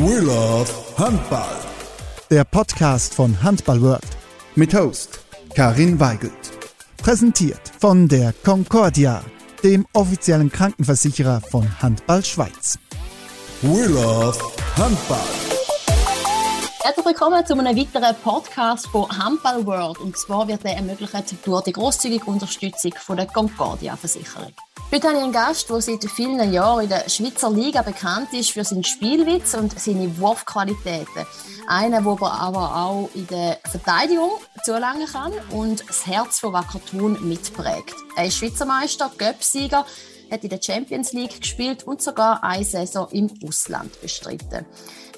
We 0.00 0.20
love 0.20 0.72
Handball. 0.96 1.56
Der 2.30 2.44
Podcast 2.44 3.12
von 3.12 3.42
Handball 3.42 3.82
World. 3.82 4.06
Mit 4.54 4.72
Host 4.72 5.18
Karin 5.56 5.98
Weigelt. 5.98 6.32
Präsentiert 6.98 7.60
von 7.80 8.06
der 8.06 8.32
Concordia, 8.44 9.24
dem 9.64 9.84
offiziellen 9.94 10.52
Krankenversicherer 10.52 11.40
von 11.40 11.66
Handball 11.82 12.24
Schweiz. 12.24 12.78
We 13.60 13.86
love 13.86 14.38
Handball. 14.76 15.18
Herzlich 16.84 17.06
willkommen 17.06 17.44
zu 17.44 17.58
einem 17.58 17.76
weiteren 17.76 18.14
Podcast 18.22 18.86
von 18.86 19.08
Handball 19.10 19.66
World. 19.66 19.98
Und 19.98 20.16
zwar 20.16 20.46
wird 20.46 20.64
er 20.64 20.76
ermöglicht 20.76 21.34
durch 21.44 21.64
die 21.64 21.72
grosszügige 21.72 22.24
Unterstützung 22.26 22.92
von 22.98 23.16
der 23.16 23.26
Concordia 23.26 23.96
Versicherung. 23.96 24.52
Heute 24.90 25.06
habe 25.06 25.18
ich 25.18 25.22
einen 25.22 25.32
Gast, 25.34 25.68
der 25.68 25.82
seit 25.82 26.02
vielen 26.04 26.50
Jahren 26.50 26.84
in 26.84 26.88
der 26.88 27.06
Schweizer 27.10 27.50
Liga 27.50 27.82
bekannt 27.82 28.32
ist 28.32 28.52
für 28.52 28.64
seinen 28.64 28.84
Spielwitz 28.84 29.52
und 29.52 29.78
seine 29.78 30.18
Wurfqualitäten. 30.18 31.26
Einer, 31.66 32.00
der 32.00 32.32
aber 32.32 32.74
auch 32.74 33.10
in 33.14 33.26
der 33.26 33.58
Verteidigung 33.70 34.30
zulangen 34.64 35.06
kann 35.06 35.34
und 35.50 35.86
das 35.86 36.06
Herz 36.06 36.40
von 36.40 36.54
Wacker 36.54 36.80
Thun 36.90 37.18
mitprägt. 37.28 37.94
Er 38.16 38.24
ist 38.24 38.38
Schweizer 38.38 38.64
Meister, 38.64 39.10
Göpsieger, 39.18 39.84
hat 40.30 40.42
in 40.42 40.48
der 40.48 40.62
Champions 40.62 41.12
League 41.12 41.38
gespielt 41.38 41.84
und 41.84 42.00
sogar 42.00 42.42
eine 42.42 42.64
Saison 42.64 43.08
im 43.10 43.30
Ausland 43.46 44.00
bestritten. 44.00 44.64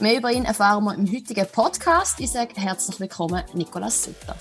Mehr 0.01 0.17
über 0.17 0.33
ihn 0.33 0.47
erfahren 0.47 0.83
wir 0.83 0.95
im 0.95 1.07
heutigen 1.07 1.47
Podcast. 1.47 2.19
Ich 2.19 2.33
sage 2.33 2.55
herzlich 2.57 2.99
willkommen, 2.99 3.45
Nikolaus 3.55 4.03
Sutter. 4.03 4.37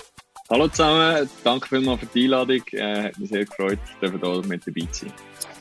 Hallo 0.52 0.68
zusammen, 0.68 1.30
danke 1.44 1.68
vielmals 1.68 2.00
für 2.00 2.08
die 2.08 2.24
Einladung. 2.24 2.64
Äh, 2.72 3.04
hat 3.04 3.20
mich 3.20 3.30
sehr 3.30 3.46
gefreut, 3.46 3.78
dass 4.02 4.12
wir 4.12 4.20
hier 4.20 4.48
mit 4.48 4.66
dabei 4.66 4.88
sein. 4.92 5.14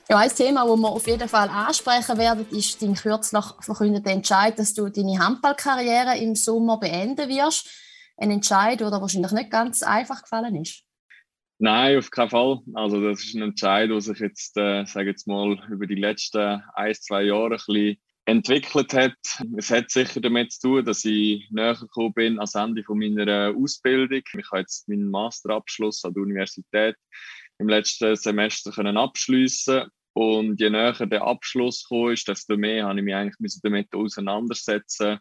Ja, 0.08 0.16
ein 0.16 0.30
Thema, 0.30 0.64
das 0.66 0.78
wir 0.78 0.88
auf 0.88 1.06
jeden 1.06 1.28
Fall 1.28 1.50
ansprechen 1.50 2.16
werden, 2.16 2.46
ist 2.52 2.80
dein 2.80 2.94
kürzlich 2.94 3.44
verkündete 3.60 4.08
Entscheid, 4.08 4.58
dass 4.58 4.72
du 4.72 4.88
deine 4.88 5.18
Handballkarriere 5.18 6.16
im 6.16 6.34
Sommer 6.34 6.80
beenden 6.80 7.28
wirst. 7.28 7.68
Ein 8.16 8.30
Entscheid, 8.30 8.80
der 8.80 8.90
wahrscheinlich 8.90 9.32
nicht 9.32 9.50
ganz 9.50 9.82
einfach 9.82 10.22
gefallen 10.22 10.56
ist. 10.56 10.84
Nein, 11.58 11.98
auf 11.98 12.10
keinen 12.10 12.30
Fall. 12.30 12.60
Also 12.72 13.02
das 13.02 13.22
ist 13.22 13.34
ein 13.34 13.42
Entscheid, 13.42 13.90
der 13.90 14.00
sich 14.00 14.18
jetzt, 14.20 14.56
äh, 14.56 14.86
sage 14.86 15.10
jetzt 15.10 15.26
mal, 15.26 15.58
über 15.70 15.86
die 15.86 15.96
letzten 15.96 16.62
ein, 16.72 16.94
zwei 16.94 17.24
Jahre 17.24 17.44
ein 17.44 17.50
bisschen 17.66 17.98
entwickelt 18.28 18.92
hat. 18.92 19.16
Es 19.56 19.70
hat 19.70 19.90
sicher 19.90 20.20
damit 20.20 20.52
zu 20.52 20.68
tun, 20.68 20.84
dass 20.84 21.04
ich 21.06 21.48
näher 21.50 21.74
gekommen 21.74 22.12
bin 22.12 22.38
ans 22.38 22.54
Ende 22.54 22.84
von 22.84 22.98
meiner 22.98 23.54
Ausbildung. 23.56 24.20
Ich 24.36 24.50
habe 24.50 24.60
jetzt 24.60 24.86
meinen 24.86 25.10
Masterabschluss 25.10 26.04
an 26.04 26.12
der 26.12 26.22
Universität 26.22 26.96
im 27.58 27.68
letzten 27.68 28.16
Semester 28.16 28.70
können 28.70 28.98
abschließen 28.98 29.88
und 30.12 30.60
je 30.60 30.68
näher 30.68 31.06
der 31.06 31.22
Abschluss 31.22 31.84
gekommen 31.84 32.12
ist, 32.12 32.28
desto 32.28 32.58
mehr 32.58 32.86
habe 32.86 32.98
ich 32.98 33.04
mich 33.04 33.14
eigentlich 33.14 33.60
damit 33.62 33.94
auseinandersetzen 33.94 35.18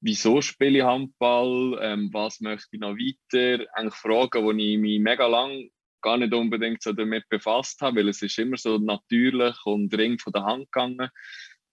wieso 0.00 0.42
spiele 0.42 0.78
ich 0.78 0.84
Handball, 0.84 1.78
ähm, 1.80 2.10
was 2.12 2.40
möchte 2.40 2.68
ich 2.72 2.80
noch 2.80 2.94
weiter, 2.94 3.64
eigentlich 3.72 3.94
Fragen, 3.94 4.58
die 4.58 4.74
ich 4.74 4.78
mich 4.78 5.00
mega 5.00 5.26
lang 5.26 5.70
gar 6.02 6.18
nicht 6.18 6.34
unbedingt 6.34 6.82
so 6.82 6.92
damit 6.92 7.26
befasst 7.30 7.80
habe, 7.80 8.00
weil 8.00 8.10
es 8.10 8.20
ist 8.20 8.38
immer 8.38 8.58
so 8.58 8.76
natürlich 8.76 9.56
und 9.64 9.92
ring 9.96 10.18
von 10.18 10.34
der 10.34 10.44
Hand 10.44 10.70
gegangen. 10.70 11.08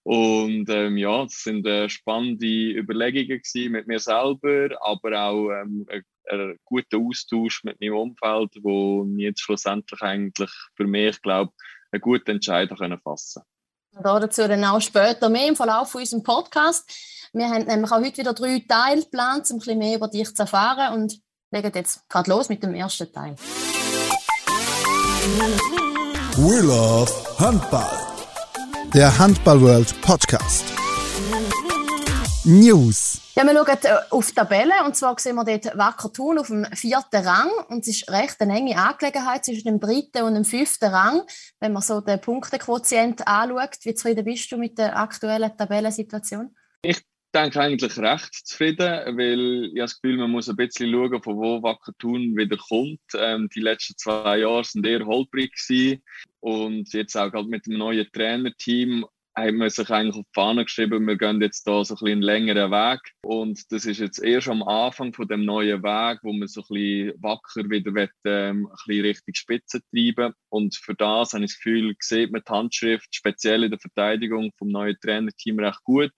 Und 0.04 0.68
ähm, 0.68 0.96
ja, 0.96 1.22
das 1.22 1.42
sind 1.42 1.66
äh, 1.66 1.88
spannende 1.88 2.46
Überlegungen 2.46 3.40
mit 3.70 3.86
mir 3.86 4.00
selber, 4.00 4.70
aber 4.80 5.20
auch 5.20 5.50
ähm, 5.50 5.86
ein, 5.88 6.02
ein 6.28 6.56
guter 6.64 6.98
Austausch 6.98 7.62
mit 7.62 7.80
meinem 7.80 7.94
Umfeld, 7.94 8.50
wo 8.62 9.04
mir 9.04 9.28
jetzt 9.28 9.42
schlussendlich 9.42 10.02
eigentlich 10.02 10.50
für 10.74 10.86
mich, 10.86 11.20
glaube 11.22 11.52
einen 11.92 12.00
guten 12.00 12.32
Entscheid 12.32 12.70
können 12.76 12.98
fassen 13.00 13.42
da 14.00 14.18
dazu 14.18 14.48
dann 14.48 14.64
auch 14.64 14.80
später 14.80 15.28
mehr 15.28 15.48
im 15.48 15.56
Verlauf 15.56 15.90
von 15.90 16.00
unserem 16.00 16.22
Podcast. 16.22 16.90
Wir 17.32 17.48
haben 17.48 17.64
nämlich 17.64 17.90
auch 17.90 18.00
heute 18.00 18.18
wieder 18.18 18.34
drei 18.34 18.62
Teile 18.66 19.02
geplant, 19.02 19.50
um 19.50 19.56
ein 19.56 19.58
bisschen 19.58 19.78
mehr 19.78 19.96
über 19.96 20.08
dich 20.08 20.34
zu 20.34 20.42
erfahren 20.42 20.94
und 20.94 21.18
legen 21.50 21.72
jetzt 21.74 22.08
gerade 22.08 22.30
los 22.30 22.48
mit 22.48 22.62
dem 22.62 22.74
ersten 22.74 23.12
Teil. 23.12 23.36
We 26.36 26.60
love 26.60 27.12
Handball. 27.38 28.01
Der 28.94 29.18
Handball 29.18 29.58
World 29.62 29.98
Podcast. 30.02 30.66
News. 32.44 33.22
Ja, 33.34 33.42
wir 33.44 33.54
schauen 33.54 33.78
äh, 33.84 33.96
auf 34.10 34.26
die 34.28 34.34
Tabelle 34.34 34.74
und 34.84 34.94
zwar 34.94 35.18
sehen 35.18 35.36
wir 35.36 35.44
dort 35.44 35.78
Wacker 35.78 36.12
Thun 36.12 36.38
auf 36.38 36.48
dem 36.48 36.66
vierten 36.74 37.26
Rang 37.26 37.48
und 37.68 37.80
es 37.80 37.88
ist 37.88 38.10
recht 38.10 38.38
eine 38.42 38.54
enge 38.54 38.76
Angelegenheit 38.76 39.46
zwischen 39.46 39.64
dem 39.64 39.80
dritten 39.80 40.24
und 40.24 40.34
dem 40.34 40.44
fünften 40.44 40.90
Rang, 40.90 41.22
wenn 41.58 41.72
man 41.72 41.80
so 41.80 42.02
den 42.02 42.20
Punktequotient 42.20 43.26
anschaut. 43.26 43.78
Wie 43.80 43.94
zufrieden 43.94 44.26
bist 44.26 44.52
du 44.52 44.58
mit 44.58 44.76
der 44.76 44.94
aktuellen 44.94 45.56
Tabellensituation? 45.56 46.54
Ich 46.82 47.02
denke 47.32 47.60
eigentlich 47.60 47.98
recht 47.98 48.34
zufrieden, 48.46 49.16
weil 49.16 49.64
ich 49.64 49.70
habe 49.70 49.80
das 49.80 50.00
Gefühl, 50.00 50.18
man 50.18 50.30
muss 50.30 50.48
ein 50.48 50.56
bisschen 50.56 50.90
schauen, 50.90 51.22
von 51.22 51.36
wo 51.36 51.62
Wacker 51.62 51.92
Thun 51.98 52.36
wieder 52.36 52.56
kommt. 52.56 53.00
Ähm, 53.16 53.48
die 53.54 53.60
letzten 53.60 53.96
zwei 53.96 54.38
Jahre 54.38 54.64
sind 54.64 54.86
eher 54.86 55.06
holprig 55.06 55.52
und 56.40 56.92
jetzt 56.92 57.16
auch 57.16 57.30
gerade 57.30 57.48
mit 57.48 57.66
dem 57.66 57.78
neuen 57.78 58.06
Trainerteam 58.12 59.06
hat 59.34 59.54
man 59.54 59.70
sich 59.70 59.88
eigentlich 59.88 60.16
auf 60.16 60.26
die 60.26 60.34
Fahne 60.34 60.64
geschrieben, 60.64 61.06
wir 61.06 61.16
gehen 61.16 61.40
jetzt 61.40 61.66
da 61.66 61.84
so 61.84 61.94
ein 61.94 61.98
bisschen 61.98 62.12
einen 62.12 62.22
längeren 62.22 62.70
Weg. 62.70 63.00
Und 63.22 63.60
das 63.72 63.86
ist 63.86 63.98
jetzt 63.98 64.22
erst 64.22 64.48
am 64.48 64.62
Anfang 64.62 65.14
von 65.14 65.26
dem 65.26 65.44
neuen 65.44 65.82
Weg, 65.82 66.18
wo 66.22 66.32
man 66.32 66.48
so 66.48 66.60
ein 66.60 66.66
bisschen 66.68 67.22
wacker 67.22 67.70
wieder 67.70 67.94
will, 67.94 68.10
ähm, 68.26 68.66
ein 68.66 68.76
bisschen 68.86 69.04
Richtung 69.04 69.34
Spitze 69.34 69.80
treiben 69.90 70.34
Und 70.50 70.76
für 70.76 70.94
das 70.94 71.32
habe 71.32 71.44
ich 71.44 71.52
das 71.52 71.60
Gefühl, 71.60 71.94
sieht 72.00 72.30
man 72.30 72.42
die 72.46 72.52
Handschrift, 72.52 73.14
speziell 73.14 73.64
in 73.64 73.70
der 73.70 73.80
Verteidigung 73.80 74.52
vom 74.58 74.68
neuen 74.68 74.98
Trainerteam 75.00 75.58
recht 75.58 75.82
gut. 75.84 76.10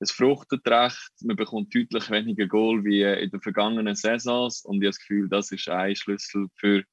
Es 0.00 0.12
fruchtet 0.12 0.66
recht, 0.66 1.10
man 1.22 1.36
bekommt 1.36 1.74
deutlich 1.74 2.10
weniger 2.10 2.46
Goal 2.46 2.84
wie 2.84 3.02
in 3.02 3.30
den 3.30 3.40
vergangenen 3.40 3.96
Saisons. 3.96 4.64
Und 4.64 4.76
ich 4.76 4.86
habe 4.86 4.90
das 4.90 4.98
Gefühl, 4.98 5.28
das 5.28 5.50
ist 5.50 5.68
ein 5.68 5.96
Schlüssel 5.96 6.46
für 6.54 6.84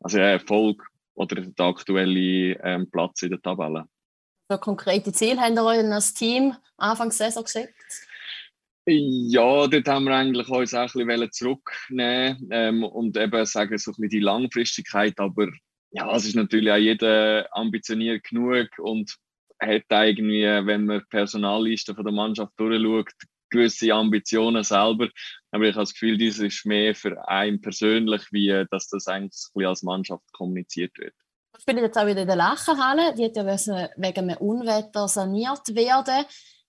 also 0.00 0.18
Erfolg 0.18 0.86
oder 1.14 1.36
den 1.36 1.54
aktuellen 1.58 2.56
ähm, 2.62 2.90
Platz 2.90 3.22
in 3.22 3.30
der 3.30 3.42
Tabelle 3.42 3.86
für 4.50 4.58
konkrete 4.58 5.12
Ziele 5.12 5.40
habt 5.40 5.56
ihr 5.56 5.64
euch 5.64 5.84
als 5.84 6.14
Team 6.14 6.54
Anfang 6.78 7.08
der 7.08 7.16
Saison 7.16 7.44
gesetzt? 7.44 8.06
Ja, 8.86 9.66
dort 9.66 9.88
haben 9.88 10.04
wir 10.06 10.16
eigentlich 10.16 10.48
uns 10.48 10.72
auch 10.72 10.94
ein 10.94 11.06
bisschen 11.06 11.32
zurücknehmen 11.32 12.48
ähm, 12.50 12.84
und 12.84 13.18
eben 13.18 13.44
sagen, 13.44 13.76
so 13.76 13.90
ein 13.90 13.94
bisschen 13.94 14.08
die 14.08 14.20
Langfristigkeit, 14.20 15.18
aber 15.18 15.48
ja, 15.90 16.10
es 16.16 16.24
ist 16.24 16.36
natürlich 16.36 16.72
auch 16.72 16.76
jeder 16.76 17.46
ambitioniert 17.54 18.24
genug 18.24 18.68
und 18.78 19.14
hat 19.60 19.84
irgendwie, 19.90 20.44
wenn 20.44 20.86
man 20.86 21.00
die 21.00 21.06
Personalliste 21.08 21.94
von 21.94 22.04
der 22.04 22.12
Mannschaft 22.12 22.52
durchschaut, 22.56 23.12
gewisse 23.50 23.92
Ambitionen 23.92 24.62
selber. 24.62 25.08
Aber 25.50 25.64
ich 25.64 25.74
habe 25.74 25.82
das 25.82 25.94
Gefühl, 25.94 26.18
das 26.18 26.38
ist 26.38 26.66
mehr 26.66 26.94
für 26.94 27.28
einen 27.28 27.60
persönlich, 27.60 28.22
wie 28.30 28.64
dass 28.70 28.88
das 28.88 29.06
eigentlich 29.06 29.66
als 29.66 29.82
Mannschaft 29.82 30.30
kommuniziert 30.32 30.98
wird 30.98 31.14
spielen 31.60 31.78
jetzt 31.78 31.98
auch 31.98 32.06
wieder 32.06 32.22
in 32.22 32.26
der 32.26 32.36
Lachenhalle. 32.36 33.14
Die 33.14 33.24
hat 33.24 33.36
ja 33.36 33.46
wegen 33.46 34.30
einem 34.30 34.36
Unwetter 34.38 35.08
saniert 35.08 35.74
werden. 35.74 36.24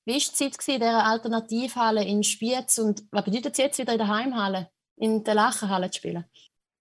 Wie 0.06 0.14
war 0.14 0.20
die 0.20 0.20
Zeit 0.20 0.68
in 0.68 0.80
dieser 0.80 1.06
Alternativhalle 1.06 2.04
in 2.04 2.24
Spiez 2.24 2.78
und 2.80 3.04
was 3.12 3.24
bedeutet 3.24 3.54
es 3.54 3.58
jetzt 3.58 3.80
wieder 3.80 3.94
in 3.94 4.00
der 4.00 4.08
Heimhalle, 4.08 4.70
in 4.98 5.24
der 5.24 5.36
Lachenhalle 5.36 5.92
zu 5.92 6.00
spielen? 6.00 6.26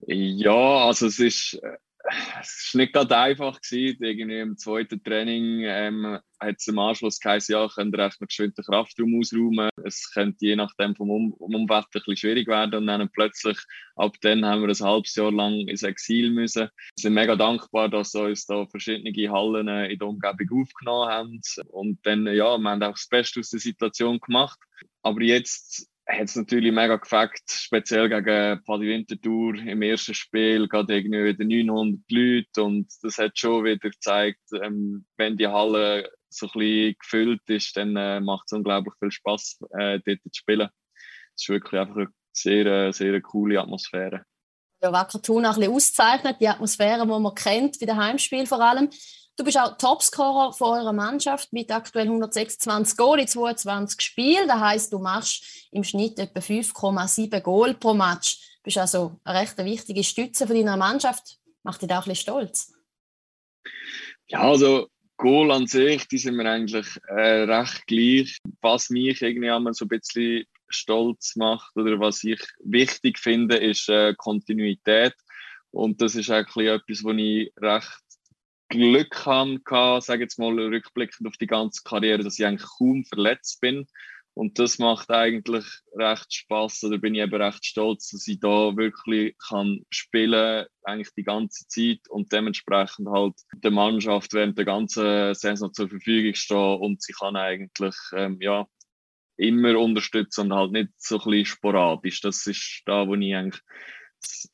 Ja, 0.07 0.87
also 0.87 1.07
es 1.07 1.19
ist 1.19 1.55
äh, 1.63 1.77
es 2.41 2.71
war 2.73 2.81
nicht 2.81 2.93
gerade 2.93 3.17
einfach. 3.17 3.59
Irgendwie 3.71 4.39
im 4.39 4.57
zweiten 4.57 5.03
Training 5.03 5.63
ähm, 5.65 6.19
hat 6.41 6.57
es 6.59 6.67
im 6.67 6.79
Anschluss 6.79 7.21
geheißen, 7.21 7.53
ja, 7.53 7.69
könnt 7.69 7.97
ihr 7.97 8.05
echt 8.05 8.21
noch 8.21 8.29
geschwind 8.29 8.57
den 8.57 8.65
Kraftraum 8.65 9.19
ausräumen. 9.19 9.69
Es 9.85 10.11
könnte 10.13 10.47
je 10.47 10.57
nachdem 10.57 10.95
vom 10.95 11.11
um 11.11 11.55
Umwetter 11.55 11.87
ein 11.87 11.91
bisschen 11.93 12.17
schwierig 12.17 12.49
werden. 12.49 12.75
Und 12.77 12.87
dann 12.87 13.11
plötzlich, 13.11 13.59
ab 13.97 14.17
dann 14.23 14.45
haben 14.45 14.63
wir 14.63 14.69
ein 14.69 14.81
halbes 14.81 15.15
Jahr 15.15 15.33
lang 15.33 15.67
ins 15.69 15.83
Exil 15.83 16.31
müssen. 16.31 16.63
Wir 16.63 17.01
sind 17.01 17.15
mega 17.15 17.37
dankbar, 17.37 17.89
dass 17.89 18.15
uns 18.15 18.47
da 18.47 18.67
verschiedene 18.67 19.33
Hallen 19.33 19.69
äh, 19.69 19.93
in 19.93 19.99
der 19.99 20.09
Umgebung 20.09 20.63
aufgenommen 20.63 21.11
haben. 21.11 21.41
Und 21.69 21.99
dann, 22.05 22.27
ja, 22.27 22.57
wir 22.59 22.71
haben 22.71 22.83
auch 22.83 22.93
das 22.93 23.09
Beste 23.09 23.41
aus 23.41 23.51
der 23.51 23.61
Situation 23.61 24.21
gemacht. 24.21 24.59
Aber 25.03 25.23
jetzt 25.23 25.89
hat 26.09 26.25
es 26.25 26.37
natürlich 26.37 26.73
mega 26.73 26.97
gefällt, 26.97 27.33
speziell 27.49 28.09
gegen 28.09 28.63
Paddy 28.65 28.89
Winterthur 28.89 29.55
im 29.57 29.83
ersten 29.83 30.15
Spiel, 30.15 30.67
gerade 30.67 30.97
irgendwie 30.97 31.25
wieder 31.25 31.45
900 31.45 32.01
Leute 32.11 32.63
und 32.63 32.89
das 33.03 33.19
hat 33.19 33.39
schon 33.39 33.65
wieder 33.65 33.91
gezeigt, 33.91 34.41
ähm, 34.63 35.05
wenn 35.19 35.37
die 35.37 35.47
Halle 35.47 36.11
so 36.31 36.47
ein 36.47 36.53
bisschen 36.59 36.97
gefüllt 36.99 37.43
ist, 37.49 37.77
dann 37.77 37.97
äh, 37.97 38.21
macht 38.21 38.45
es 38.47 38.53
unglaublich 38.53 38.95
viel 38.99 39.11
Spaß, 39.11 39.59
äh, 39.79 40.01
dort 40.05 40.21
zu 40.23 40.31
spielen. 40.33 40.69
Es 41.35 41.43
ist 41.43 41.49
wirklich 41.51 41.81
einfach 41.81 41.97
eine 41.97 42.09
sehr, 42.33 42.67
äh, 42.67 42.93
sehr 42.93 43.21
coole 43.21 43.61
Atmosphäre. 43.61 44.25
Ja, 44.83 44.93
Wacker 44.93 45.21
Thun 45.21 45.45
auch 45.45 45.55
ein 45.55 45.61
bisschen 45.61 45.75
auszeichnet, 45.75 46.37
die 46.41 46.49
Atmosphäre, 46.49 47.03
die 47.03 47.09
man 47.09 47.35
kennt, 47.35 47.79
bei 47.81 47.87
den 47.87 47.97
Heimspielen 47.97 48.47
vor 48.47 48.61
allem. 48.61 48.91
Du 49.39 49.45
bist 49.45 49.57
auch 49.57 49.79
Topscorer 49.79 50.53
von 50.53 50.81
eurer 50.81 50.93
Mannschaft 50.93 51.53
mit 51.53 51.71
aktuell 51.71 52.07
126 52.07 52.97
Goal 52.97 53.21
in 53.21 53.29
22 53.29 54.01
Spielen. 54.01 54.49
Das 54.49 54.59
heißt, 54.59 54.93
du 54.93 54.99
machst 54.99 55.69
im 55.71 55.85
Schnitt 55.85 56.19
etwa 56.19 56.41
5,7 56.41 57.41
Goal 57.41 57.75
pro 57.75 57.95
Match. 57.95 58.41
Du 58.57 58.63
bist 58.65 58.79
also 58.79 59.21
eine 59.23 59.39
recht 59.39 59.57
wichtige 59.59 60.03
Stütze 60.03 60.49
von 60.49 60.57
deiner 60.57 60.77
Mannschaft. 60.77 61.39
Macht 61.63 61.83
dich 61.83 61.91
auch 61.91 61.99
ein 61.99 62.09
bisschen 62.09 62.17
stolz? 62.17 62.73
Ja, 64.27 64.41
also 64.41 64.89
Goal 65.17 65.53
an 65.53 65.69
sich, 65.69 66.09
die 66.09 66.19
sind 66.19 66.35
mir 66.35 66.51
eigentlich 66.51 66.89
äh, 67.07 67.45
recht 67.45 67.87
gleich. 67.87 68.39
Was 68.61 68.91
mich 68.91 69.23
irgendwie 69.23 69.51
einmal 69.51 69.73
so 69.73 69.85
ein 69.85 69.89
bisschen 69.89 70.47
stolz 70.69 71.37
macht 71.37 71.77
oder 71.77 72.01
was 72.01 72.25
ich 72.25 72.43
wichtig 72.65 73.21
finde, 73.21 73.57
ist 73.57 73.89
äh, 73.89 74.15
Kontinuität. 74.17 75.15
Und 75.71 76.03
das 76.03 76.17
ist 76.17 76.29
eigentlich 76.29 76.67
etwas, 76.67 77.05
wo 77.05 77.13
ich 77.13 77.53
recht 77.57 78.08
Glück 78.69 79.27
hatte, 79.27 80.01
sage 80.05 80.23
jetzt 80.23 80.39
mal 80.39 80.59
rückblickend 80.59 81.27
auf 81.27 81.37
die 81.37 81.47
ganze 81.47 81.83
Karriere, 81.85 82.23
dass 82.23 82.39
ich 82.39 82.47
eigentlich 82.47 82.69
kaum 82.79 83.05
verletzt 83.05 83.61
bin. 83.61 83.87
Und 84.35 84.61
das 84.61 84.79
macht 84.79 85.11
eigentlich 85.11 85.65
recht 85.97 86.33
Spaß. 86.33 86.85
Oder 86.85 86.99
bin 86.99 87.17
ich 87.17 87.23
eben 87.23 87.43
recht 87.43 87.67
stolz, 87.67 88.11
dass 88.11 88.29
ich 88.29 88.39
da 88.39 88.77
wirklich 88.77 89.37
kann 89.39 89.81
spielen, 89.91 90.65
eigentlich 90.85 91.13
die 91.17 91.25
ganze 91.25 91.67
Zeit 91.67 92.09
und 92.09 92.33
dementsprechend 92.33 93.09
halt 93.09 93.35
der 93.53 93.73
Mannschaft 93.73 94.33
während 94.35 94.57
der 94.57 94.65
ganzen 94.65 95.35
Saison 95.35 95.75
zur 95.75 95.89
Verfügung 95.89 96.35
stehen 96.35 96.79
und 96.79 97.03
sie 97.03 97.15
kann 97.15 97.35
eigentlich 97.35 97.97
ähm, 98.13 98.39
ja 98.41 98.69
immer 99.39 99.77
unterstützen 99.77 100.53
und 100.53 100.55
halt 100.55 100.71
nicht 100.71 100.91
so 100.99 101.19
ein 101.19 101.31
bisschen 101.31 101.47
sporadisch. 101.47 102.21
Das 102.21 102.47
ist 102.47 102.83
da, 102.87 103.09
wo 103.09 103.17
ich 103.17 103.35
eigentlich 103.35 103.61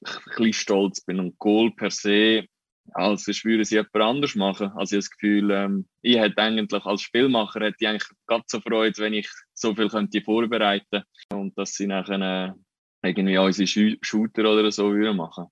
ein 0.02 0.22
bisschen 0.28 0.52
stolz 0.54 1.00
bin. 1.02 1.20
Und 1.20 1.38
Goal 1.38 1.72
per 1.74 1.90
se 1.90 2.46
als 2.94 3.26
ich 3.26 3.44
würde 3.44 3.64
sie 3.64 3.74
jemand 3.74 3.96
anders 3.96 4.34
machen. 4.36 4.70
Also 4.76 4.96
ich 4.96 5.04
habe 5.04 5.08
das 5.08 5.10
Gefühl, 5.10 5.50
ähm, 5.50 5.88
ich 6.00 6.16
hätte 6.16 6.40
eigentlich 6.40 6.86
als 6.86 7.02
Spielmacher 7.02 7.60
hätte 7.60 7.76
ich 7.80 7.88
eigentlich 7.88 8.08
ganz 8.26 8.44
so 8.46 8.60
Freude, 8.60 8.96
wenn 9.02 9.14
ich 9.14 9.28
so 9.52 9.74
viel 9.74 9.88
könnte 9.88 10.22
vorbereiten 10.22 11.02
und 11.32 11.58
dass 11.58 11.74
sie 11.74 11.88
nachher 11.88 12.54
äh, 13.02 13.08
irgendwie 13.08 13.36
unsere 13.36 13.66
Sch 13.66 13.98
Shooter 14.00 14.50
oder 14.50 14.70
so 14.70 14.92
würden 14.92 15.16
machen. 15.16 15.46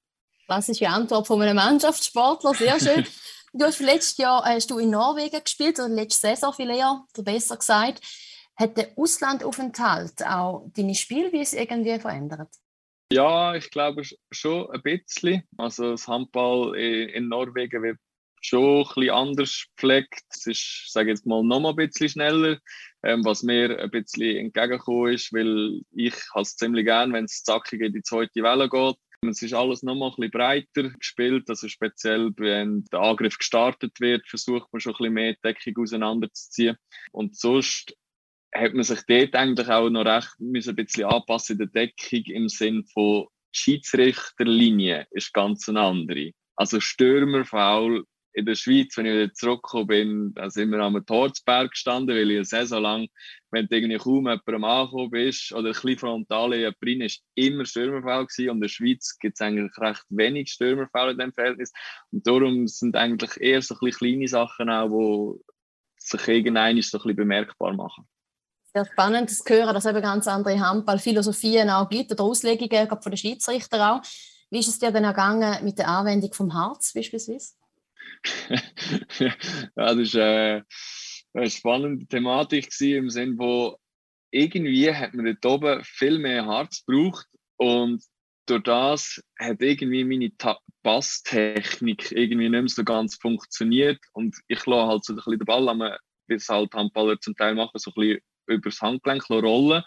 Klassische 0.46 0.88
Antwort 0.88 1.26
von 1.26 1.42
einem 1.42 1.56
Mannschaftssportler, 1.56 2.54
sehr 2.54 2.78
schön. 2.78 3.06
du 3.52 3.64
hast 3.64 3.80
letztes 3.80 4.18
Jahr 4.18 4.44
hast 4.44 4.70
du 4.70 4.78
in 4.78 4.90
Norwegen 4.90 5.42
gespielt, 5.42 5.78
oder 5.80 5.88
letzte 5.88 6.28
Saison 6.28 6.52
viel 6.52 6.70
eher, 6.70 7.04
oder 7.12 7.22
besser 7.24 7.56
gesagt. 7.56 8.00
Hat 8.54 8.76
der 8.76 8.90
Auslandaufenthalt 8.96 10.24
auch 10.26 10.68
deine 10.76 10.94
Spielweise 10.94 11.58
irgendwie 11.58 11.98
verändert? 11.98 12.50
Ja, 13.12 13.54
ich 13.54 13.70
glaube 13.70 14.02
schon 14.30 14.70
ein 14.70 14.82
bisschen. 14.82 15.42
Also 15.58 15.90
das 15.90 16.08
Handball 16.08 16.74
in 16.74 17.28
Norwegen 17.28 17.82
wird 17.82 17.98
schon 18.40 18.80
ein 18.80 18.84
bisschen 18.84 19.10
anders 19.10 19.66
gepflegt. 19.76 20.22
Es 20.30 20.46
ist, 20.46 20.90
sage 20.90 21.10
ich 21.10 21.18
jetzt 21.18 21.26
mal, 21.26 21.42
noch 21.44 21.60
mal 21.60 21.70
ein 21.70 21.76
bisschen 21.76 22.08
schneller, 22.08 22.58
ähm, 23.02 23.22
was 23.22 23.42
mir 23.42 23.78
ein 23.78 23.90
bisschen 23.90 24.36
entgegengekommen 24.38 25.12
ist, 25.12 25.30
weil 25.32 25.82
ich 25.90 26.14
es 26.34 26.56
ziemlich 26.56 26.86
gern, 26.86 27.12
wenn 27.12 27.26
es 27.26 27.42
zackig 27.42 27.82
in 27.82 27.92
die 27.92 28.02
zweite 28.02 28.42
Welle 28.42 28.70
geht. 28.70 28.96
Es 29.28 29.42
ist 29.42 29.52
alles 29.52 29.82
noch 29.82 29.94
mal 29.94 30.08
ein 30.08 30.14
bisschen 30.16 30.30
breiter 30.30 30.90
gespielt, 30.98 31.48
also 31.48 31.68
speziell 31.68 32.32
wenn 32.38 32.84
der 32.86 33.00
Angriff 33.00 33.36
gestartet 33.36 34.00
wird, 34.00 34.26
versucht 34.26 34.72
man 34.72 34.80
schon 34.80 34.94
ein 34.94 34.96
bisschen 34.96 35.14
mehr 35.14 35.36
Deckung 35.44 35.82
auseinanderzuziehen. 35.84 36.76
Und 37.12 37.36
sonst 37.36 37.94
hat 38.54 38.74
man 38.74 38.84
sich 38.84 39.00
dort 39.08 39.34
eigentlich 39.34 39.68
auch 39.68 39.88
noch 39.88 40.04
recht 40.04 40.38
müssen 40.38 40.70
ein 40.70 40.76
bisschen 40.76 41.04
anpassen 41.04 41.58
in 41.58 41.58
der 41.58 41.66
Deckung 41.68 42.24
im 42.26 42.48
Sinn 42.48 42.84
von 42.84 43.26
Schiedsrichterlinie 43.52 45.06
ist 45.10 45.32
ganz 45.32 45.68
eine 45.68 45.80
andere. 45.80 46.32
Also 46.56 46.80
Stürmerfaul 46.80 48.04
in 48.34 48.46
der 48.46 48.54
Schweiz, 48.54 48.96
wenn 48.96 49.06
ich 49.06 49.12
wieder 49.12 49.34
zurückgekommen 49.34 49.86
bin, 49.86 50.34
da 50.34 50.48
sind 50.48 50.70
wir 50.70 50.80
am 50.80 51.04
Torzberg 51.04 51.70
gestanden, 51.70 52.16
weil 52.16 52.30
ich 52.30 52.36
eine 52.36 52.44
Saison 52.46 52.82
lang, 52.82 53.08
wenn 53.50 53.66
du 53.66 53.76
irgendwie 53.76 53.98
kaum 53.98 54.26
jemandem 54.26 54.64
angekommen 54.64 55.10
bist 55.10 55.52
oder 55.52 55.68
ein 55.68 55.72
bisschen 55.72 55.98
frontal 55.98 56.54
in 56.54 56.72
drin, 56.80 57.02
ist 57.02 57.22
immer 57.34 57.66
Stürmerfall 57.66 58.26
gewesen. 58.26 58.50
Und 58.50 58.56
in 58.56 58.62
der 58.62 58.68
Schweiz 58.68 59.18
gibt 59.18 59.34
es 59.36 59.42
eigentlich 59.42 59.76
recht 59.78 60.04
wenig 60.08 60.50
Stürmerfall 60.50 61.10
in 61.10 61.18
dem 61.18 61.32
Verhältnis. 61.34 61.72
Und 62.10 62.26
darum 62.26 62.66
sind 62.68 62.96
eigentlich 62.96 63.38
eher 63.38 63.60
so 63.60 63.74
kleine 63.74 64.28
Sachen 64.28 64.70
auch, 64.70 64.88
die 64.88 65.52
sich 65.98 66.26
irgendein 66.26 66.80
so 66.80 66.98
ein 66.98 67.02
bisschen 67.02 67.16
bemerkbar 67.16 67.74
machen 67.74 68.06
sehr 68.74 68.86
spannend 68.86 69.30
zu 69.30 69.44
hören, 69.48 69.74
dass 69.74 69.84
es 69.84 69.90
eben 69.90 70.02
ganz 70.02 70.26
andere 70.26 70.58
Handballphilosophien 70.58 71.68
auch 71.70 71.88
gibt 71.88 72.10
oder 72.12 72.24
Auslegungen 72.24 72.88
von 72.88 73.12
den 73.12 73.16
Schiedsrichtern 73.16 73.80
auch. 73.80 74.02
Wie 74.50 74.58
ist 74.58 74.68
es 74.68 74.78
dir 74.78 74.90
denn 74.90 75.04
ergangen 75.04 75.64
mit 75.64 75.78
der 75.78 75.88
Anwendung 75.88 76.32
vom 76.32 76.54
Harz 76.54 76.92
beispielsweise? 76.92 77.54
ja, 79.18 79.94
das 79.94 80.14
war 80.14 80.56
äh, 80.56 80.62
eine 81.34 81.50
spannende 81.50 82.06
Thematik 82.06 82.68
im 82.80 83.10
Sinne, 83.10 83.38
wo 83.38 83.76
irgendwie 84.30 84.92
hat 84.92 85.14
man 85.14 85.26
dort 85.26 85.46
oben 85.46 85.84
viel 85.84 86.18
mehr 86.18 86.46
Harz 86.46 86.84
gebraucht 86.84 87.26
und 87.56 88.02
durch 88.46 88.62
das 88.62 89.22
hat 89.38 89.60
irgendwie 89.60 90.04
meine 90.04 90.30
Passtechnik 90.82 92.10
irgendwie 92.12 92.48
nicht 92.48 92.60
mehr 92.60 92.68
so 92.68 92.84
ganz 92.84 93.16
funktioniert 93.16 94.00
und 94.12 94.36
ich 94.48 94.64
lasse 94.66 94.88
halt 94.88 95.04
so 95.04 95.12
ein 95.12 95.16
bisschen 95.16 95.38
den 95.38 95.44
Ball, 95.44 95.98
wie 96.26 96.34
es 96.34 96.48
halt 96.48 96.72
Handballer 96.74 97.20
zum 97.20 97.36
Teil 97.36 97.54
machen, 97.54 97.78
so 97.78 97.90
ein 97.90 97.94
bisschen 97.94 98.20
übers 98.46 98.80
Handgelenk 98.80 99.28
rollen. 99.30 99.82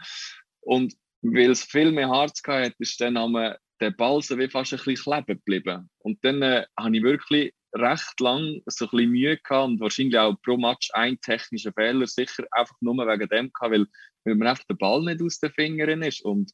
Und 0.61 0.93
weil 1.21 1.51
es 1.51 1.63
viel 1.63 1.91
mehr 1.91 2.09
Harz 2.09 2.41
hatte, 2.45 2.75
ist 2.79 2.99
dann 3.01 3.17
am 3.17 3.55
der 3.81 3.91
Ball 3.91 4.21
so 4.21 4.37
wie 4.37 4.49
fast 4.49 4.73
ein 4.73 4.79
bisschen 4.83 4.95
kleben 4.95 5.39
geblieben. 5.39 5.89
Und 5.99 6.23
dann 6.23 6.41
äh, 6.41 6.65
habe 6.79 6.95
ich 6.95 7.03
wirklich 7.03 7.53
recht 7.73 8.19
lang 8.19 8.61
so 8.67 8.85
ein 8.85 8.91
bisschen 8.91 9.11
Mühe 9.11 9.37
gehabt 9.37 9.67
und 9.67 9.79
wahrscheinlich 9.79 10.17
auch 10.17 10.35
pro 10.41 10.57
Match 10.57 10.89
ein 10.93 11.19
technischer 11.19 11.73
Fehler, 11.73 12.07
sicher 12.07 12.45
einfach 12.51 12.75
nur 12.79 12.95
wegen 12.95 13.27
dem 13.27 13.51
gehabt, 13.51 13.73
weil, 13.73 13.85
weil 14.23 14.35
mir 14.35 14.49
einfach 14.49 14.63
der 14.69 14.75
Ball 14.75 15.03
nicht 15.03 15.21
aus 15.21 15.39
den 15.39 15.51
Fingern 15.51 16.01
ist. 16.03 16.23
Und 16.23 16.51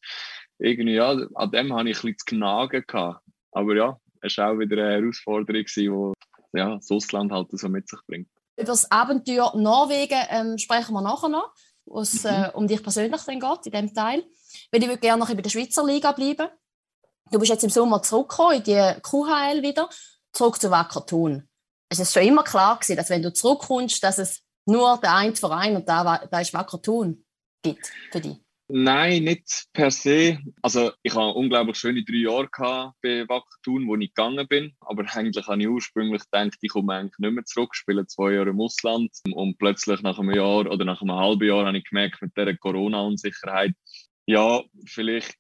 irgendwie, 0.58 0.96
ja, 0.96 1.12
an 1.12 1.52
dem 1.52 1.74
habe 1.74 1.90
ich 1.90 1.98
ein 1.98 2.14
bisschen 2.14 2.18
zu 2.18 2.26
knagen. 2.26 2.84
Aber 3.52 3.76
ja, 3.76 3.98
es 4.22 4.38
war 4.38 4.52
auch 4.52 4.60
wieder 4.60 4.84
eine 4.84 5.02
Herausforderung, 5.02 5.66
die 5.76 6.58
ja, 6.58 6.76
das 6.76 6.92
Ausland 6.92 7.32
halt 7.32 7.48
so 7.52 7.70
mit 7.70 7.88
sich 7.88 8.00
bringt. 8.08 8.30
Über 8.58 8.66
das 8.66 8.90
Abenteuer 8.92 9.54
Norwegen 9.56 10.20
ähm, 10.30 10.58
sprechen 10.58 10.94
wir 10.94 11.02
nachher 11.02 11.30
noch 11.30 11.54
wo 11.86 12.02
es 12.02 12.26
äh, 12.26 12.48
mhm. 12.48 12.50
um 12.54 12.68
dich 12.68 12.82
persönlich 12.82 13.22
dann 13.22 13.40
geht, 13.40 13.66
in 13.66 13.72
diesem 13.72 13.94
Teil. 13.94 14.24
Weil 14.72 14.82
ich 14.82 14.88
würde 14.88 15.00
gerne 15.00 15.20
noch 15.20 15.28
bei 15.28 15.42
der 15.42 15.50
Schweizer 15.50 15.86
Liga 15.86 16.12
bleiben. 16.12 16.48
Du 17.32 17.40
bist 17.40 17.50
jetzt 17.50 17.64
im 17.64 17.70
Sommer 17.70 18.02
zurückgekommen 18.02 18.58
in 18.58 18.64
die 18.64 19.02
QHL 19.02 19.62
wieder, 19.62 19.90
zurück 20.34 20.60
zu 20.60 20.70
Wacker 20.70 21.06
Thun. 21.06 21.48
Es 21.90 22.00
ist 22.00 22.14
schon 22.14 22.24
immer 22.24 22.44
klar 22.44 22.76
gewesen, 22.78 22.98
dass 22.98 23.10
wenn 23.10 23.22
du 23.22 23.34
zurückkommst, 23.34 24.04
dass 24.04 24.18
es 24.18 24.42
nur 24.66 24.98
der 24.98 25.16
eine 25.16 25.36
Verein 25.36 25.76
und 25.76 25.88
da, 25.88 26.26
da 26.30 26.40
ist 26.40 26.54
Wacker 26.54 26.82
Thun 26.82 27.26
gibt 27.62 27.92
für 28.12 28.22
dich. 28.22 28.38
Nein, 28.74 29.26
nicht 29.26 29.66
per 29.74 29.92
se. 29.92 30.40
Also 30.62 30.94
ich 31.04 31.14
habe 31.14 31.34
unglaublich 31.34 31.76
schöne 31.76 32.06
drei 32.06 32.20
Jahre 32.20 32.48
gehabt 32.48 32.96
bei 33.02 33.28
Wacker 33.28 33.58
Thun, 33.64 33.86
wo 33.86 33.98
ich 33.98 34.14
gegangen 34.14 34.48
bin. 34.48 34.74
Aber 34.80 35.04
eigentlich 35.14 35.46
habe 35.46 35.62
ich 35.62 35.68
ursprünglich 35.68 36.22
gedacht, 36.32 36.58
ich 36.62 36.72
komme 36.72 36.94
eigentlich 36.94 37.20
nicht 37.20 37.34
mehr 37.34 37.44
zurück, 37.44 37.76
spiele 37.76 38.08
zwei 38.08 38.32
Jahre 38.32 38.52
im 38.52 38.62
Ausland. 38.62 39.12
Und 39.34 39.58
plötzlich 39.58 40.02
nach 40.04 40.18
einem 40.18 40.32
Jahr 40.32 40.72
oder 40.72 40.86
nach 40.86 41.02
einem 41.02 41.16
halben 41.18 41.46
Jahr 41.46 41.66
habe 41.66 41.78
ich 41.78 41.84
gemerkt, 41.84 42.22
mit 42.22 42.32
dieser 42.38 42.56
Corona-Unsicherheit, 42.56 43.74
ja, 44.26 44.62
vielleicht 44.86 45.38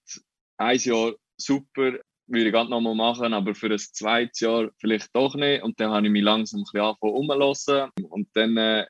ein 0.58 0.78
Jahr 0.80 1.14
super, 1.38 2.00
würde 2.28 2.46
ich 2.46 2.52
gerade 2.52 2.70
nochmal 2.70 2.96
machen, 2.96 3.34
aber 3.34 3.56
für 3.56 3.72
ein 3.72 3.80
zweites 3.80 4.42
Jahr 4.42 4.72
vielleicht 4.78 5.16
doch 5.16 5.36
nicht. 5.36 5.64
Und 5.64 5.80
dann 5.80 5.92
habe 5.92 6.06
ich 6.06 6.12
mich 6.12 6.24
langsam 6.24 6.60
ein 6.60 6.64
bisschen 6.64 6.82
angefangen 6.82 7.14
umzulassen. 7.14 7.90
Und 8.10 8.28
dann, 8.34 8.58
äh, 8.58 8.86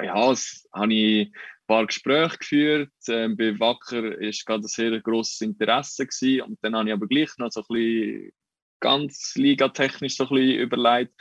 ja, 0.00 0.34
habe 0.74 0.94
ich 0.94 1.32
paar 1.72 1.86
Gespräche 1.86 2.36
geführt. 2.36 2.92
Ähm, 3.08 3.36
bei 3.36 3.58
Wacker 3.58 4.02
war 4.02 4.10
gerade 4.10 4.64
ein 4.64 4.68
sehr 4.68 5.00
grosses 5.00 5.40
Interesse. 5.40 6.06
Gewesen. 6.06 6.42
Und 6.42 6.58
dann 6.60 6.76
habe 6.76 6.88
ich 6.88 6.92
aber 6.92 7.06
gleich 7.06 7.30
noch 7.38 7.50
so 7.50 7.60
ein 7.60 7.66
bisschen 7.68 8.32
ganz 8.80 9.34
ligatechnisch 9.36 10.16
so 10.16 10.24
ein 10.24 10.36
bisschen 10.36 10.60
überlegt. 10.60 11.14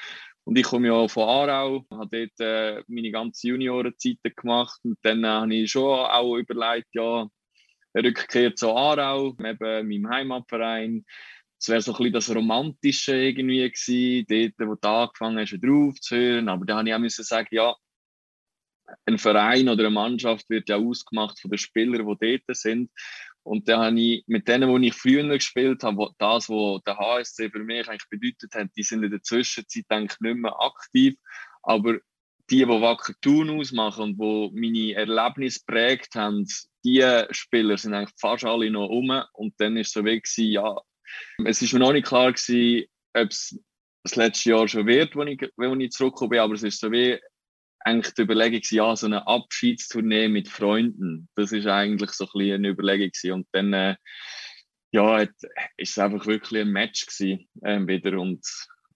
Und 0.44 0.58
ich 0.58 0.64
komme 0.64 0.88
ja 0.88 1.08
von 1.08 1.30
Aarau, 1.30 1.86
habe 1.92 2.28
dort 2.28 2.40
äh, 2.40 2.84
meine 2.88 3.12
ganze 3.12 3.48
Juniorenzeit 3.48 4.18
gemacht. 4.36 4.80
Und 4.84 4.98
dann 5.04 5.24
äh, 5.24 5.28
habe 5.28 5.56
ich 5.56 5.72
schon 5.72 5.84
auch 5.84 6.36
überlegt, 6.36 6.90
ja, 6.94 7.28
Rückkehr 7.96 8.54
zu 8.54 8.76
Aarau, 8.76 9.36
eben 9.40 9.88
meinem 9.88 10.10
Heimatverein. 10.10 11.06
Es 11.60 11.70
wäre 11.70 11.82
so 11.82 11.94
ein 11.94 11.98
bisschen 11.98 12.14
das 12.14 12.36
Romantische 12.36 13.16
irgendwie 13.16 13.70
gewesen, 13.70 14.26
dort, 14.28 14.70
wo 14.70 14.76
du 14.76 14.88
angefangen 14.90 15.40
hast, 15.40 15.58
drauf 15.62 15.96
zu 16.02 16.18
hören. 16.18 16.50
Aber 16.50 16.66
da 16.66 16.78
habe 16.78 16.90
ich 16.90 16.96
auch 16.96 17.00
müssen 17.00 17.24
sagen, 17.24 17.50
ja, 17.52 17.74
ein 19.06 19.18
Verein 19.18 19.70
oder 19.70 19.86
eine 19.86 19.94
Mannschaft 19.94 20.50
wird 20.50 20.70
ja 20.70 20.78
ausgemacht 20.78 21.40
von 21.40 21.52
den 21.52 21.58
Spielern, 21.58 22.08
die 22.08 22.40
dort 22.46 22.58
sind. 22.58 22.90
Und 23.44 23.68
da 23.68 23.86
habe 23.86 24.00
ich 24.00 24.24
mit 24.28 24.48
denen, 24.48 24.82
die 24.82 24.90
ich 24.90 24.94
früher 24.94 25.28
gespielt 25.28 25.84
habe, 25.84 26.12
das, 26.20 26.48
was 26.48 26.84
der 26.84 26.98
HSC 26.98 27.50
für 27.50 27.64
mich 27.64 27.88
eigentlich 27.88 28.10
bedeutet 28.10 28.54
hat, 28.54 28.70
die 28.76 28.84
sind 28.84 29.04
in 29.04 29.12
der 29.12 29.24
Zwischenzeit 29.24 29.86
eigentlich 29.90 30.20
nicht 30.20 30.38
mehr 30.38 30.60
aktiv. 30.60 31.16
Aber 31.64 31.98
die, 32.50 32.58
die 32.58 32.68
Wacker 32.68 33.14
Thun 33.22 33.50
ausmachen 33.50 34.04
und 34.04 34.20
die 34.20 34.60
meine 34.60 34.94
Erlebnisse 34.94 35.62
prägt 35.66 36.16
haben, 36.16 36.48
die 36.84 37.24
Spieler 37.32 37.78
sind 37.78 37.94
eigentlich 37.94 38.16
fast 38.20 38.46
alle 38.46 38.70
noch 38.70 38.90
um. 38.90 39.24
Und 39.34 39.54
dann 39.58 39.78
ist 39.78 39.88
es 39.88 39.94
so 39.94 40.04
gewesen, 40.04 40.52
ja, 40.52 40.76
es 41.46 41.62
ist 41.62 41.74
mir 41.74 41.80
noch 41.80 41.94
nicht 41.94 42.08
klar 42.08 42.30
ob 43.14 43.28
es 43.30 43.60
das 44.04 44.16
letzte 44.16 44.50
Jahr 44.50 44.68
schon 44.68 44.88
wird, 44.88 45.16
wenn 45.16 45.28
ich, 45.28 45.52
wenn 45.58 45.80
ich 45.80 45.92
zurückgekommen 45.92 46.30
bin, 46.32 46.40
aber 46.40 46.54
es 46.54 46.64
ist 46.64 46.80
so 46.80 46.92
wie, 46.92 47.20
eigentlich 47.84 48.14
die 48.14 48.22
Überlegung, 48.22 48.62
ja, 48.70 48.96
so 48.96 49.06
eine 49.06 49.28
Abschiedstournee 49.28 50.28
mit 50.28 50.48
Freunden, 50.48 51.30
das 51.36 51.52
ist 51.52 51.68
eigentlich 51.68 52.12
so 52.12 52.26
ein 52.26 52.32
bisschen 52.34 52.56
eine 52.56 52.70
Überlegung. 52.70 53.12
Und 53.34 53.48
dann, 53.52 53.74
äh, 53.74 53.96
ja, 54.92 55.20
hat, 55.20 55.32
ist 55.78 55.92
es 55.92 55.98
einfach 55.98 56.26
wirklich 56.26 56.62
ein 56.62 56.72
Match 56.72 57.06
gewesen, 57.06 57.48
äh, 57.62 57.80
wieder 57.88 58.20
und 58.20 58.46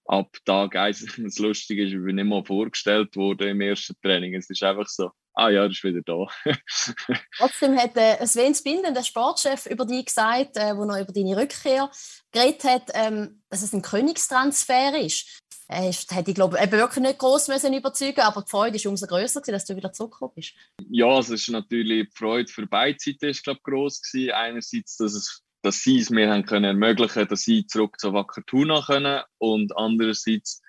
ab 0.06 0.36
Tag 0.46 0.76
1, 0.76 1.18
das 1.18 1.40
Lustige 1.40 1.86
ist, 1.86 1.94
ich 1.94 2.04
bin 2.04 2.16
nicht 2.16 2.26
mal 2.26 2.46
vorgestellt 2.46 3.16
worden 3.16 3.50
im 3.50 3.62
ersten 3.62 3.96
Training. 4.02 4.36
Es 4.36 4.50
ist 4.50 4.64
einfach 4.64 4.88
so, 4.88 5.12
ah 5.34 5.50
ja, 5.50 5.64
er 5.64 5.70
ist 5.70 5.84
wieder 5.84 6.02
da. 6.02 6.26
Trotzdem 7.38 7.78
hat 7.78 7.96
äh, 7.98 8.26
Sven 8.26 8.56
Spinden, 8.56 8.94
der 8.94 9.04
Sportchef, 9.04 9.66
über 9.66 9.86
dich 9.86 10.06
gesagt, 10.06 10.58
äh, 10.58 10.76
wo 10.76 10.84
er 10.84 11.02
über 11.02 11.12
deine 11.12 11.38
Rückkehr 11.38 11.90
geredet 12.32 12.64
hat, 12.64 12.92
ähm, 12.94 13.42
dass 13.50 13.62
es 13.62 13.74
ein 13.74 13.82
Königstransfer 13.82 15.00
ist. 15.00 15.42
Er 15.68 15.92
hätte 15.92 16.30
ich 16.30 16.36
glaube 16.36 16.60
eben 16.62 16.72
wirklich 16.74 17.04
nicht 17.04 17.20
groß 17.20 17.48
müssen 17.48 17.74
überzeugen, 17.74 18.22
aber 18.22 18.44
die 18.44 18.50
Freude 18.50 18.76
ist 18.76 18.86
umso 18.86 19.08
größer, 19.08 19.42
dass 19.42 19.66
du 19.66 19.76
wieder 19.76 19.92
zurückgekommen 19.92 20.34
bist. 20.36 20.54
Ja, 20.90 21.18
es 21.20 21.30
ist 21.30 21.50
natürlich 21.50 22.10
die 22.10 22.16
Freude 22.16 22.52
für 22.52 22.68
beide 22.68 22.98
Seiten 23.00 23.26
ist 23.26 23.44
glaube 23.44 23.62
groß 23.64 24.02
gewesen. 24.02 24.32
Einerseits, 24.32 24.98
dass 24.98 25.14
es 25.14 25.42
dass 25.66 25.82
sie 25.82 25.98
es 25.98 26.12
mir 26.12 26.30
haben 26.30 26.46
können 26.46 26.66
ermöglichen, 26.66 27.28
dass 27.28 27.42
sie 27.42 27.66
zurück 27.66 28.00
zu 28.00 28.14
Wacker 28.14 28.44
Tuna 28.46 28.84
können 28.86 29.24
und 29.40 29.76
andererseits 29.76 30.62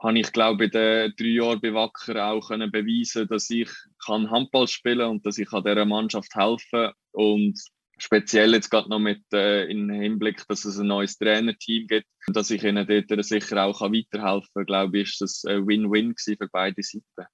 habe 0.00 0.20
ich 0.20 0.32
glaube 0.32 0.66
in 0.66 0.70
den 0.70 1.14
drei 1.16 1.26
Jahren 1.26 1.60
bei 1.60 1.74
Wacker 1.74 2.24
auch 2.24 2.48
können 2.48 2.70
beweisen, 2.70 3.26
dass 3.26 3.50
ich 3.50 3.68
kann 4.04 4.30
Handball 4.30 4.68
spielen 4.68 5.08
und 5.08 5.26
dass 5.26 5.38
ich 5.38 5.52
an 5.52 5.64
dieser 5.64 5.84
Mannschaft 5.84 6.32
helfen 6.36 6.92
und 7.10 7.60
speziell 7.98 8.52
jetzt 8.54 8.70
gerade 8.70 8.88
noch 8.88 8.98
mit 8.98 9.22
äh, 9.32 9.64
im 9.70 9.90
Hinblick, 9.90 10.46
dass 10.48 10.64
es 10.64 10.78
ein 10.78 10.86
neues 10.86 11.18
Trainerteam 11.18 11.86
gibt, 11.86 12.06
dass 12.28 12.50
ich 12.50 12.62
ihnen 12.62 12.86
dort 12.86 13.24
sicher 13.24 13.64
auch 13.64 13.80
weiterhelfen 13.80 14.50
kann, 14.54 14.66
glaube 14.66 14.98
ich, 14.98 15.10
ist 15.10 15.20
das 15.20 15.44
ein 15.46 15.66
Win-Win 15.66 16.14
für 16.16 16.48
beide 16.50 16.82
Seiten. 16.82 17.28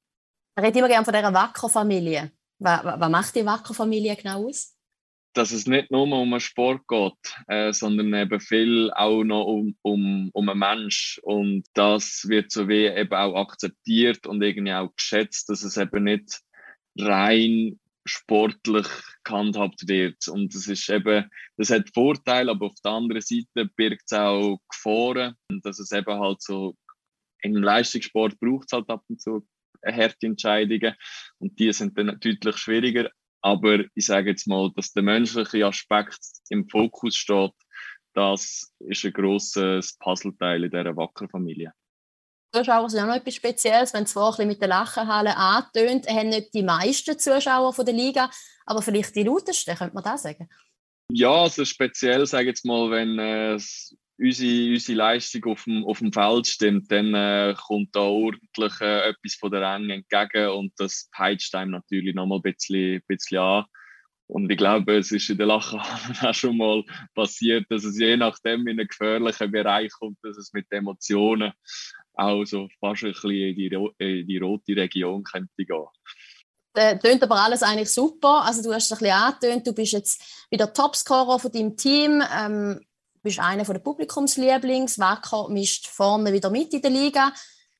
Ich 0.57 0.63
rede 0.63 0.79
immer 0.79 0.89
gerne 0.89 1.05
von 1.05 1.15
dieser 1.15 1.33
Wacker-Familie. 1.33 2.31
Was, 2.59 2.85
was 2.85 3.11
macht 3.11 3.35
die 3.35 3.47
Wacker-Familie 3.47 4.17
genau 4.17 4.47
aus? 4.47 4.77
dass 5.35 5.51
es 5.51 5.67
nicht 5.67 5.91
nur 5.91 6.03
um 6.03 6.13
einen 6.13 6.41
Sport 6.41 6.87
geht, 6.89 7.37
äh, 7.49 7.73
sondern 7.73 8.13
eben 8.15 8.41
viel 8.41 8.91
auch 8.93 9.25
noch 9.25 9.45
um, 9.45 9.77
um, 9.83 10.31
um 10.33 10.49
einen 10.49 10.59
Mensch. 10.59 11.21
Und 11.23 11.65
das 11.75 12.29
wird 12.29 12.51
so 12.51 12.69
wie 12.69 12.87
eben 12.87 13.15
auch 13.15 13.35
akzeptiert 13.41 14.27
und 14.27 14.43
irgendwie 14.43 14.75
auch 14.75 14.95
geschätzt, 14.95 15.49
dass 15.49 15.63
es 15.63 15.77
eben 15.77 16.05
nicht 16.05 16.41
rein 16.99 17.81
sportlich 18.05 18.87
gehandhabt 19.25 19.87
wird. 19.89 20.29
Und 20.29 20.55
das 20.55 20.67
ist 20.67 20.89
eben, 20.89 21.31
das 21.57 21.71
hat 21.71 21.91
Vorteile, 21.95 22.51
aber 22.51 22.67
auf 22.67 22.81
der 22.85 22.93
anderen 22.93 23.23
Seite 23.23 23.71
birgt 23.77 24.03
es 24.07 24.13
auch 24.13 24.59
Gefahren. 24.69 25.35
Und 25.49 25.65
dass 25.65 25.79
es 25.79 25.93
eben 25.93 26.19
halt 26.19 26.43
so, 26.43 26.77
im 27.43 27.57
Leistungssport 27.57 28.39
braucht 28.41 28.67
es 28.69 28.73
halt 28.73 28.89
ab 28.89 29.03
und 29.09 29.21
zu 29.21 29.47
harte 29.85 30.27
Entscheidungen. 30.27 30.95
Und 31.39 31.59
die 31.59 31.73
sind 31.73 31.99
dann 31.99 32.19
deutlich 32.21 32.57
schwieriger. 32.57 33.11
Aber 33.41 33.85
ich 33.95 34.07
sage 34.07 34.31
jetzt 34.31 34.47
mal, 34.47 34.71
dass 34.77 34.93
der 34.93 35.03
menschliche 35.03 35.67
Aspekt 35.67 36.21
im 36.49 36.69
Fokus 36.69 37.17
steht, 37.17 37.53
das 38.15 38.73
ist 38.81 39.05
ein 39.05 39.13
grosses 39.13 39.97
Puzzleteil 39.99 40.65
in 40.65 40.71
dieser 40.71 40.97
Wacker-Familie. 40.97 41.73
Zuschauer 42.53 42.91
sind 42.91 43.01
auch 43.01 43.07
noch 43.07 43.17
etwas 43.17 43.35
Spezielles, 43.35 43.95
wenn 43.95 44.05
es 44.05 44.13
vorher 44.13 44.47
mit 44.47 44.61
der 44.61 44.69
Lachenhalle 44.69 45.37
antönt, 45.37 46.07
haben 46.07 46.29
nicht 46.29 46.53
die 46.53 46.63
meisten 46.63 47.19
Zuschauer 47.19 47.73
von 47.73 47.87
der 47.87 47.95
Liga, 47.95 48.31
aber 48.67 48.83
vielleicht 48.83 49.17
die 49.17 49.23
lautesten, 49.23 49.75
könnte 49.75 49.95
man 49.95 50.05
das 50.05 50.23
sagen? 50.23 50.49
Ja, 51.11 51.31
also 51.31 51.65
speziell, 51.65 52.27
sage 52.27 52.45
ich 52.45 52.49
jetzt 52.49 52.65
mal, 52.65 52.91
wenn 52.91 53.19
äh, 53.19 53.59
unsere, 54.19 54.73
unsere 54.73 54.99
Leistung 54.99 55.45
auf 55.47 55.65
dem, 55.65 55.85
auf 55.85 55.99
dem 55.99 56.13
Feld 56.13 56.47
stimmt, 56.47 56.91
dann 56.91 57.15
äh, 57.15 57.55
kommt 57.59 57.95
da 57.97 58.01
ordentlich 58.01 58.81
äh, 58.81 59.11
etwas 59.11 59.35
von 59.35 59.51
der 59.51 59.63
Ränge 59.63 59.95
entgegen 59.95 60.49
und 60.51 60.73
das 60.77 61.09
peitscht 61.13 61.55
einem 61.55 61.73
natürlich 61.73 62.15
nochmal 62.15 62.39
ein 62.39 62.43
bisschen, 62.43 63.03
bisschen 63.07 63.39
an. 63.39 63.65
Und 64.27 64.51
ich 64.51 64.57
glaube, 64.57 64.97
es 64.97 65.13
ist 65.13 65.29
in 65.29 65.37
der 65.37 65.47
Lachenhalle 65.47 66.31
auch 66.31 66.35
schon 66.35 66.57
mal 66.57 66.83
passiert, 67.15 67.67
dass 67.69 67.85
es 67.85 67.99
je 67.99 68.17
nachdem 68.17 68.67
in 68.67 68.79
einen 68.79 68.89
gefährlichen 68.89 69.51
Bereich 69.51 69.93
kommt, 69.93 70.19
dass 70.23 70.39
es 70.39 70.53
mit 70.53 70.67
Emotionen 70.71 71.53
auch 72.15 72.45
so 72.45 72.69
fast 72.81 73.05
ein 73.05 73.13
bisschen 73.13 73.31
in 73.31 73.55
die, 73.57 73.89
in 73.99 74.27
die 74.27 74.39
rote 74.39 74.77
Region 74.77 75.23
könnte 75.25 75.65
gehen. 75.65 75.87
Das 76.75 77.01
tönt 77.01 77.23
aber 77.23 77.37
alles 77.37 77.63
eigentlich 77.63 77.91
super. 77.91 78.43
Also 78.45 78.63
du 78.63 78.73
hast 78.75 78.87
es 78.87 78.93
ein 78.93 78.99
bisschen 78.99 79.15
angetönt, 79.15 79.67
du 79.67 79.75
bist 79.75 79.93
jetzt 79.93 80.47
wieder 80.51 80.73
Topscorer 80.73 81.39
von 81.39 81.53
deinem 81.53 81.77
Team. 81.77 82.23
Ähm, 82.35 82.81
bist 83.23 83.39
einer 83.39 83.65
der 83.65 83.79
Publikumslieblings. 83.79 84.99
Wacker 84.99 85.49
mischt 85.49 85.87
vorne 85.87 86.33
wieder 86.33 86.51
mit 86.51 86.73
in 86.73 86.83
der 86.83 86.91
Liga. 86.91 87.33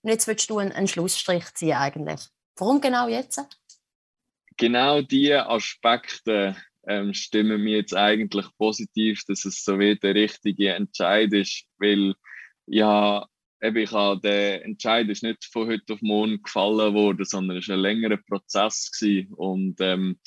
Und 0.03 0.11
jetzt 0.11 0.27
willst 0.27 0.49
du 0.51 0.59
einen, 0.59 0.73
einen 0.73 0.89
Schlussstrich 0.89 1.45
ziehen 1.55 1.77
eigentlich. 1.77 2.21
Warum 2.57 2.81
genau 2.81 3.09
jetzt? 3.09 3.41
Genau 4.57 5.01
diese 5.01 5.47
Aspekte 5.49 6.57
ähm, 6.87 7.15
stimmen 7.15 7.63
mir 7.63 7.79
jetzt 7.79 7.95
eigentlich 7.95 8.47
positiv, 8.59 9.25
dass 9.27 9.45
es 9.45 9.65
so 9.65 9.79
wie 9.79 9.97
der 9.97 10.15
richtige 10.15 10.75
Entscheid 10.75 11.33
ist, 11.33 11.65
weil 11.79 12.15
ja, 12.67 13.27
eben, 13.63 13.77
ich 13.77 13.93
habe, 13.93 14.21
der 14.21 14.65
Entscheid 14.65 15.09
ist 15.09 15.23
nicht 15.23 15.45
von 15.45 15.69
heute 15.69 15.95
auf 15.95 16.03
morgen 16.03 16.43
gefallen 16.43 16.95
worden, 16.95 17.25
sondern 17.25 17.57
es 17.59 17.69
war 17.69 17.77
ein 17.77 17.83
längerer 17.83 18.19
Prozess 18.19 18.91
gewesen. 18.91 19.33
und 19.35 19.77
ähm, 19.81 20.19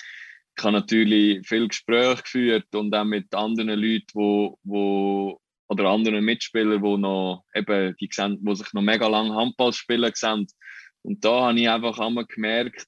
ich 0.58 0.64
habe 0.64 0.74
natürlich 0.74 1.46
viel 1.46 1.68
Gespräche 1.68 2.24
geführt 2.24 2.74
und 2.74 2.96
auch 2.96 3.04
mit 3.04 3.34
anderen 3.36 3.78
Leuten, 3.78 4.08
wo, 4.14 4.58
wo 4.64 5.42
oder 5.68 5.90
anderen 5.90 6.24
Mitspielern, 6.24 6.82
die 6.82 6.98
noch 6.98 7.44
eben, 7.54 7.96
die, 8.00 8.10
sehen, 8.12 8.40
die 8.42 8.56
sich 8.56 8.72
noch 8.72 8.82
mega 8.82 9.08
lange 9.08 9.36
Handball 9.36 9.74
spielen 9.74 10.12
sehen. 10.14 10.48
Und 11.02 11.26
da 11.26 11.48
habe 11.48 11.60
ich 11.60 11.70
einfach 11.70 12.00
einmal 12.00 12.26
gemerkt, 12.26 12.88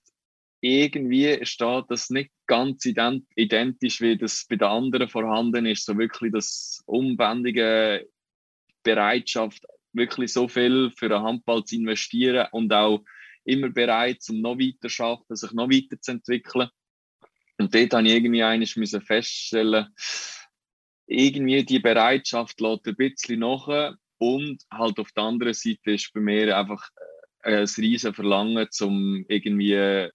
irgendwie 0.61 1.45
steht 1.45 1.85
das 1.89 2.09
nicht 2.09 2.31
ganz 2.47 2.85
identisch, 2.85 4.01
wie 4.01 4.17
das 4.17 4.45
bei 4.49 4.55
den 4.55 4.67
anderen 4.67 5.09
vorhanden 5.09 5.65
ist. 5.65 5.85
So 5.85 5.97
wirklich 5.97 6.31
das 6.31 6.81
unbändige 6.85 8.07
Bereitschaft, 8.83 9.63
wirklich 9.97 10.33
so 10.33 10.47
viel 10.47 10.91
für 10.95 11.13
einen 11.13 11.23
Handball 11.23 11.63
zu 11.63 11.75
investieren 11.75 12.47
und 12.51 12.71
auch 12.73 13.03
immer 13.43 13.69
bereit, 13.69 14.19
um 14.29 14.41
noch 14.41 14.59
weiter 14.59 14.81
zu 14.81 14.89
schaffen, 14.89 15.35
sich 15.35 15.51
noch 15.51 15.69
weiter 15.69 15.99
zu 15.99 16.11
entwickeln. 16.11 16.69
Und 17.57 17.73
dort 17.73 17.93
habe 17.93 18.07
ich 18.07 18.13
irgendwie 18.13 18.43
eines 18.43 18.75
müssen 18.75 19.01
feststellen, 19.01 19.87
irgendwie 21.07 21.63
die 21.63 21.79
Bereitschaft 21.79 22.59
lässt 22.59 22.87
ein 22.87 22.95
bisschen 22.95 23.39
nach 23.39 23.95
und 24.19 24.63
halt 24.71 24.99
auf 24.99 25.11
der 25.13 25.23
anderen 25.23 25.53
Seite 25.53 25.91
ist 25.91 26.11
bei 26.13 26.19
mir 26.19 26.57
einfach 26.57 26.89
äh, 27.43 27.61
ein 27.61 27.67
riesen 27.77 28.13
Verlangen, 28.13 28.67
um 28.81 29.25
irgendwie 29.27 29.73
äh, 29.73 30.11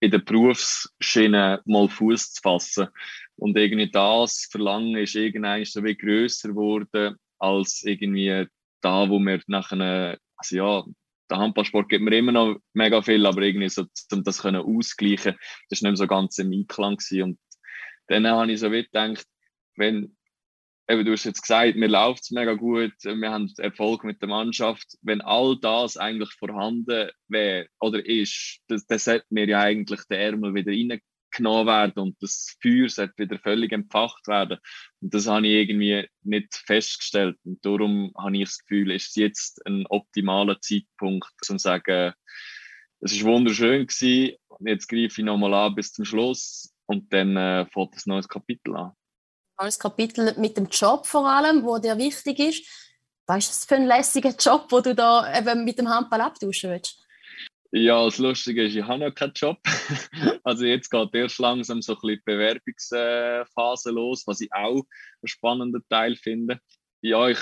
in 0.00 0.10
der 0.10 0.18
Berufsschiene 0.18 1.62
mal 1.64 1.88
Fuß 1.88 2.34
zu 2.34 2.42
fassen. 2.42 2.88
Und 3.36 3.56
irgendwie 3.56 3.90
das 3.90 4.48
Verlangen 4.50 4.96
ist 4.96 5.14
irgendwie 5.14 5.64
so 5.64 5.82
wie 5.82 5.96
grösser 5.96 6.48
geworden 6.48 7.16
als 7.38 7.82
irgendwie 7.84 8.46
da, 8.80 9.08
wo 9.08 9.18
wir 9.18 9.40
nachher, 9.46 10.18
also 10.36 10.56
ja, 10.56 10.84
der 11.30 11.38
Handballsport 11.38 11.88
gibt 11.88 12.04
mir 12.04 12.16
immer 12.16 12.32
noch 12.32 12.58
mega 12.72 13.02
viel, 13.02 13.26
aber 13.26 13.42
irgendwie 13.42 13.68
so, 13.68 13.84
um 14.12 14.22
das 14.22 14.42
können 14.42 14.62
ausgleichen, 14.62 15.36
das 15.68 15.82
war 15.82 15.90
nicht 15.90 15.98
so 15.98 16.06
ganz 16.06 16.38
im 16.38 16.52
Einklang 16.52 16.96
gewesen. 16.96 17.22
Und 17.22 17.38
dann 18.08 18.26
habe 18.26 18.52
ich 18.52 18.60
so 18.60 18.70
wie 18.70 18.84
gedacht, 18.84 19.26
wenn, 19.76 20.16
eben 20.88 21.04
du 21.04 21.12
hast 21.12 21.24
jetzt 21.24 21.42
gesagt, 21.42 21.76
mir 21.76 21.88
läuft 21.88 22.22
es 22.22 22.30
mega 22.30 22.54
gut, 22.54 22.92
wir 23.02 23.30
haben 23.30 23.52
Erfolg 23.58 24.04
mit 24.04 24.20
der 24.20 24.28
Mannschaft, 24.28 24.96
wenn 25.02 25.20
all 25.20 25.58
das 25.60 25.96
eigentlich 25.96 26.32
vorhanden 26.34 27.10
wäre 27.28 27.66
oder 27.80 28.04
ist, 28.04 28.60
das, 28.68 28.86
das 28.86 29.04
sollte 29.04 29.26
mir 29.30 29.48
ja 29.48 29.60
eigentlich 29.60 30.00
der 30.08 30.20
Ärmel 30.20 30.54
wieder 30.54 30.70
rein 30.72 31.00
genommen 31.36 31.66
werden 31.66 31.98
und 31.98 32.16
das 32.20 32.56
Feuer 32.60 32.88
sollte 32.88 33.14
wieder 33.18 33.38
völlig 33.38 33.72
entfacht 33.72 34.26
werden. 34.28 34.58
Und 35.00 35.14
das 35.14 35.26
habe 35.26 35.46
ich 35.46 35.54
irgendwie 35.54 36.08
nicht 36.22 36.54
festgestellt. 36.54 37.36
Und 37.44 37.64
darum 37.64 38.12
habe 38.16 38.36
ich 38.36 38.44
das 38.44 38.58
Gefühl, 38.58 38.90
ist 38.90 39.16
jetzt 39.16 39.64
ein 39.66 39.86
optimaler 39.86 40.60
Zeitpunkt, 40.60 41.32
um 41.48 41.58
zu 41.58 41.58
sagen, 41.58 42.12
es 43.00 43.12
ist 43.12 43.24
wunderschön 43.24 43.86
gewesen. 43.86 44.36
Jetzt 44.60 44.88
greife 44.88 45.20
ich 45.20 45.24
nochmal 45.24 45.54
an 45.54 45.74
bis 45.74 45.92
zum 45.92 46.04
Schluss 46.04 46.72
und 46.86 47.12
dann 47.12 47.36
äh, 47.36 47.66
fängt 47.66 47.94
ein 47.94 48.02
neues 48.06 48.28
Kapitel 48.28 48.76
an. 48.76 48.92
Neues 49.58 49.78
Kapitel 49.78 50.34
mit 50.38 50.56
dem 50.56 50.66
Job 50.66 51.06
vor 51.06 51.28
allem, 51.28 51.64
wo 51.64 51.78
dir 51.78 51.96
wichtig 51.98 52.38
ist. 52.38 52.66
Was 53.26 53.44
ist 53.44 53.50
das 53.50 53.64
für 53.64 53.76
ein 53.76 53.86
lässiger 53.86 54.34
Job, 54.38 54.66
wo 54.70 54.80
du 54.80 54.94
da 54.94 55.38
eben 55.38 55.64
mit 55.64 55.78
dem 55.78 55.88
Handball 55.88 56.20
abtauschen 56.20 56.70
willst? 56.70 57.05
Ja, 57.72 58.04
das 58.04 58.18
Lustige 58.18 58.64
ist, 58.64 58.76
ich 58.76 58.84
habe 58.84 59.04
noch 59.04 59.14
keinen 59.14 59.32
Job. 59.34 59.58
also 60.44 60.64
jetzt 60.64 60.90
geht 60.90 61.14
erst 61.14 61.38
langsam 61.38 61.82
so 61.82 61.94
ein 61.94 61.98
bisschen 62.00 62.16
die 62.16 62.22
Bewerbungsphase 62.24 63.90
los, 63.90 64.26
was 64.26 64.40
ich 64.40 64.52
auch 64.52 64.82
einen 64.82 65.26
spannenden 65.28 65.82
Teil 65.88 66.16
finde. 66.16 66.60
Ja, 67.02 67.28
ich 67.28 67.38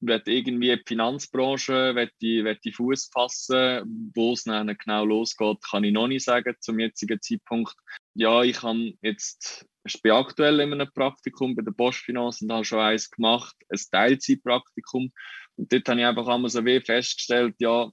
werde 0.00 0.32
irgendwie 0.32 0.76
die 0.76 0.82
Finanzbranche, 0.86 1.94
werde 1.94 2.58
ich 2.62 2.76
Fuß 2.76 3.10
fassen. 3.12 4.10
Wo 4.14 4.32
es 4.32 4.44
dann 4.44 4.76
genau 4.76 5.04
losgeht, 5.04 5.58
kann 5.62 5.84
ich 5.84 5.92
noch 5.92 6.08
nicht 6.08 6.24
sagen 6.24 6.56
zum 6.60 6.80
jetzigen 6.80 7.20
Zeitpunkt. 7.20 7.74
Ja, 8.14 8.42
ich 8.42 8.62
habe 8.62 8.94
jetzt, 9.02 9.66
ich 9.84 10.02
bin 10.02 10.12
aktuell 10.12 10.60
in 10.60 10.72
einem 10.72 10.92
Praktikum 10.92 11.54
bei 11.54 11.62
der 11.62 11.72
Bosch 11.72 12.02
Finance 12.02 12.44
und 12.44 12.52
habe 12.52 12.64
schon 12.64 12.80
eins 12.80 13.10
gemacht, 13.10 13.54
ein 13.68 13.80
Teilzeitpraktikum. 13.90 15.12
Und 15.56 15.72
dort 15.72 15.88
habe 15.88 16.00
ich 16.00 16.06
einfach 16.06 16.26
einmal 16.26 16.50
so 16.50 16.64
wie 16.64 16.80
festgestellt, 16.80 17.54
ja, 17.58 17.90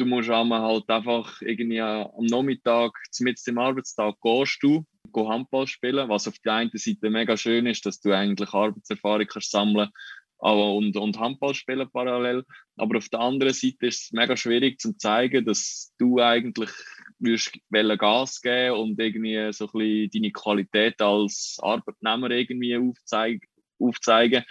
du 0.00 0.06
musst 0.06 0.30
einmal 0.30 0.62
halt 0.62 0.88
einfach 0.88 1.40
irgendwie 1.42 1.80
am 1.80 2.26
Nachmittag, 2.26 2.92
mit 3.20 3.38
dem 3.46 3.58
Arbeitstag, 3.58 4.16
gehst 4.22 4.58
du, 4.62 4.86
geh 5.12 5.26
Handball 5.26 5.66
spielen, 5.66 6.08
was 6.08 6.26
auf 6.26 6.38
der 6.44 6.54
einen 6.54 6.70
Seite 6.72 7.10
mega 7.10 7.36
schön 7.36 7.66
ist, 7.66 7.84
dass 7.84 8.00
du 8.00 8.12
eigentlich 8.12 8.52
Arbeitserfahrung 8.54 9.26
kannst 9.26 9.50
sammeln 9.50 9.90
und, 10.38 10.96
und 10.96 11.18
Handball 11.18 11.54
spielen 11.54 11.90
parallel. 11.92 12.44
Aber 12.76 12.96
auf 12.96 13.10
der 13.10 13.20
anderen 13.20 13.52
Seite 13.52 13.86
ist 13.86 14.04
es 14.04 14.12
mega 14.12 14.36
schwierig 14.36 14.80
zu 14.80 14.96
zeigen, 14.96 15.44
dass 15.44 15.92
du 15.98 16.18
eigentlich 16.20 16.70
würdest 17.18 17.58
Gas 17.70 18.40
geben 18.40 18.76
und 18.76 18.98
irgendwie 18.98 19.52
so 19.52 19.66
ein 19.66 20.10
deine 20.10 20.32
Qualität 20.32 21.02
als 21.02 21.58
Arbeitnehmer 21.60 22.30
irgendwie 22.30 22.78
aufzeigen. 22.78 23.46
aufzeigen. 23.78 24.44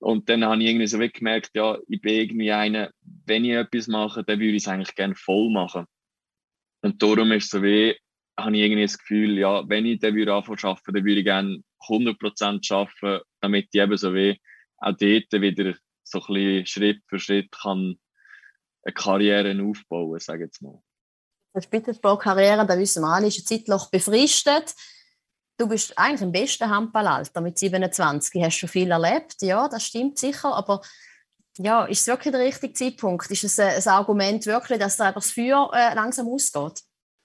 Und 0.00 0.28
dann 0.28 0.44
habe 0.44 0.62
ich 0.62 0.68
irgendwie 0.68 0.86
so 0.86 0.98
gemerkt, 0.98 1.50
ja, 1.54 1.78
ich 1.86 2.00
bin 2.00 2.14
irgendwie 2.14 2.52
einer, 2.52 2.90
wenn 3.26 3.44
ich 3.44 3.52
etwas 3.52 3.86
mache, 3.86 4.24
dann 4.24 4.40
würde 4.40 4.56
ich 4.56 4.62
es 4.64 4.68
eigentlich 4.68 4.94
gerne 4.94 5.14
voll 5.14 5.50
machen. 5.50 5.84
Und 6.82 7.02
darum 7.02 7.32
ist 7.32 7.50
so 7.50 7.62
wie, 7.62 7.96
habe 8.38 8.56
ich 8.56 8.62
irgendwie 8.62 8.82
das 8.82 8.98
Gefühl, 8.98 9.38
ja, 9.38 9.68
wenn 9.68 9.84
ich 9.84 10.00
dann 10.00 10.14
würde 10.14 10.34
anfangen 10.34 10.58
arbeiten, 10.62 10.92
dann 10.94 11.04
würde 11.04 11.20
ich 11.20 11.24
gerne 11.24 11.62
100% 11.86 12.72
arbeiten, 12.72 13.24
damit 13.40 13.68
ich 13.72 13.80
eben 13.80 13.96
so 13.96 14.14
wie 14.14 14.40
auch 14.78 14.96
dort 14.96 15.32
wieder 15.32 15.74
so 16.02 16.20
ein 16.20 16.34
bisschen 16.34 16.66
Schritt 16.66 17.02
für 17.06 17.18
Schritt 17.18 17.52
kann 17.52 17.98
eine 18.82 18.94
Karriere 18.94 19.62
aufbauen, 19.62 20.18
sage 20.18 20.44
ich 20.44 20.46
jetzt 20.46 20.62
mal. 20.62 20.82
Die 21.54 21.62
Spitzensportkarriere, 21.62 22.66
da 22.66 22.78
wissen 22.78 23.02
wir 23.02 23.08
alle, 23.08 23.26
ist 23.26 23.38
ein 23.40 23.44
Zeitloch 23.44 23.90
befristet. 23.90 24.74
Du 25.60 25.68
bist 25.68 25.92
eigentlich 25.98 26.22
im 26.22 26.32
besten 26.32 26.70
Handballalter 26.70 27.42
mit 27.42 27.58
27, 27.58 28.42
hast 28.42 28.56
schon 28.56 28.68
viel 28.70 28.90
erlebt, 28.90 29.42
ja, 29.42 29.68
das 29.68 29.84
stimmt 29.84 30.18
sicher, 30.18 30.54
aber 30.54 30.80
ja, 31.58 31.84
ist 31.84 32.00
es 32.00 32.06
wirklich 32.06 32.32
der 32.32 32.40
richtige 32.40 32.72
Zeitpunkt? 32.72 33.30
Ist 33.30 33.44
es 33.44 33.58
ein, 33.58 33.86
Argument 33.92 34.46
wirklich, 34.46 34.78
dass 34.78 34.96
da 34.96 35.12
das 35.12 35.32
Feuer 35.32 35.70
äh, 35.74 35.94
langsam 35.94 36.28
ausgeht? 36.28 36.80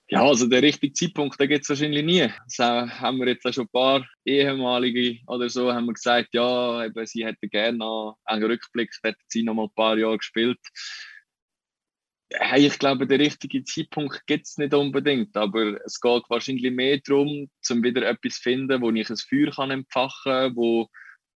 Ja, 0.10 0.22
also 0.22 0.48
der 0.48 0.62
richtige 0.62 0.92
Zeitpunkt, 0.92 1.40
den 1.40 1.48
gibt 1.48 1.64
es 1.64 1.70
wahrscheinlich 1.70 2.04
nie. 2.04 2.30
Das 2.46 2.60
haben 2.60 3.20
wir 3.20 3.28
jetzt 3.28 3.54
schon 3.54 3.64
ein 3.64 3.70
paar 3.70 4.06
ehemalige 4.26 5.22
oder 5.28 5.50
so 5.50 5.72
haben 5.72 5.86
wir 5.86 5.94
gesagt, 5.94 6.34
ja, 6.34 6.84
eben, 6.84 7.06
sie 7.06 7.26
hätten 7.26 7.50
gerne 7.50 8.16
einen 8.26 8.44
Rückblick, 8.44 8.92
hätten 9.02 9.24
sie 9.30 9.44
noch 9.44 9.54
mal 9.54 9.68
ein 9.68 9.76
paar 9.76 9.98
Jahre 9.98 10.18
gespielt. 10.18 10.60
Hey, 12.38 12.68
ich 12.68 12.80
glaube, 12.80 13.08
der 13.08 13.20
richtige 13.20 13.64
Zeitpunkt 13.64 14.26
gibt 14.28 14.46
es 14.46 14.58
nicht 14.58 14.74
unbedingt, 14.74 15.38
aber 15.38 15.80
es 15.86 16.00
geht 16.02 16.24
wahrscheinlich 16.30 16.72
mehr 16.72 17.00
darum, 17.00 17.50
zum 17.62 17.82
wieder 17.84 18.08
etwas 18.08 18.36
zu 18.36 18.42
finden, 18.42 18.82
wo 18.82 18.92
ich 18.92 19.10
ein 19.10 19.18
Feuer 19.18 19.52
kann 19.52 19.72
empfachen 19.72 20.32
kann, 20.32 20.56
wo 20.56 20.90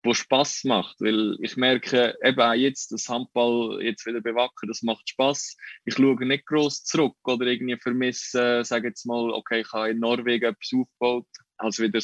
wo 0.04 0.14
Spaß 0.14 0.64
macht, 0.64 1.02
weil 1.02 1.38
ich 1.42 1.58
merke 1.58 2.18
eben 2.24 2.40
auch 2.40 2.54
jetzt, 2.54 2.92
das 2.92 3.10
Handball 3.10 3.82
jetzt 3.82 4.06
wieder 4.06 4.22
bewacken, 4.22 4.68
das 4.68 4.82
macht 4.82 5.10
Spaß. 5.10 5.58
Ich 5.86 5.96
schaue 5.96 6.26
nicht 6.26 6.46
groß 6.46 6.84
zurück 6.86 7.18
oder 7.24 7.46
irgendwie 7.48 7.78
vermisse, 7.78 8.64
sage 8.64 8.90
jetzt 8.90 9.06
mal, 9.06 9.32
okay, 9.32 9.62
ich 9.62 9.72
habe 9.74 9.90
in 9.90 10.00
Norwegen 10.00 10.46
etwas 10.46 10.72
aufgebaut, 10.74 11.28
also 11.58 11.84
wieder 11.84 12.00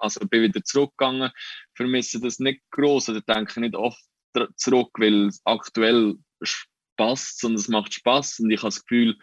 also 0.00 0.20
bin 0.28 0.42
wieder 0.42 0.62
zurückgegangen, 0.62 1.32
vermisse 1.74 2.20
das 2.20 2.38
nicht 2.38 2.62
groß 2.70 3.08
oder 3.08 3.20
denke 3.22 3.60
nicht 3.60 3.74
oft 3.74 4.04
zurück, 4.56 4.90
weil 4.98 5.30
aktuell 5.44 6.16
passt 6.96 7.44
und 7.44 7.54
es 7.54 7.68
macht 7.68 7.94
Spaß 7.94 8.40
und 8.40 8.50
ich 8.50 8.60
habe 8.60 8.68
das 8.68 8.84
Gefühl, 8.84 9.16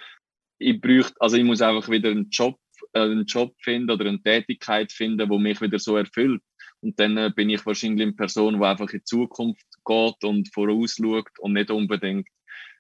ich 0.60 0.80
bräuchte, 0.80 1.14
also 1.20 1.38
ich 1.38 1.44
muss 1.44 1.62
einfach 1.62 1.90
wieder 1.90 2.10
einen 2.10 2.30
Job, 2.30 2.58
äh, 2.94 3.02
einen 3.02 3.26
Job 3.26 3.54
finden 3.60 3.92
oder 3.92 4.06
eine 4.06 4.22
Tätigkeit 4.22 4.92
finden, 4.92 5.30
wo 5.30 5.38
mich 5.38 5.62
wieder 5.62 5.80
so 5.80 5.98
erfüllt 5.98 6.42
und 6.84 7.00
dann 7.00 7.18
äh, 7.18 7.32
bin 7.34 7.50
ich 7.50 7.66
wahrscheinlich 7.66 8.04
eine 8.04 8.14
Person, 8.14 8.60
die 8.60 8.66
einfach 8.66 8.90
in 8.90 9.00
die 9.00 9.04
Zukunft 9.04 9.66
geht 9.86 10.24
und 10.24 10.54
vorausschaut 10.54 11.40
und 11.40 11.54
nicht 11.54 11.72
unbedingt 11.72 12.28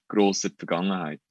grosse 0.07 0.51
Vergangenheit. 0.51 1.21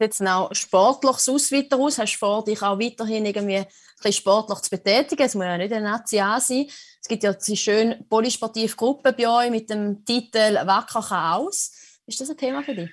Jetzt 0.00 0.22
noch 0.22 0.54
sportlich 0.54 1.10
aus 1.10 1.52
weiter 1.52 1.76
aus. 1.76 1.98
Hast 1.98 2.14
du 2.14 2.18
vor, 2.18 2.44
dich 2.44 2.62
auch 2.62 2.78
weiterhin 2.78 3.26
irgendwie 3.26 3.56
ein 3.56 3.66
bisschen 3.96 4.12
sportlich 4.14 4.60
zu 4.60 4.70
betätigen? 4.70 5.22
Es 5.22 5.34
muss 5.34 5.44
ja 5.44 5.58
nicht 5.58 5.72
ein 5.74 5.82
Nazi 5.82 6.16
sein. 6.16 6.66
Es 7.02 7.08
gibt 7.08 7.22
ja 7.22 7.34
diese 7.34 7.56
schöne 7.56 8.02
polysportive 8.08 8.74
Gruppe 8.76 9.12
bei 9.12 9.28
euch 9.28 9.50
mit 9.50 9.68
dem 9.68 10.02
Titel 10.04 10.54
Wacker 10.64 11.02
kann 11.02 11.34
aus. 11.34 12.00
Ist 12.06 12.20
das 12.20 12.30
ein 12.30 12.36
Thema 12.38 12.62
für 12.62 12.74
dich? 12.74 12.90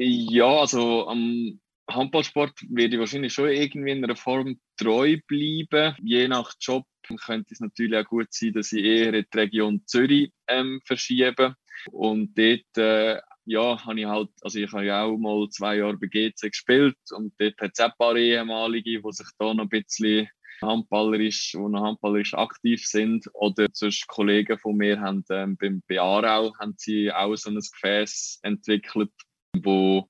Ja, 0.00 0.60
also 0.60 1.08
am 1.08 1.58
Handballsport 1.90 2.52
werde 2.70 2.94
ich 2.94 3.00
wahrscheinlich 3.00 3.32
schon 3.32 3.48
irgendwie 3.48 3.90
in 3.90 4.04
einer 4.04 4.14
Form 4.14 4.60
treu 4.76 5.16
bleiben. 5.26 5.96
Je 6.00 6.28
nach 6.28 6.52
Job 6.60 6.84
könnte 7.26 7.52
es 7.52 7.58
natürlich 7.58 7.98
auch 7.98 8.08
gut 8.08 8.28
sein, 8.30 8.52
dass 8.52 8.70
ich 8.70 8.84
eher 8.84 9.12
in 9.12 9.26
die 9.32 9.36
Region 9.36 9.82
Zürich 9.86 10.30
ähm, 10.46 10.80
verschiebe. 10.84 11.56
Und 11.90 12.38
dort, 12.38 12.76
äh, 12.76 13.20
ja, 13.44 13.84
habe 13.84 13.98
ich 13.98 14.06
halt, 14.06 14.30
also 14.42 14.60
ich 14.60 14.70
habe 14.70 14.86
ja 14.86 15.02
auch 15.02 15.16
mal 15.16 15.48
zwei 15.48 15.78
Jahre 15.78 15.96
bei 15.96 16.06
GC 16.06 16.42
gespielt 16.42 16.98
und 17.10 17.34
dort 17.38 17.60
hat 17.60 17.72
es 17.74 17.80
ein 17.80 17.90
paar 17.98 18.14
ehemalige, 18.14 19.02
die 19.02 19.12
sich 19.12 19.28
da 19.36 19.52
noch 19.52 19.64
ein 19.64 19.68
bisschen 19.68 20.28
handballerisch, 20.62 21.52
die 21.52 21.58
noch 21.58 21.82
handballerisch 21.82 22.34
aktiv 22.34 22.86
sind. 22.86 23.28
Oder 23.32 23.66
sonst 23.72 24.06
Kollegen 24.06 24.60
von 24.60 24.76
mir 24.76 25.00
haben 25.00 25.24
ähm, 25.30 25.56
beim 25.56 25.82
Bearau 25.88 26.54
haben 26.60 26.74
sie 26.76 27.10
auch 27.10 27.34
so 27.34 27.50
ein 27.50 27.56
Gefäß 27.56 28.38
entwickelt, 28.42 29.10
wo, 29.64 30.08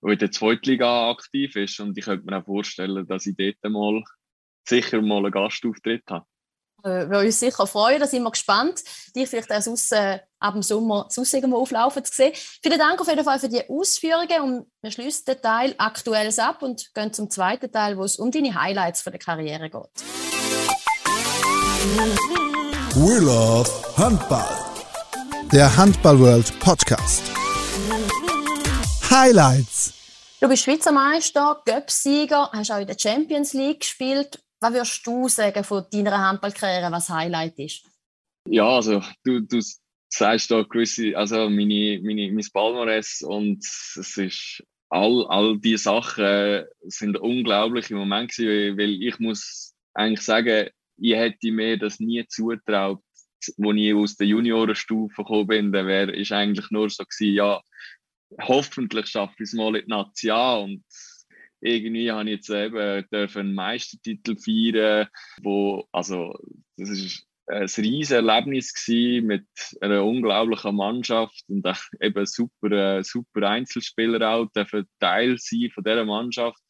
wo 0.00 0.08
in 0.08 0.18
der 0.18 0.30
Zweitliga 0.30 1.10
aktiv 1.10 1.56
ist. 1.56 1.80
Und 1.80 1.96
ich 1.96 2.04
könnte 2.04 2.26
mir 2.26 2.38
auch 2.38 2.44
vorstellen, 2.44 3.06
dass 3.06 3.26
ich 3.26 3.36
dort 3.36 3.72
mal 3.72 4.02
sicher 4.68 5.00
mal 5.02 5.18
einen 5.18 5.30
Gastauftritt 5.30 6.04
haben. 6.10 6.26
Äh, 6.84 7.10
wir 7.10 7.18
uns 7.18 7.40
sicher 7.40 7.66
freuen, 7.66 8.00
da 8.00 8.06
sind 8.06 8.22
wir 8.22 8.30
gespannt, 8.30 8.82
dich 9.14 9.28
vielleicht 9.28 9.52
auch 9.52 9.60
sonst, 9.60 9.92
äh, 9.92 10.20
ab 10.38 10.54
dem 10.54 10.62
Sommer 10.62 11.06
sonst 11.08 11.32
irgendwo 11.34 11.58
auflaufen 11.58 12.04
zu 12.04 12.12
sehen. 12.14 12.32
Vielen 12.34 12.78
Dank 12.78 13.00
auf 13.00 13.08
jeden 13.08 13.24
Fall 13.24 13.38
für 13.38 13.48
die 13.48 13.68
Ausführungen 13.68 14.40
und 14.42 14.66
wir 14.82 14.90
schließen 14.90 15.24
den 15.26 15.42
Teil 15.42 15.74
Aktuelles 15.78 16.38
ab 16.38 16.62
und 16.62 16.94
gehen 16.94 17.12
zum 17.12 17.30
zweiten 17.30 17.72
Teil, 17.72 17.96
wo 17.96 18.04
es 18.04 18.16
um 18.16 18.30
deine 18.30 18.54
Highlights 18.54 19.02
von 19.02 19.12
der 19.12 19.20
Karriere 19.20 19.70
geht. 19.70 20.04
We 22.94 23.18
love 23.20 23.70
Handball. 23.96 24.48
Der 25.52 25.74
Handball 25.76 26.18
World 26.18 26.58
Podcast. 26.60 27.35
Highlights. 29.16 29.94
Du 30.40 30.48
bist 30.48 30.64
Schweizer 30.64 30.92
Meister, 30.92 31.62
Göpsieger, 31.64 32.50
hast 32.52 32.70
auch 32.70 32.80
in 32.80 32.86
der 32.86 32.98
Champions 32.98 33.54
League 33.54 33.80
gespielt 33.80 34.38
was 34.60 34.72
würdest 34.72 35.06
du 35.06 35.28
sagen 35.28 35.64
von 35.64 35.84
deiner 35.92 36.18
Handballkarriere, 36.18 36.90
was 36.90 37.10
Highlight 37.10 37.58
ist? 37.58 37.84
Ja, 38.48 38.68
also 38.68 39.02
du, 39.24 39.40
du 39.40 39.60
sagst 40.08 40.50
da 40.50 40.62
gewisse, 40.62 41.16
also 41.16 41.50
meine, 41.50 42.00
meine, 42.02 42.32
mein 42.32 42.46
Palmares 42.52 43.22
und 43.22 43.58
es 43.58 44.16
ist 44.16 44.62
all, 44.88 45.26
all 45.28 45.58
diese 45.58 45.84
Sachen 45.84 46.64
sind 46.82 47.18
unglaublich 47.18 47.90
im 47.90 47.98
Moment 47.98 48.34
gewesen, 48.34 48.78
weil 48.78 49.02
ich 49.02 49.18
muss 49.18 49.74
eigentlich 49.94 50.22
sagen, 50.22 50.68
ich 50.98 51.14
hätte 51.14 51.52
mir 51.52 51.76
das 51.76 52.00
nie 52.00 52.24
zutraut, 52.26 53.02
als 53.40 53.54
ich 53.58 53.94
aus 53.94 54.16
der 54.16 54.26
Juniorenstufe 54.26 55.22
gekommen 55.22 55.46
bin, 55.46 55.72
dann 55.72 55.86
wäre 55.86 56.12
ist 56.12 56.32
eigentlich 56.32 56.70
nur 56.70 56.88
so 56.88 57.04
gewesen, 57.04 57.34
ja, 57.34 57.60
hoffentlich 58.40 59.06
schaffe 59.06 59.34
ich 59.38 59.48
es 59.48 59.52
mal 59.52 59.76
in 59.76 59.84
die 59.84 59.90
Nazi 59.90 60.30
und 60.30 60.84
irgendwie 61.60 62.10
habe 62.10 62.24
ich 62.30 62.36
jetzt 62.36 62.50
eben 62.50 63.04
dürfen 63.10 63.38
einen 63.40 63.54
Meistertitel 63.54 64.36
feiern, 64.36 65.08
wo, 65.42 65.88
also, 65.92 66.34
das 66.76 66.90
ist 66.90 67.26
ein 67.48 67.62
riesiges 67.62 68.10
Erlebnis 68.10 68.74
gewesen 68.74 69.26
mit 69.26 69.46
einer 69.80 70.04
unglaublichen 70.04 70.76
Mannschaft 70.76 71.44
und 71.48 71.66
eben 72.00 72.26
super, 72.26 72.72
äh, 72.72 73.04
super 73.04 73.48
Einzelspieler 73.48 74.28
auch, 74.28 74.50
dürfen 74.52 74.88
Teil 74.98 75.36
sein 75.38 75.70
von 75.72 75.84
dieser 75.84 76.04
Mannschaft. 76.04 76.60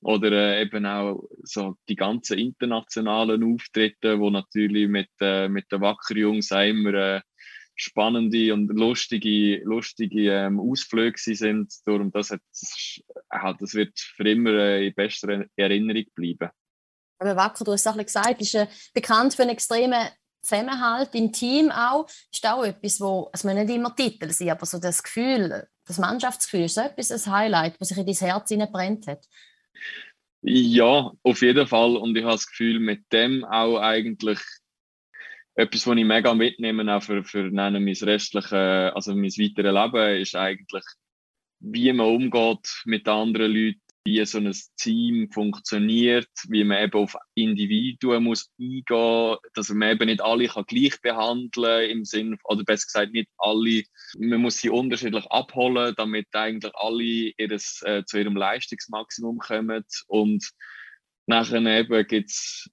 Oder 0.00 0.30
äh, 0.32 0.62
eben 0.62 0.84
auch 0.84 1.22
so 1.42 1.76
die 1.88 1.96
ganzen 1.96 2.38
internationalen 2.38 3.42
Auftritte, 3.42 4.20
wo 4.20 4.30
natürlich 4.30 4.88
mit, 4.88 5.08
äh, 5.20 5.48
mit 5.48 5.70
den 5.72 5.80
Wacker 5.80 6.16
Jungs 6.16 6.50
immer 6.50 6.94
äh, 6.94 7.20
spannende 7.76 8.52
und 8.54 8.68
lustige, 8.68 9.62
lustige 9.64 10.32
ähm, 10.32 10.58
Ausflüge 10.58 11.18
sind. 11.18 11.72
Darum, 11.84 12.10
das, 12.10 12.30
hat, 12.30 12.40
das, 12.50 13.02
das 13.60 13.74
wird 13.74 13.98
für 13.98 14.28
immer 14.28 14.50
äh, 14.52 14.88
in 14.88 14.94
bester 14.94 15.44
Erinnerung 15.56 16.04
bleiben. 16.14 16.50
Aber 17.18 17.36
Wacker, 17.36 17.64
du 17.64 17.72
hast 17.72 17.86
es 17.86 17.86
auch 17.86 17.96
gesagt, 17.96 18.40
ist 18.40 18.54
äh, 18.54 18.66
bekannt 18.94 19.34
für 19.34 19.42
einen 19.42 19.52
extremen 19.52 20.08
Zusammenhalt 20.42 21.14
im 21.14 21.32
Team 21.32 21.70
auch. 21.70 22.06
Ist 22.32 22.46
auch 22.46 22.64
etwas, 22.64 23.00
wo, 23.00 23.30
es 23.32 23.44
müssen 23.44 23.64
nicht 23.64 23.74
immer 23.74 23.94
Titel 23.94 24.30
sein, 24.30 24.50
aber 24.50 24.64
so 24.64 24.78
das 24.78 25.02
Gefühl, 25.02 25.66
das 25.86 25.98
Mannschaftsgefühl, 25.98 26.64
ist 26.64 26.74
so 26.74 26.80
etwas 26.80 27.10
ein 27.10 27.32
Highlight, 27.32 27.80
das 27.80 27.88
sich 27.88 27.98
in 27.98 28.06
dein 28.06 28.14
Herz 28.14 28.48
brennt 28.72 29.06
hat? 29.06 29.24
Ja, 30.42 31.12
auf 31.22 31.42
jeden 31.42 31.66
Fall. 31.66 31.96
Und 31.96 32.16
ich 32.16 32.22
habe 32.22 32.34
das 32.34 32.46
Gefühl, 32.46 32.78
mit 32.78 33.12
dem 33.12 33.44
auch 33.44 33.78
eigentlich 33.78 34.38
etwas, 35.56 35.86
was 35.86 35.96
ich 35.96 36.04
mega 36.04 36.34
mitnehme, 36.34 36.94
auch 36.94 37.02
für, 37.02 37.24
für 37.24 37.50
mein 37.50 37.74
restliche, 37.74 38.92
also 38.94 39.14
mein 39.14 39.30
weiteres 39.30 39.72
Leben, 39.72 40.20
ist 40.20 40.36
eigentlich, 40.36 40.84
wie 41.60 41.92
man 41.92 42.06
umgeht 42.06 42.82
mit 42.84 43.08
anderen 43.08 43.52
Leuten, 43.52 43.80
wie 44.04 44.24
so 44.24 44.38
ein 44.38 44.54
Team 44.76 45.30
funktioniert, 45.32 46.28
wie 46.48 46.62
man 46.62 46.84
eben 46.84 47.00
auf 47.00 47.16
Individuen 47.34 48.22
muss 48.22 48.50
eingehen, 48.60 49.36
dass 49.54 49.70
man 49.70 49.90
eben 49.90 50.06
nicht 50.06 50.20
alle 50.20 50.46
kann 50.46 50.64
gleich 50.66 51.00
behandeln 51.00 51.90
im 51.90 52.04
Sinn, 52.04 52.38
oder 52.44 52.62
besser 52.62 52.86
gesagt 52.86 53.12
nicht 53.12 53.30
alle, 53.36 53.82
man 54.18 54.42
muss 54.42 54.58
sie 54.58 54.68
unterschiedlich 54.68 55.26
abholen, 55.26 55.94
damit 55.96 56.28
eigentlich 56.32 56.72
alle 56.76 57.32
ihres, 57.36 57.82
äh, 57.82 58.04
zu 58.04 58.18
ihrem 58.18 58.36
Leistungsmaximum 58.36 59.38
kommen. 59.38 59.84
Und 60.06 60.50
nachher 61.26 61.64
eben 61.66 62.06
gibt 62.06 62.30
es 62.30 62.70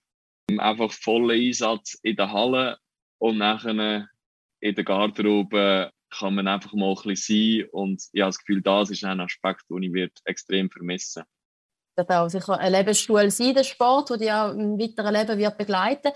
einfach 0.58 0.92
vollen 0.92 1.40
Einsatz 1.40 1.98
in 2.02 2.16
der 2.16 2.32
Halle 2.32 2.78
und 3.18 3.38
nachher 3.38 4.08
in 4.60 4.76
der 4.76 4.84
Garderobe 4.84 5.92
kann 6.10 6.36
man 6.36 6.48
einfach 6.48 6.74
mal 6.74 6.90
ein 6.90 6.96
bisschen 7.04 7.62
sein 7.62 7.70
und 7.72 8.04
ich 8.12 8.22
habe 8.22 8.30
das 8.30 8.40
Gefühl, 8.40 8.62
das 8.62 8.92
ist 8.92 9.04
ein 9.04 9.20
Aspekt, 9.20 9.64
den 9.70 9.84
ich 9.84 10.12
extrem 10.26 10.70
vermissen 10.70 11.24
Das 11.96 12.08
wird 12.08 12.18
auch 12.18 12.30
sicher 12.30 12.60
eine 12.60 12.78
Lebensschule 12.78 13.32
sein, 13.32 13.56
der 13.56 13.64
Sport, 13.64 14.12
der 14.12 14.18
dich 14.18 14.32
auch 14.32 14.52
im 14.52 14.80
weiteren 14.80 15.14
Leben 15.14 15.38
wird 15.38 15.58
begleiten 15.58 16.12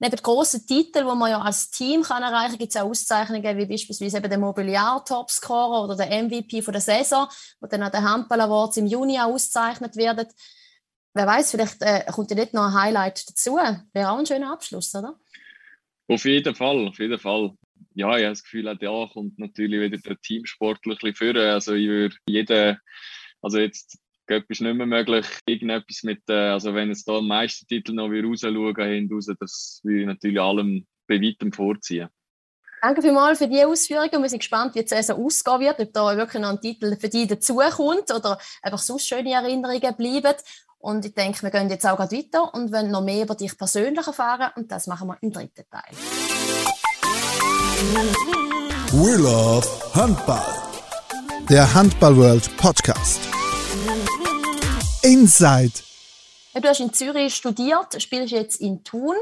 Neben 0.00 0.16
grossen 0.16 0.66
Titeln, 0.66 1.06
die 1.06 1.14
man 1.14 1.30
ja 1.30 1.40
als 1.40 1.70
Team 1.70 2.02
kann 2.02 2.22
erreichen 2.22 2.50
kann, 2.50 2.58
gibt 2.58 2.74
es 2.74 2.80
auch 2.80 2.88
Auszeichnungen 2.88 3.56
wie 3.56 3.66
beispielsweise 3.66 4.18
eben 4.18 4.28
den 4.28 4.40
Mobiliar-Topscorer 4.40 5.84
oder 5.84 5.96
der 5.96 6.24
MVP 6.24 6.62
von 6.62 6.72
der 6.72 6.80
Saison, 6.80 7.28
wo 7.60 7.68
dann 7.68 7.82
an 7.82 7.92
den 7.92 8.02
Handball 8.02 8.40
Awards 8.40 8.76
im 8.76 8.86
Juni 8.86 9.18
auch 9.18 9.32
ausgezeichnet 9.32 9.96
werden. 9.96 10.26
Wer 11.14 11.26
weiß, 11.26 11.52
vielleicht 11.52 11.80
äh, 11.80 12.04
kommt 12.10 12.30
ja 12.30 12.36
nicht 12.36 12.54
noch 12.54 12.66
ein 12.66 12.74
Highlight 12.74 13.28
dazu. 13.28 13.56
Wäre 13.92 14.10
auch 14.10 14.18
ein 14.18 14.26
schöner 14.26 14.52
Abschluss, 14.52 14.94
oder? 14.94 15.18
Auf 16.08 16.24
jeden 16.24 16.54
Fall, 16.54 16.88
auf 16.88 16.98
jeden 16.98 17.18
Fall. 17.18 17.52
Ja, 17.94 18.08
ich 18.18 18.24
habe 18.24 18.32
das 18.32 18.42
Gefühl, 18.42 18.68
auch 18.68 18.76
da 18.76 19.12
kommt 19.12 19.38
natürlich 19.38 19.80
wieder 19.80 19.96
der 19.96 20.20
Teamsportler 20.20 20.96
ein 21.00 21.12
bisschen 21.12 21.36
Also 21.36 21.74
ich 21.74 21.86
würde 21.86 22.16
jeden, 22.26 22.78
also 23.40 23.58
jetzt 23.58 23.98
Göpp 24.26 24.50
ist 24.50 24.60
nicht 24.60 24.74
mehr 24.74 24.86
möglich, 24.86 25.26
irgendetwas 25.46 26.02
mit, 26.02 26.22
äh, 26.28 26.32
also 26.32 26.74
wenn 26.74 26.90
es 26.90 27.04
da 27.04 27.18
am 27.18 27.28
meisten 27.28 27.66
Titel 27.66 27.92
noch 27.92 28.10
wieder 28.10 28.26
rausschauen, 28.26 28.74
hinaus, 28.74 29.26
das 29.38 29.80
würde 29.84 30.00
ich 30.00 30.06
natürlich 30.06 30.40
allem 30.40 30.86
bei 31.06 31.20
weitem 31.20 31.52
vorziehen. 31.52 32.08
Danke 32.80 33.00
vielmals 33.00 33.38
für 33.38 33.48
die 33.48 33.64
Ausführungen. 33.64 34.20
Wir 34.20 34.28
sind 34.28 34.40
gespannt, 34.40 34.74
wie 34.74 34.82
die 34.82 34.88
Saison 34.88 35.24
ausgehen 35.24 35.60
wird, 35.60 35.80
ob 35.80 35.92
da 35.94 36.16
wirklich 36.18 36.42
noch 36.42 36.50
ein 36.50 36.60
Titel 36.60 36.96
für 36.96 37.08
dich 37.08 37.26
dazukommt 37.28 38.12
oder 38.14 38.38
einfach 38.60 38.78
sonst 38.78 39.08
schöne 39.08 39.32
Erinnerungen 39.32 39.96
bleiben. 39.96 40.36
Und 40.84 41.06
ich 41.06 41.14
denke, 41.14 41.42
wir 41.42 41.50
gehen 41.50 41.70
jetzt 41.70 41.86
auch 41.86 41.98
weiter 41.98 42.52
und 42.52 42.70
wollen 42.70 42.90
noch 42.90 43.02
mehr 43.02 43.22
über 43.22 43.34
dich 43.34 43.56
persönlich 43.56 44.06
erfahren. 44.06 44.50
Und 44.54 44.70
das 44.70 44.86
machen 44.86 45.08
wir 45.08 45.16
im 45.22 45.32
dritten 45.32 45.64
Teil. 45.70 45.96
We 48.92 49.16
love 49.16 49.66
Handball. 49.94 50.44
Der 51.48 51.72
Handball 51.72 52.14
World 52.18 52.54
Podcast. 52.58 53.18
Inside. 55.02 55.72
Du 56.52 56.68
hast 56.68 56.80
in 56.80 56.92
Zürich 56.92 57.34
studiert, 57.34 58.02
spielst 58.02 58.32
jetzt 58.32 58.60
in 58.60 58.84
Thun. 58.84 59.16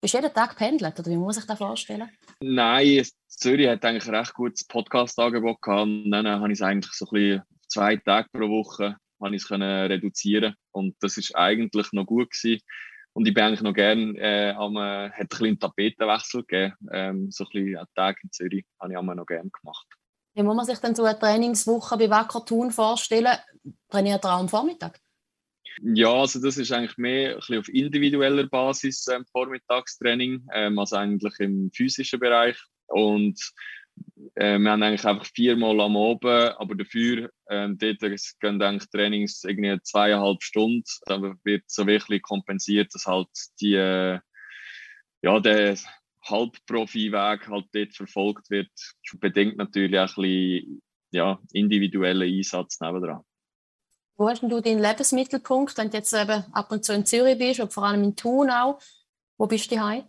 Bist 0.00 0.14
du 0.14 0.18
jeden 0.18 0.32
Tag 0.32 0.54
pendelt, 0.54 1.00
oder 1.00 1.10
wie 1.10 1.16
muss 1.16 1.36
ich 1.36 1.46
das 1.46 1.58
vorstellen? 1.58 2.08
Nein, 2.38 3.04
Zürich 3.26 3.66
hat 3.66 3.84
eigentlich 3.84 4.06
ein 4.06 4.14
recht 4.14 4.34
gutes 4.34 4.64
Podcast-Angebot 4.68 5.62
gehabt. 5.62 5.82
Und 5.82 6.12
dann 6.12 6.28
habe 6.28 6.52
ich 6.52 6.60
es 6.60 6.62
eigentlich 6.62 6.92
so 6.92 7.06
ein 7.06 7.10
bisschen 7.10 7.42
zwei 7.66 7.96
Tage 7.96 8.28
pro 8.32 8.48
Woche 8.48 8.98
habe 9.20 9.36
ich 9.36 9.42
es 9.42 9.50
reduzieren 9.50 10.54
und 10.70 10.96
das 11.00 11.16
ist 11.16 11.34
eigentlich 11.36 11.92
noch 11.92 12.06
gut 12.06 12.30
gewesen. 12.30 12.62
Und 13.12 13.26
ich 13.26 13.34
bin 13.34 13.42
eigentlich 13.42 13.62
noch 13.62 13.74
gerne, 13.74 14.16
äh, 14.18 14.50
am, 14.52 14.76
äh, 14.76 15.10
hat 15.10 15.18
ein 15.18 15.26
bisschen 15.26 15.46
einen 15.46 15.58
Tapetenwechsel 15.58 16.44
gegeben. 16.44 16.74
Ähm, 16.92 17.30
so 17.30 17.44
ein 17.44 17.50
bisschen 17.52 17.76
einen 17.76 17.86
Tag 17.96 18.18
in 18.22 18.30
Zürich 18.30 18.64
habe 18.80 18.92
ich 18.92 19.00
noch 19.00 19.26
gerne 19.26 19.50
gemacht. 19.50 19.86
Wie 20.34 20.42
muss 20.44 20.54
man 20.54 20.66
sich 20.66 20.78
denn 20.78 20.94
so 20.94 21.02
eine 21.02 21.18
Trainingswoche 21.18 21.96
bei 21.96 22.10
Wacker 22.10 22.44
Thun 22.44 22.70
vorstellen? 22.70 23.36
Trainiert 23.88 24.24
ihr 24.24 24.28
auch 24.28 24.38
am 24.38 24.48
Vormittag? 24.48 25.00
Ja, 25.82 26.12
also 26.12 26.40
das 26.40 26.56
ist 26.58 26.70
eigentlich 26.70 26.96
mehr 26.96 27.30
ein 27.30 27.36
bisschen 27.36 27.58
auf 27.58 27.68
individueller 27.68 28.46
Basis 28.46 29.06
ähm, 29.08 29.24
Vormittagstraining, 29.32 30.46
ähm, 30.52 30.78
also 30.78 30.96
eigentlich 30.96 31.34
im 31.40 31.70
physischen 31.72 32.20
Bereich. 32.20 32.56
Und 32.86 33.40
äh, 34.38 34.58
wir 34.58 34.70
haben 34.70 34.82
eigentlich 34.84 35.04
einfach 35.04 35.26
viermal 35.26 35.80
am 35.80 35.96
Abend, 35.96 36.24
aber 36.24 36.76
dafür 36.76 37.30
ähm, 37.50 37.76
dort 37.76 37.98
gehen 37.98 38.62
eigentlich 38.62 38.88
Trainings 38.90 39.42
irgendwie 39.42 39.80
zweieinhalb 39.82 40.42
Stunden. 40.44 40.84
Da 41.06 41.20
wird 41.42 41.64
so 41.66 41.86
wirklich 41.86 42.22
kompensiert, 42.22 42.94
dass 42.94 43.06
halt 43.06 43.28
die, 43.60 43.74
äh, 43.74 44.20
ja, 45.22 45.40
der 45.40 45.76
Halbprofi-Weg 46.24 47.48
halt 47.48 47.66
dort 47.72 47.94
verfolgt 47.96 48.48
wird. 48.50 48.70
Das 48.74 49.18
bedingt 49.18 49.56
natürlich 49.56 49.98
auch 49.98 50.16
ein 50.16 50.22
bisschen 50.22 50.82
ja, 51.10 51.40
individuellen 51.52 52.32
Einsatz 52.32 52.80
nebendran. 52.80 53.24
Wo 54.16 54.28
hast 54.28 54.42
du 54.42 54.60
deinen 54.60 54.80
Lebensmittelpunkt, 54.80 55.76
wenn 55.78 55.90
du 55.90 55.96
jetzt 55.96 56.12
eben 56.12 56.44
ab 56.52 56.70
und 56.70 56.84
zu 56.84 56.92
in 56.92 57.06
Zürich 57.06 57.38
bist 57.38 57.58
und 57.58 57.72
vor 57.72 57.84
allem 57.84 58.04
in 58.04 58.14
Thun 58.14 58.50
auch? 58.50 58.80
Wo 59.36 59.48
bist 59.48 59.70
du 59.70 59.76
daheim? 59.76 60.04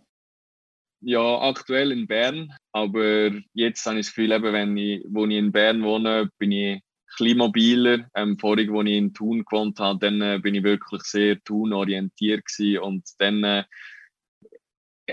Ja, 1.00 1.40
aktuell 1.40 1.90
in 1.90 2.06
Bern. 2.06 2.54
Aber 2.72 3.32
jetzt 3.52 3.84
habe 3.86 3.98
ich 3.98 4.06
das 4.06 4.14
Gefühl, 4.14 4.32
eben, 4.32 4.52
wenn 4.52 4.76
ich, 4.76 5.04
wo 5.08 5.26
ich 5.26 5.36
in 5.36 5.52
Bern 5.52 5.82
wohne, 5.82 6.30
bin 6.38 6.52
ich 6.52 6.82
ein 7.18 7.36
mobiler. 7.36 8.08
Ähm, 8.14 8.38
vorig, 8.38 8.70
wo 8.70 8.82
ich 8.82 8.92
in 8.92 9.12
Thun 9.12 9.44
gewohnt 9.44 9.78
habe, 9.80 9.98
dann 9.98 10.22
äh, 10.22 10.38
bin 10.40 10.54
ich 10.54 10.62
wirklich 10.62 11.02
sehr 11.02 11.40
Thun-orientiert 11.42 12.44
und 12.80 13.04
dann 13.18 13.44
äh, 13.44 13.64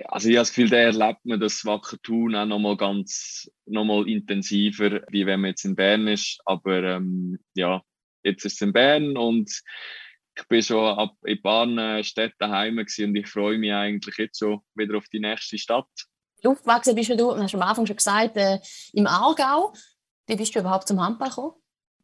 also 0.05 0.29
ich 0.29 0.35
habe 0.35 0.41
das 0.41 0.53
Gefühl, 0.53 0.69
da 0.69 0.77
erlebt 0.77 1.25
man 1.25 1.39
das 1.39 1.65
Wacker 1.65 1.97
Thun 2.03 2.35
auch 2.35 2.45
nochmal 2.45 2.77
ganz 2.77 3.49
nochmal 3.65 4.07
intensiver, 4.07 5.01
wie 5.09 5.25
wenn 5.25 5.41
man 5.41 5.51
jetzt 5.51 5.65
in 5.65 5.75
Bern 5.75 6.07
ist. 6.07 6.39
Aber 6.45 6.83
ähm, 6.83 7.39
ja, 7.55 7.81
jetzt 8.23 8.45
ist 8.45 8.55
es 8.55 8.61
in 8.61 8.73
Bern 8.73 9.17
und 9.17 9.49
ich 10.37 10.47
bin 10.47 10.61
schon 10.61 10.97
ab 10.97 11.15
in 11.25 11.37
ein 11.37 11.41
paar 11.41 12.03
Städten 12.03 12.35
daheim 12.39 12.77
und 12.77 13.15
ich 13.15 13.27
freue 13.27 13.57
mich 13.57 13.73
eigentlich 13.73 14.17
jetzt 14.17 14.39
schon 14.39 14.61
wieder 14.75 14.97
auf 14.97 15.07
die 15.09 15.19
nächste 15.19 15.57
Stadt. 15.57 15.89
Aufgewachsen 16.43 16.95
bist 16.95 17.09
du, 17.09 17.35
hast 17.35 17.53
du 17.53 17.57
am 17.57 17.67
Anfang 17.67 17.85
schon 17.85 17.95
gesagt, 17.95 18.37
äh, 18.37 18.59
im 18.93 19.07
Aargau. 19.07 19.73
Wie 20.27 20.35
bist 20.35 20.55
du 20.55 20.59
überhaupt 20.59 20.87
zum 20.87 21.01
Handball 21.01 21.29
gekommen? 21.29 21.53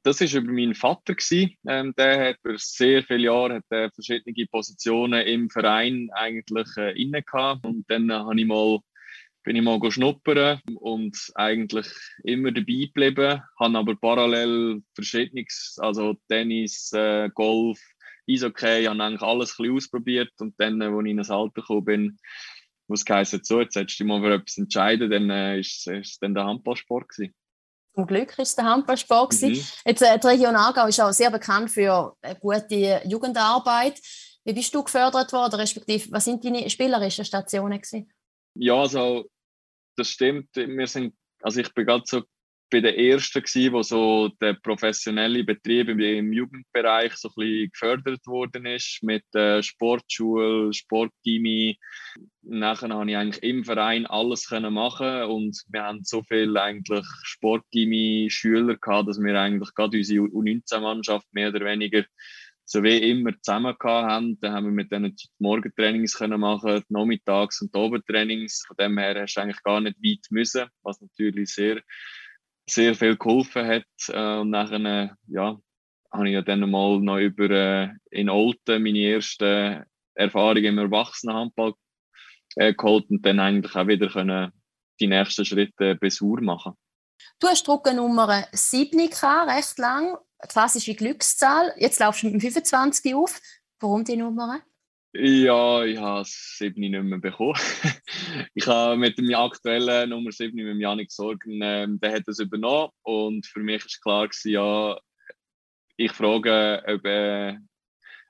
Das 0.04 0.20
war 0.20 0.42
über 0.42 0.52
meinen 0.52 0.76
Vater. 0.76 1.16
Ähm, 1.32 1.94
der 1.98 2.30
hat 2.30 2.38
für 2.42 2.58
sehr 2.58 3.04
viele 3.04 3.24
Jahre 3.24 3.56
hat 3.56 3.66
er 3.70 3.92
verschiedene 3.92 4.46
Positionen 4.48 5.26
im 5.26 5.50
Verein 5.50 6.10
eigentlich 6.14 6.68
äh, 6.78 7.02
inne 7.02 7.24
gehabt. 7.24 7.66
Und 7.66 7.86
dann 7.90 8.10
äh, 8.10 8.42
ich 8.42 8.46
mal 8.46 8.80
bin 9.44 9.58
ich 9.58 9.62
mal 9.62 9.80
schnuppern 9.92 10.62
und 10.76 11.18
eigentlich 11.36 11.88
immer 12.24 12.52
dabei 12.52 12.90
geblieben, 12.94 13.42
habe 13.60 13.78
aber 13.78 13.96
parallel 13.96 14.82
verschiedenes, 14.96 15.78
also 15.82 16.16
Tennis, 16.30 16.92
äh, 16.94 17.30
Golf, 17.34 17.80
Eishockey, 18.30 18.86
habe 18.86 19.04
eigentlich 19.04 19.22
alles 19.22 19.52
ein 19.52 19.64
bisschen 19.64 19.76
ausprobiert 19.76 20.32
und 20.40 20.56
dann, 20.60 20.82
als 20.82 20.94
ich 21.04 21.12
in 21.12 21.20
ein 21.20 21.30
Alter 21.30 21.62
gekommen 21.62 21.86
bin, 21.86 22.18
wo 22.94 22.96
es 22.96 23.06
geheißen 23.06 23.44
so, 23.44 23.60
jetzt 23.60 23.76
hättest 23.76 24.00
du 24.00 24.04
dich 24.04 24.08
mal 24.08 24.22
für 24.22 24.36
etwas 24.36 24.56
entscheiden, 24.56 25.10
dann 25.10 25.30
äh, 25.32 25.60
ist 25.60 25.88
es 25.88 26.20
dann 26.20 26.36
der 26.36 26.46
Handballsport 26.46 27.10
gewesen. 27.10 27.34
Zum 27.96 28.06
Glück 28.06 28.38
war 28.38 28.44
es 28.44 28.56
der 28.56 28.66
Handballsport. 28.66 29.34
Mhm. 29.42 29.66
Jetzt, 29.86 30.02
äh, 30.04 30.20
die 30.20 30.28
Region 30.28 30.56
Aargau 30.56 30.86
ist 30.86 31.02
auch 31.02 31.12
sehr 31.12 31.32
bekannt 31.32 31.72
für 31.72 32.16
eine 32.22 32.36
gute 32.36 33.02
Jugendarbeit. 33.06 34.00
Wie 34.46 34.54
bist 34.54 34.76
du 34.76 34.84
gefördert 34.84 35.34
worden, 35.34 35.56
respektive 35.56 36.12
was 36.12 36.26
sind 36.26 36.46
deine 36.46 36.70
spielerischen 36.70 37.26
Stationen 37.26 37.82
gewesen? 37.82 38.12
Ja, 38.54 38.76
also 38.76 39.26
das 39.98 40.10
stimmt. 40.10 40.50
Wir 40.56 40.86
sind, 40.86 41.16
also 41.42 41.62
ich 41.62 41.74
bin 41.74 41.88
gerade 41.88 42.04
so 42.06 42.22
bei 42.74 42.82
den 42.82 42.96
ersten 42.96 43.44
gewesen, 43.44 43.72
wo 43.72 43.84
so 43.84 44.30
der 44.42 44.56
professionelle 44.56 45.44
Betrieb 45.44 45.90
im 45.90 46.34
Jugendbereich 46.34 47.14
so 47.14 47.30
gefördert 47.30 48.26
worden 48.26 48.66
ist 48.66 49.04
mit 49.04 49.24
äh, 49.36 49.62
Sportschule, 49.62 50.74
Sportgymnasium. 50.74 51.78
Nachher 52.42 52.90
habe 52.90 53.12
ich 53.12 53.16
eigentlich 53.16 53.44
im 53.44 53.64
Verein 53.64 54.08
alles 54.08 54.50
können 54.50 54.74
machen 54.74 55.24
und 55.26 55.56
wir 55.68 55.84
haben 55.84 56.04
so 56.04 56.24
viel 56.24 56.58
eigentlich 56.58 57.06
Sportgymnasium 57.22 58.32
Schüler 58.32 58.76
gehabt, 58.78 59.08
dass 59.08 59.22
wir 59.22 59.40
eigentlich 59.40 59.74
gerade 59.76 59.98
unsere 59.98 60.26
U19-Mannschaft 60.26 61.28
mehr 61.32 61.50
oder 61.50 61.64
weniger 61.66 62.04
so 62.66 62.82
wie 62.82 62.98
immer 63.12 63.34
zusammen 63.40 63.76
haben. 63.84 64.40
Dann 64.40 64.54
haben 64.54 64.66
wir 64.66 64.72
mit 64.72 64.92
denen 64.92 65.16
Morgentrainings 65.38 66.18
können 66.18 66.40
machen, 66.40 66.84
Nachmittags- 66.90 67.62
und 67.62 67.76
Abendtrainings. 67.76 68.64
Von 68.66 68.78
dem 68.78 68.98
her 68.98 69.22
hast 69.22 69.36
du 69.36 69.42
eigentlich 69.42 69.62
gar 69.62 69.80
nicht 69.80 69.98
weit 70.04 70.26
müssen, 70.32 70.66
was 70.82 71.00
natürlich 71.02 71.54
sehr, 71.54 71.82
sehr 72.70 72.96
viel 72.96 73.18
geholfen 73.18 73.68
hat. 73.68 73.86
Äh, 74.08 74.40
und 74.40 74.50
nachher, 74.50 75.16
ja, 75.28 75.58
habe 76.12 76.28
ich 76.28 76.34
ja 76.34 76.42
dann 76.42 76.70
mal 76.70 77.00
noch 77.00 77.18
über 77.18 77.50
äh, 77.50 77.90
in 78.12 78.30
Olten 78.30 78.84
meine 78.84 79.00
erste 79.00 79.86
Erfahrung 80.14 80.64
im 80.64 80.78
Erwachsenenhandball 80.78 81.74
äh, 82.56 82.74
geholt 82.74 83.10
und 83.10 83.26
dann 83.26 83.40
eigentlich 83.40 83.76
auch 83.76 83.88
wieder 83.88 84.10
können 84.10 84.52
die 85.00 85.08
nächsten 85.08 85.44
Schritte 85.44 85.96
Besur 85.96 86.42
machen. 86.42 86.74
Du 87.40 87.48
hast 87.48 87.68
Druckennummer 87.68 88.46
7 88.52 89.00
recht 89.00 89.78
lang 89.80 90.18
klassische 90.48 90.94
Glückszahl. 90.94 91.74
Jetzt 91.78 92.00
laufst 92.00 92.24
du 92.24 92.28
mit 92.28 92.36
dem 92.36 92.42
25 92.42 93.16
auf. 93.16 93.42
Warum 93.80 94.04
die 94.04 94.18
Nummer? 94.18 94.62
Ja, 95.16 95.84
ich 95.84 96.00
habe 96.00 96.26
7 96.26 96.80
nicht 96.80 96.92
mehr 96.92 97.20
bekommen. 97.20 97.54
ich 98.56 98.66
habe 98.66 98.98
mit 98.98 99.20
dem 99.20 99.32
aktuellen 99.36 100.10
Nummer 100.10 100.32
7 100.32 100.56
mit 100.56 100.66
dem 100.66 100.82
Janik 100.82 101.12
Sorgen, 101.12 101.62
äh, 101.62 101.88
der 101.88 102.16
hat 102.16 102.24
das 102.26 102.40
übernommen 102.40 102.90
und 103.04 103.46
für 103.46 103.60
mich 103.60 103.84
war 103.84 104.02
klar 104.02 104.28
gewesen, 104.28 104.52
ja, 104.52 105.00
ich 105.98 106.12
frage, 106.12 106.84
ob, 106.88 107.06
äh, 107.06 107.58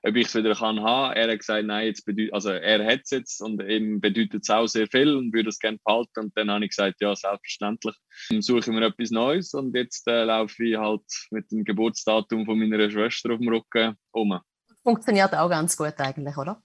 ob 0.02 0.14
ich 0.14 0.26
es 0.26 0.34
wieder 0.34 0.54
kann 0.54 0.82
haben. 0.82 1.14
Er 1.14 1.32
hat 1.32 1.38
gesagt, 1.38 1.64
nein, 1.64 1.86
jetzt 1.86 2.06
also 2.32 2.50
er 2.50 2.84
hat 2.84 3.00
es 3.04 3.10
jetzt 3.10 3.40
und 3.40 3.62
ihm 3.62 4.02
bedeutet 4.02 4.42
es 4.42 4.50
auch 4.50 4.66
sehr 4.66 4.86
viel 4.86 5.16
und 5.16 5.32
würde 5.32 5.48
es 5.48 5.58
gerne 5.58 5.78
behalten. 5.82 6.20
Und 6.20 6.36
dann 6.36 6.50
habe 6.50 6.66
ich 6.66 6.70
gesagt, 6.72 7.00
ja, 7.00 7.16
selbstverständlich. 7.16 7.96
Dann 8.28 8.42
suche 8.42 8.58
ich 8.58 8.66
mir 8.66 8.84
etwas 8.84 9.10
Neues 9.10 9.54
und 9.54 9.74
jetzt 9.74 10.06
äh, 10.06 10.24
laufe 10.24 10.62
ich 10.62 10.76
halt 10.76 11.00
mit 11.30 11.50
dem 11.50 11.64
Geburtsdatum 11.64 12.44
von 12.44 12.58
meiner 12.58 12.90
Schwester 12.90 13.32
auf 13.32 13.38
dem 13.38 13.48
Rücken 13.48 13.96
um. 14.12 14.38
Funktioniert 14.82 15.34
auch 15.34 15.48
ganz 15.48 15.78
gut 15.78 15.94
eigentlich, 15.98 16.36
oder? 16.36 16.62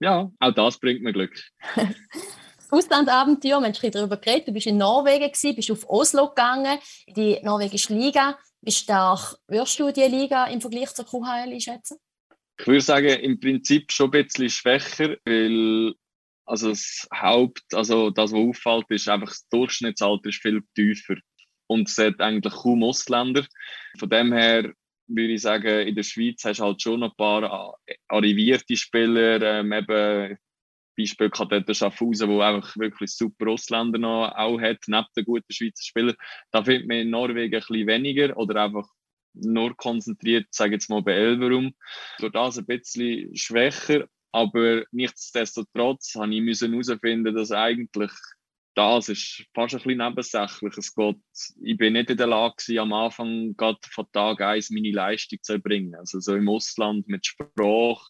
Ja, 0.00 0.30
auch 0.40 0.52
das 0.52 0.78
bringt 0.78 1.02
mir 1.02 1.12
Glück. 1.12 1.38
Auslandabenteuer, 2.70 3.60
wir 3.60 3.66
haben 3.66 3.74
ein 3.82 3.90
darüber 3.90 4.16
geredet, 4.16 4.48
du 4.48 4.52
bist 4.52 4.66
in 4.66 4.78
Norwegen 4.78 5.26
gewesen, 5.26 5.56
bist 5.56 5.70
auf 5.70 5.88
Oslo 5.88 6.28
gegangen, 6.28 6.78
in 7.06 7.14
die 7.14 7.38
norwegische 7.42 7.92
Liga. 7.92 8.38
Wie 8.62 8.70
stark 8.70 9.36
würdest 9.48 9.78
du 9.78 9.92
die 9.92 10.02
Liga 10.02 10.46
im 10.46 10.60
Vergleich 10.60 10.94
zur 10.94 11.04
QHL 11.04 11.52
einschätzen? 11.52 11.98
Ich 12.58 12.66
würde 12.66 12.80
sagen, 12.80 13.08
im 13.08 13.40
Prinzip 13.40 13.90
schon 13.90 14.12
ein 14.12 14.24
bisschen 14.24 14.50
schwächer, 14.50 15.16
weil 15.24 15.94
also 16.44 16.70
das 16.70 17.08
Haupt, 17.14 17.74
also 17.74 18.10
das, 18.10 18.32
was 18.32 18.38
auffällt, 18.38 18.90
ist 18.90 19.08
einfach 19.08 19.28
das 19.28 19.48
Durchschnittsalter 19.48 20.28
ist 20.28 20.42
viel 20.42 20.62
tiefer 20.74 21.16
und 21.68 21.88
es 21.88 21.96
hat 21.98 22.20
eigentlich 22.20 22.52
kaum 22.52 22.82
Ausländer. 22.82 23.46
Von 23.98 24.10
dem 24.10 24.32
her 24.32 24.72
würde 25.10 25.32
ich 25.32 25.42
sagen, 25.42 25.86
in 25.86 25.94
der 25.94 26.02
Schweiz 26.02 26.44
hast 26.44 26.60
du 26.60 26.64
halt 26.64 26.82
schon 26.82 27.02
ein 27.02 27.10
paar 27.16 27.76
arrivierte 28.08 28.76
Spieler, 28.76 29.42
ähm, 29.42 29.72
eben 29.72 30.38
Beispiel 30.96 31.30
Kadetten 31.30 31.74
Schaffhausen, 31.74 32.28
wo 32.28 32.40
einfach 32.40 32.76
wirklich 32.76 33.10
super 33.10 33.48
Ausländer 33.48 33.98
noch 33.98 34.32
auch 34.36 34.60
hat, 34.60 34.78
neben 34.86 35.06
den 35.16 35.24
guten 35.24 35.52
Schweizer 35.52 35.82
Spielern. 35.82 36.16
Da 36.50 36.62
findet 36.62 36.88
man 36.88 36.98
in 36.98 37.10
Norwegen 37.10 37.54
ein 37.54 37.60
bisschen 37.60 37.86
weniger 37.86 38.36
oder 38.36 38.64
einfach 38.64 38.86
nur 39.32 39.76
konzentriert, 39.76 40.46
sage 40.50 40.74
jetzt 40.74 40.90
mal 40.90 41.02
bei 41.02 41.12
Elverum. 41.12 41.72
Durch 42.18 42.32
das 42.32 42.58
ein 42.58 42.66
bisschen 42.66 43.34
schwächer, 43.36 44.06
aber 44.32 44.84
nichtsdestotrotz 44.90 46.14
habe 46.16 46.34
ich 46.34 46.60
herausfinden, 46.60 47.34
dass 47.34 47.52
eigentlich 47.52 48.12
das 48.74 49.08
ist 49.08 49.44
fast 49.54 49.74
ein 49.74 49.82
bisschen 49.82 49.98
nebensächlich. 49.98 50.76
Es 50.76 50.94
geht, 50.94 51.16
ich 51.62 51.76
bin 51.76 51.94
nicht 51.94 52.10
in 52.10 52.16
der 52.16 52.28
Lage 52.28 52.54
gewesen, 52.56 52.78
am 52.78 52.92
Anfang 52.92 53.56
gerade 53.56 53.78
von 53.90 54.06
Tag 54.12 54.40
1 54.40 54.70
meine 54.70 54.92
Leistung 54.92 55.38
zu 55.42 55.54
erbringen. 55.54 55.96
Also 55.96 56.20
so 56.20 56.36
im 56.36 56.48
Ausland 56.48 57.08
mit 57.08 57.26
Sprache, 57.26 58.08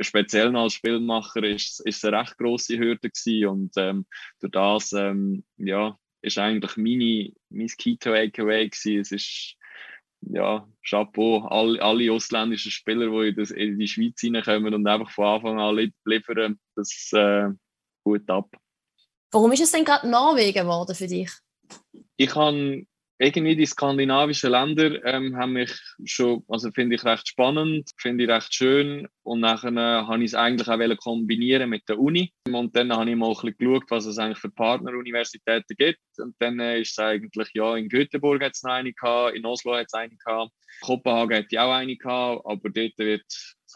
speziell 0.00 0.54
als 0.56 0.74
Spielmacher, 0.74 1.44
ist, 1.44 1.80
ist 1.86 2.04
eine 2.04 2.20
recht 2.20 2.36
grosse 2.36 2.78
Hürde 2.78 3.10
gewesen. 3.10 3.46
Und 3.46 3.72
ähm, 3.76 4.06
durch 4.40 4.50
das, 4.50 4.92
ähm, 4.92 5.44
ja, 5.56 5.96
ist 6.20 6.38
eigentlich 6.38 6.76
meine, 6.76 7.32
mein 7.50 7.68
Key 7.68 7.96
to 7.96 8.10
Away 8.10 8.30
gewesen. 8.30 9.00
Es 9.00 9.12
ist, 9.12 9.56
ja, 10.22 10.66
Chapeau, 10.84 11.46
alle, 11.46 11.80
alle 11.80 12.12
ausländischen 12.12 12.70
Spieler, 12.70 13.08
die 13.08 13.28
in, 13.28 13.34
das, 13.36 13.50
in 13.50 13.78
die 13.78 13.88
Schweiz 13.88 14.22
reinkommen 14.24 14.74
und 14.74 14.86
einfach 14.86 15.10
von 15.10 15.26
Anfang 15.26 15.60
an 15.60 15.92
liefern, 16.04 16.58
das 16.74 17.10
äh, 17.12 17.50
gut 18.04 18.28
ab. 18.28 18.50
Warum 19.32 19.50
ist 19.52 19.62
es 19.62 19.72
denn 19.72 19.84
gerade 19.84 20.08
Norwegen 20.08 20.64
geworden 20.64 20.94
für 20.94 21.06
dich? 21.06 21.30
Ich 22.16 22.34
habe 22.34 22.84
irgendwie 23.18 23.56
die 23.56 23.66
skandinavischen 23.66 24.50
Länder 24.50 25.02
ähm, 25.06 25.36
haben 25.36 25.52
mich 25.52 25.72
schon, 26.04 26.44
also 26.48 26.70
finde 26.72 26.96
ich 26.96 27.04
recht 27.04 27.28
spannend, 27.28 27.88
finde 27.96 28.24
ich 28.24 28.30
recht 28.30 28.52
schön. 28.52 29.08
Und 29.22 29.40
nachher 29.40 29.72
äh, 29.72 30.06
habe 30.06 30.18
ich 30.18 30.32
es 30.32 30.34
eigentlich 30.34 30.68
auch 30.68 30.96
kombinieren 30.96 31.70
mit 31.70 31.88
der 31.88 31.98
Uni. 31.98 32.32
Und 32.46 32.76
dann 32.76 32.92
habe 32.92 33.08
ich 33.08 33.16
mal 33.16 33.28
ein 33.28 33.32
bisschen 33.32 33.56
geschaut, 33.56 33.84
was 33.88 34.04
es 34.06 34.18
eigentlich 34.18 34.38
für 34.38 34.50
Partneruniversitäten 34.50 35.76
gibt. 35.76 36.00
Und 36.18 36.34
dann 36.40 36.60
äh, 36.60 36.80
ist 36.80 36.90
es 36.90 36.98
eigentlich, 36.98 37.48
ja, 37.54 37.76
in 37.76 37.88
Göteborg 37.88 38.42
hat 38.42 38.52
es 38.54 38.64
eine 38.64 38.92
gehabt, 38.92 39.36
in 39.36 39.46
Oslo 39.46 39.76
hat 39.76 39.86
es 39.86 39.94
eine 39.94 40.16
gehabt, 40.16 40.52
Kopenhagen 40.82 41.38
hat 41.38 41.56
auch 41.58 41.72
eine 41.72 41.96
gehabt, 41.96 42.44
aber 42.44 42.70
dort 42.70 42.98
wird 42.98 43.24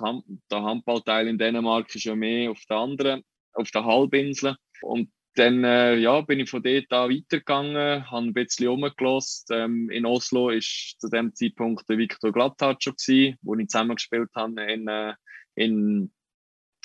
Hand, 0.00 0.24
der 0.50 0.62
Handballteil 0.62 1.28
in 1.28 1.38
Dänemark 1.38 1.94
ist 1.94 2.04
ja 2.04 2.14
mehr 2.14 2.50
auf 2.50 2.60
der 2.68 2.76
anderen, 2.76 3.22
auf 3.54 3.70
der 3.70 3.84
Halbinsel. 3.84 4.56
Und 4.82 5.08
dann 5.38 5.64
äh, 5.64 5.96
ja, 5.96 6.20
bin 6.22 6.40
ich 6.40 6.50
von 6.50 6.62
dort 6.62 6.92
an 6.92 7.10
weitergegangen, 7.10 8.10
habe 8.10 8.26
ein 8.26 8.32
bisschen 8.32 8.68
rumgelost. 8.68 9.50
Ähm, 9.50 9.90
in 9.90 10.06
Oslo 10.06 10.48
war 10.48 10.60
zu 10.60 11.08
dem 11.08 11.34
Zeitpunkt 11.34 11.88
der 11.88 11.98
Viktor 11.98 12.32
Glatthard 12.32 12.82
schon 12.82 12.94
gewesen, 12.94 13.38
wo 13.42 13.54
ich 13.54 13.68
zusammengespielt 13.68 14.30
habe 14.34 14.62
in, 14.62 14.88
äh, 14.88 15.14
in, 15.54 16.10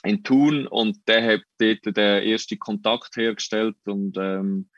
in 0.04 0.24
Thun 0.24 0.68
und 0.68 0.98
der 1.08 1.34
hat 1.34 1.42
dort 1.60 1.86
den 1.86 2.24
ersten 2.24 2.60
Kontakt 2.60 3.16
hergestellt 3.16 3.78
und 3.86 4.18
ähm, 4.18 4.70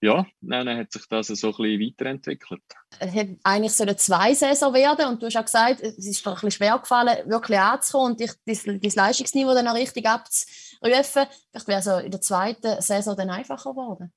ja, 0.00 0.26
dann 0.40 0.68
hat 0.68 0.92
sich 0.92 1.06
das 1.08 1.26
so 1.28 1.48
ein 1.48 1.56
bisschen 1.56 1.80
weiterentwickelt. 1.80 2.62
Es 3.00 3.14
hat 3.14 3.28
eigentlich 3.42 3.72
so 3.72 3.82
eine 3.82 3.96
zwei 3.96 4.32
Saison 4.34 4.72
werden 4.72 5.06
und 5.06 5.22
du 5.22 5.26
hast 5.26 5.36
auch 5.36 5.44
gesagt, 5.44 5.80
es 5.80 5.98
ist 5.98 6.24
dir 6.24 6.30
ein 6.30 6.34
bisschen 6.34 6.50
schwer 6.52 6.78
gefallen, 6.78 7.28
wirklich 7.28 7.58
anzukommen 7.58 8.12
und 8.12 8.20
dich, 8.20 8.32
dein, 8.46 8.80
dein 8.80 8.92
Leistungsniveau 8.92 9.54
dann 9.54 9.68
auch 9.68 9.74
richtig 9.74 10.06
abzurufen. 10.06 10.78
Vielleicht 10.82 11.66
wäre 11.66 11.82
so 11.82 11.98
in 11.98 12.10
der 12.10 12.20
zweiten 12.20 12.80
Saison 12.80 13.16
dann 13.16 13.30
einfacher 13.30 13.70
geworden. 13.70 14.12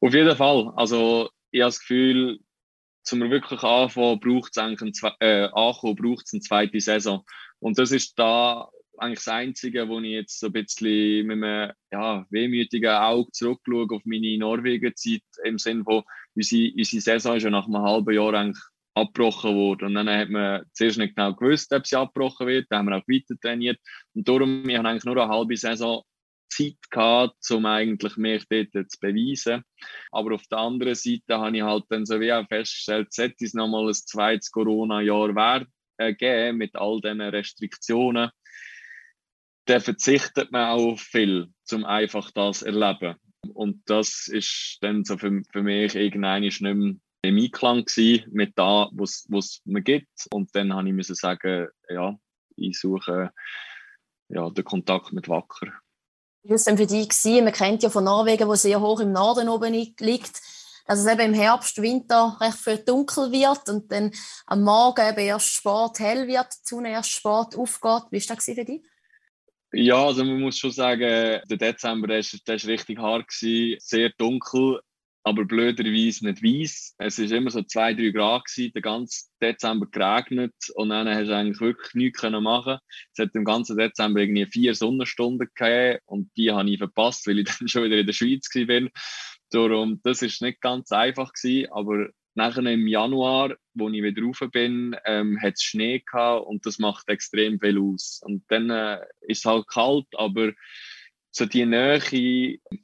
Auf 0.00 0.14
jeden 0.14 0.36
Fall. 0.36 0.72
Also 0.76 1.30
ich 1.50 1.60
habe 1.60 1.68
das 1.68 1.80
Gefühl, 1.80 2.40
zum 3.04 3.20
wirklich 3.30 3.62
anfangen, 3.62 4.20
braucht 4.20 4.50
es 4.56 4.58
eigentlich 4.58 5.02
ein, 5.02 5.12
äh, 5.20 5.48
ankommen, 5.52 5.96
braucht 5.96 6.26
es 6.26 6.32
eine 6.32 6.42
zweite 6.42 6.80
Saison. 6.80 7.24
Und 7.60 7.78
das 7.78 7.90
ist 7.90 8.18
da 8.18 8.68
eigentlich 8.98 9.24
das 9.24 9.28
Einzige, 9.28 9.88
wo 9.88 10.00
ich 10.00 10.10
jetzt 10.10 10.40
so 10.40 10.46
ein 10.46 10.52
bisschen 10.52 11.26
mit 11.26 11.42
einem 11.42 11.72
ja, 11.92 12.26
wehmütigen 12.30 12.90
Auge 12.90 13.30
zurückschaue 13.32 13.86
auf 13.90 14.02
meine 14.04 14.38
Norwegen-Zeit, 14.38 15.22
im 15.44 15.58
Sinne 15.58 15.84
von, 15.84 16.02
unsere, 16.34 16.72
unsere 16.76 17.00
Saison 17.00 17.36
ist 17.36 17.42
ja 17.44 17.50
nach 17.50 17.66
einem 17.66 17.82
halben 17.82 18.14
Jahr 18.14 18.34
eigentlich 18.34 18.62
abgebrochen 18.94 19.54
worden. 19.54 19.88
Und 19.88 19.94
dann 19.94 20.08
hat 20.08 20.30
man 20.30 20.64
zuerst 20.72 20.98
nicht 20.98 21.16
genau 21.16 21.34
gewusst, 21.34 21.72
ob 21.72 21.86
sie 21.86 21.96
abgebrochen 21.96 22.46
wird. 22.46 22.66
Dann 22.70 22.80
haben 22.80 22.88
wir 22.88 22.96
auch 22.96 23.08
weiter 23.08 23.40
trainiert. 23.40 23.78
Und 24.14 24.28
darum, 24.28 24.68
ich 24.68 24.76
habe 24.76 24.88
eigentlich 24.88 25.04
nur 25.04 25.22
eine 25.22 25.32
halbe 25.32 25.56
Saison 25.56 26.02
Zeit 26.50 26.78
gehabt, 26.90 27.50
um 27.50 27.66
eigentlich 27.66 28.16
mich 28.16 28.44
dort 28.48 28.90
zu 28.90 28.98
beweisen. 29.00 29.62
Aber 30.10 30.34
auf 30.34 30.46
der 30.50 30.58
anderen 30.58 30.94
Seite 30.94 31.38
habe 31.38 31.56
ich 31.56 31.62
halt 31.62 31.84
dann 31.90 32.06
so 32.06 32.20
wie 32.20 32.32
auch 32.32 32.46
festgestellt, 32.48 33.12
sollte 33.12 33.44
es 33.44 33.54
nochmal 33.54 33.88
ein 33.88 33.94
zweites 33.94 34.50
Corona-Jahr 34.50 35.66
äh, 35.98 36.14
geben 36.14 36.58
mit 36.58 36.74
all 36.76 37.00
diesen 37.00 37.20
Restriktionen, 37.20 38.30
dann 39.68 39.80
verzichtet 39.82 40.50
man 40.50 40.70
auch 40.70 40.98
viel, 40.98 41.48
um 41.72 41.84
einfach 41.84 42.30
das 42.30 42.60
zu 42.60 42.66
erleben. 42.66 43.16
Und 43.52 43.82
das 43.86 44.28
ist 44.28 44.78
dann 44.80 45.04
so 45.04 45.18
für, 45.18 45.42
für 45.52 45.62
mich 45.62 45.94
irgendein 45.94 46.42
nicht 46.42 46.60
mehr 46.60 46.72
im 46.72 47.00
Einklang 47.22 47.84
mit 48.30 48.52
da, 48.56 48.88
was 48.92 49.26
es 49.30 49.60
mir 49.64 49.82
gibt. 49.82 50.26
Und 50.30 50.54
dann 50.54 50.72
habe 50.72 50.88
ich 50.88 50.94
müssen 50.94 51.14
sagen, 51.14 51.68
ja, 51.88 52.16
ich 52.56 52.78
suche 52.78 53.30
ja, 54.28 54.50
den 54.50 54.64
Kontakt 54.64 55.12
mit 55.12 55.28
Wacker. 55.28 55.72
Wie 56.42 56.50
war 56.50 56.56
es 56.56 56.64
denn 56.64 56.78
für 56.78 56.86
dich? 56.86 57.08
Gewesen? 57.08 57.44
Man 57.44 57.52
kennt 57.52 57.82
ja 57.82 57.90
von 57.90 58.04
Norwegen, 58.04 58.48
wo 58.48 58.54
sehr 58.54 58.80
hoch 58.80 59.00
im 59.00 59.12
Norden 59.12 59.48
oben 59.48 59.74
liegt, 59.74 60.40
dass 60.86 61.00
es 61.00 61.06
eben 61.06 61.20
im 61.20 61.34
Herbst, 61.34 61.82
Winter 61.82 62.38
recht 62.40 62.58
viel 62.58 62.78
dunkel 62.78 63.30
wird 63.30 63.68
und 63.68 63.92
dann 63.92 64.12
am 64.46 64.62
Morgen 64.62 65.06
eben 65.06 65.26
erst 65.26 65.48
Sport 65.48 65.98
hell 66.00 66.26
wird, 66.26 66.46
die 66.46 66.68
Sonne 66.68 66.90
erst 66.90 67.10
Sport 67.10 67.56
aufgeht. 67.56 68.04
Wie 68.10 68.28
war 68.28 68.36
das 68.36 68.44
für 68.44 68.64
dich? 68.64 68.82
Ja, 69.72 70.06
also 70.06 70.24
man 70.24 70.40
muss 70.40 70.58
schon 70.58 70.70
sagen, 70.70 71.00
der 71.00 71.56
Dezember 71.58 72.06
der 72.06 72.20
ist, 72.20 72.46
der 72.48 72.54
ist 72.54 72.66
richtig 72.66 72.98
hart, 72.98 73.28
gewesen, 73.28 73.76
sehr 73.80 74.10
dunkel, 74.16 74.80
aber 75.24 75.44
blöderweise 75.44 76.26
nicht 76.26 76.42
weiß. 76.42 76.94
Es 76.98 77.18
war 77.18 77.30
immer 77.36 77.50
so 77.50 77.62
zwei, 77.62 77.92
drei 77.92 78.08
Grad, 78.10 78.46
gewesen, 78.46 78.72
den 78.72 78.82
ganzen 78.82 79.28
Dezember 79.42 79.86
geregnet 79.86 80.54
und 80.74 80.88
dann 80.88 81.06
hast 81.06 81.28
du 81.28 81.36
eigentlich 81.36 81.60
wirklich 81.60 81.94
nichts 81.94 82.22
machen 82.22 82.78
Es 83.12 83.22
hat 83.22 83.34
im 83.34 83.44
ganzen 83.44 83.76
Dezember 83.76 84.20
irgendwie 84.20 84.46
vier 84.46 84.74
Sonnenstunden 84.74 85.48
gegeben 85.54 85.98
und 86.06 86.30
die 86.38 86.50
habe 86.50 86.70
ich 86.70 86.78
verpasst, 86.78 87.26
weil 87.26 87.40
ich 87.40 87.48
dann 87.58 87.68
schon 87.68 87.84
wieder 87.84 87.98
in 87.98 88.06
der 88.06 88.14
Schweiz 88.14 88.48
war. 88.54 88.88
Darum, 89.50 90.00
das 90.02 90.22
ist 90.22 90.40
nicht 90.40 90.62
ganz 90.62 90.92
einfach 90.92 91.32
gewesen, 91.34 91.70
aber 91.72 92.08
Nachher 92.38 92.64
im 92.66 92.86
Januar, 92.86 93.56
wo 93.74 93.88
ich 93.88 94.00
wieder 94.00 94.22
rauf 94.22 94.40
bin, 94.52 94.94
ähm, 95.04 95.40
hat 95.42 95.54
es 95.54 95.62
Schnee 95.64 95.98
gehabt 95.98 96.46
und 96.46 96.64
das 96.64 96.78
macht 96.78 97.08
extrem 97.08 97.58
viel 97.58 97.80
aus. 97.80 98.20
Und 98.24 98.44
dann 98.46 98.70
äh, 98.70 99.00
ist 99.22 99.40
es 99.40 99.44
halt 99.44 99.66
kalt, 99.66 100.06
aber 100.16 100.52
so 101.32 101.46
die 101.46 101.66
Nähe 101.66 102.00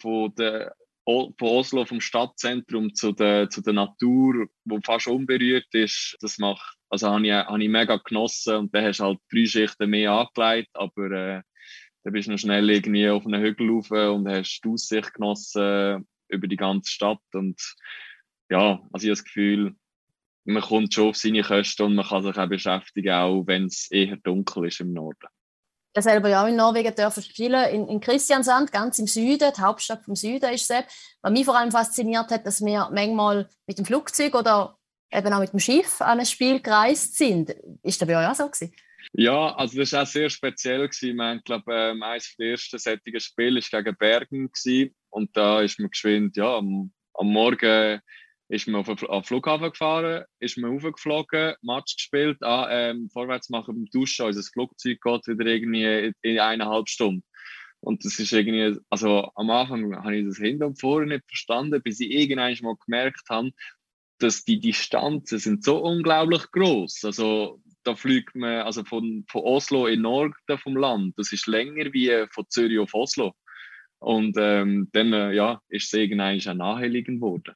von 0.00 0.34
der 0.34 0.74
von 1.06 1.34
Oslo, 1.40 1.84
vom 1.84 2.00
Stadtzentrum 2.00 2.94
zu 2.94 3.12
der, 3.12 3.48
zu 3.48 3.60
der 3.60 3.74
Natur, 3.74 4.48
wo 4.64 4.80
fast 4.80 5.06
unberührt 5.06 5.72
ist, 5.72 6.16
das 6.20 6.38
macht, 6.38 6.76
also 6.88 7.10
habe 7.10 7.24
ich, 7.24 7.32
habe 7.32 7.62
ich 7.62 7.68
mega 7.68 7.96
genossen 7.98 8.56
und 8.56 8.74
dann 8.74 8.86
hast 8.86 8.98
du 8.98 9.04
halt 9.04 9.18
drei 9.30 9.46
Schichten 9.46 9.90
mehr 9.90 10.10
angelegt, 10.10 10.70
aber 10.72 11.10
äh, 11.12 11.42
dann 12.02 12.12
bist 12.12 12.26
du 12.26 12.32
noch 12.32 12.38
schnell 12.38 12.68
irgendwie 12.70 13.08
auf 13.08 13.24
einen 13.24 13.40
Hügel 13.40 13.70
rauf 13.70 13.90
und 13.92 14.28
hast 14.28 14.62
die 14.64 14.68
Aussicht 14.68 15.14
genossen 15.14 16.08
über 16.28 16.48
die 16.48 16.56
ganze 16.56 16.90
Stadt 16.90 17.22
und 17.34 17.60
ja, 18.50 18.80
also 18.92 19.06
ich 19.06 19.10
habe 19.10 19.16
das 19.16 19.24
Gefühl, 19.24 19.74
man 20.44 20.62
kommt 20.62 20.92
schon 20.92 21.08
auf 21.08 21.16
seine 21.16 21.42
Kosten 21.42 21.82
und 21.82 21.94
man 21.94 22.06
kann 22.06 22.22
sich 22.22 22.36
auch 22.36 22.48
beschäftigen, 22.48 23.12
auch 23.12 23.44
wenn 23.46 23.66
es 23.66 23.90
eher 23.90 24.16
dunkel 24.16 24.66
ist 24.66 24.80
im 24.80 24.92
Norden. 24.92 25.26
Ich 25.96 26.02
selber 26.02 26.28
ja 26.28 26.42
auch 26.42 26.48
in 26.48 26.56
Norwegen 26.56 26.94
dürfen 26.94 27.22
spielen, 27.22 27.68
in, 27.70 27.88
in 27.88 28.00
Christiansand, 28.00 28.72
ganz 28.72 28.98
im 28.98 29.06
Süden, 29.06 29.52
die 29.56 29.60
Hauptstadt 29.60 30.04
vom 30.04 30.16
Süden 30.16 30.52
ist 30.52 30.70
es. 30.70 30.84
Was 31.22 31.32
mich 31.32 31.44
vor 31.44 31.56
allem 31.56 31.70
fasziniert 31.70 32.30
hat, 32.30 32.44
dass 32.44 32.64
wir 32.64 32.90
manchmal 32.92 33.48
mit 33.66 33.78
dem 33.78 33.84
Flugzeug 33.84 34.34
oder 34.34 34.76
eben 35.12 35.32
auch 35.32 35.38
mit 35.38 35.52
dem 35.52 35.60
Schiff 35.60 36.00
an 36.00 36.18
ein 36.18 36.26
Spiel 36.26 36.60
gereist 36.60 37.16
sind. 37.16 37.54
Ist 37.82 38.00
das 38.00 38.08
bei 38.08 38.18
euch 38.18 38.28
auch 38.28 38.34
so 38.34 38.46
gewesen? 38.46 38.74
Ja, 39.12 39.54
also 39.54 39.78
das 39.78 39.92
war 39.92 40.02
auch 40.02 40.06
sehr 40.06 40.30
speziell. 40.30 40.88
Gewesen. 40.88 41.16
Wir 41.16 41.24
haben, 41.24 41.42
glaube 41.44 41.72
ähm, 41.72 42.02
eines 42.02 42.34
der 42.36 42.50
ersten 42.50 42.78
sättigen 42.78 43.20
Spiele 43.20 43.60
war 43.60 43.82
gegen 43.82 43.96
Bergen. 43.96 44.50
Gewesen. 44.50 44.94
Und 45.10 45.36
da 45.36 45.60
ist 45.60 45.78
man 45.78 45.90
geschwind, 45.90 46.36
ja, 46.36 46.56
am, 46.56 46.92
am 47.14 47.28
Morgen 47.28 48.00
ist 48.48 48.68
man 48.68 48.80
auf 48.80 48.86
den 48.86 49.24
Flughafen 49.24 49.70
gefahren, 49.70 50.24
ist 50.38 50.58
man 50.58 50.76
aufgeflogen, 50.76 51.54
Match 51.62 51.96
gespielt, 51.96 52.42
ah, 52.42 52.68
ähm, 52.70 53.08
vorwärts 53.10 53.48
machen 53.48 53.74
beim 53.74 53.86
Duschen, 53.86 54.26
unser 54.26 54.42
Flugzeug 54.42 55.00
geht 55.00 55.26
wieder 55.26 55.46
irgendwie 55.46 56.12
in 56.22 56.38
eineinhalb 56.38 56.88
Stunden. 56.88 57.24
Und 57.80 58.04
das 58.04 58.18
ist 58.18 58.32
irgendwie, 58.32 58.78
also 58.88 59.30
am 59.34 59.50
Anfang 59.50 59.94
habe 60.02 60.16
ich 60.16 60.26
das 60.26 60.38
hinten 60.38 60.64
und 60.64 60.80
vorne 60.80 61.06
nicht 61.06 61.26
verstanden, 61.26 61.82
bis 61.82 62.00
ich 62.00 62.10
irgendwann 62.10 62.56
mal 62.62 62.76
gemerkt 62.84 63.28
habe, 63.28 63.50
dass 64.18 64.44
die 64.44 64.58
Distanzen 64.58 65.38
sind 65.38 65.64
so 65.64 65.78
unglaublich 65.78 66.50
groß. 66.50 67.04
Also 67.04 67.60
da 67.82 67.94
fliegt 67.94 68.34
man 68.34 68.62
also 68.62 68.84
von, 68.84 69.24
von 69.28 69.42
Oslo 69.42 69.86
in 69.86 70.00
Norden 70.00 70.34
vom 70.56 70.76
Land. 70.76 71.14
Das 71.18 71.32
ist 71.32 71.46
länger 71.46 71.92
wie 71.92 72.24
von 72.30 72.46
Zürich 72.48 72.78
auf 72.78 72.94
Oslo. 72.94 73.34
Und 73.98 74.36
ähm, 74.38 74.88
dann 74.92 75.12
äh, 75.12 75.32
ja, 75.32 75.60
ist 75.68 75.86
es 75.86 75.92
irgendwann 75.92 76.40
auch 76.40 76.54
naheliegend 76.54 77.20
geworden. 77.20 77.54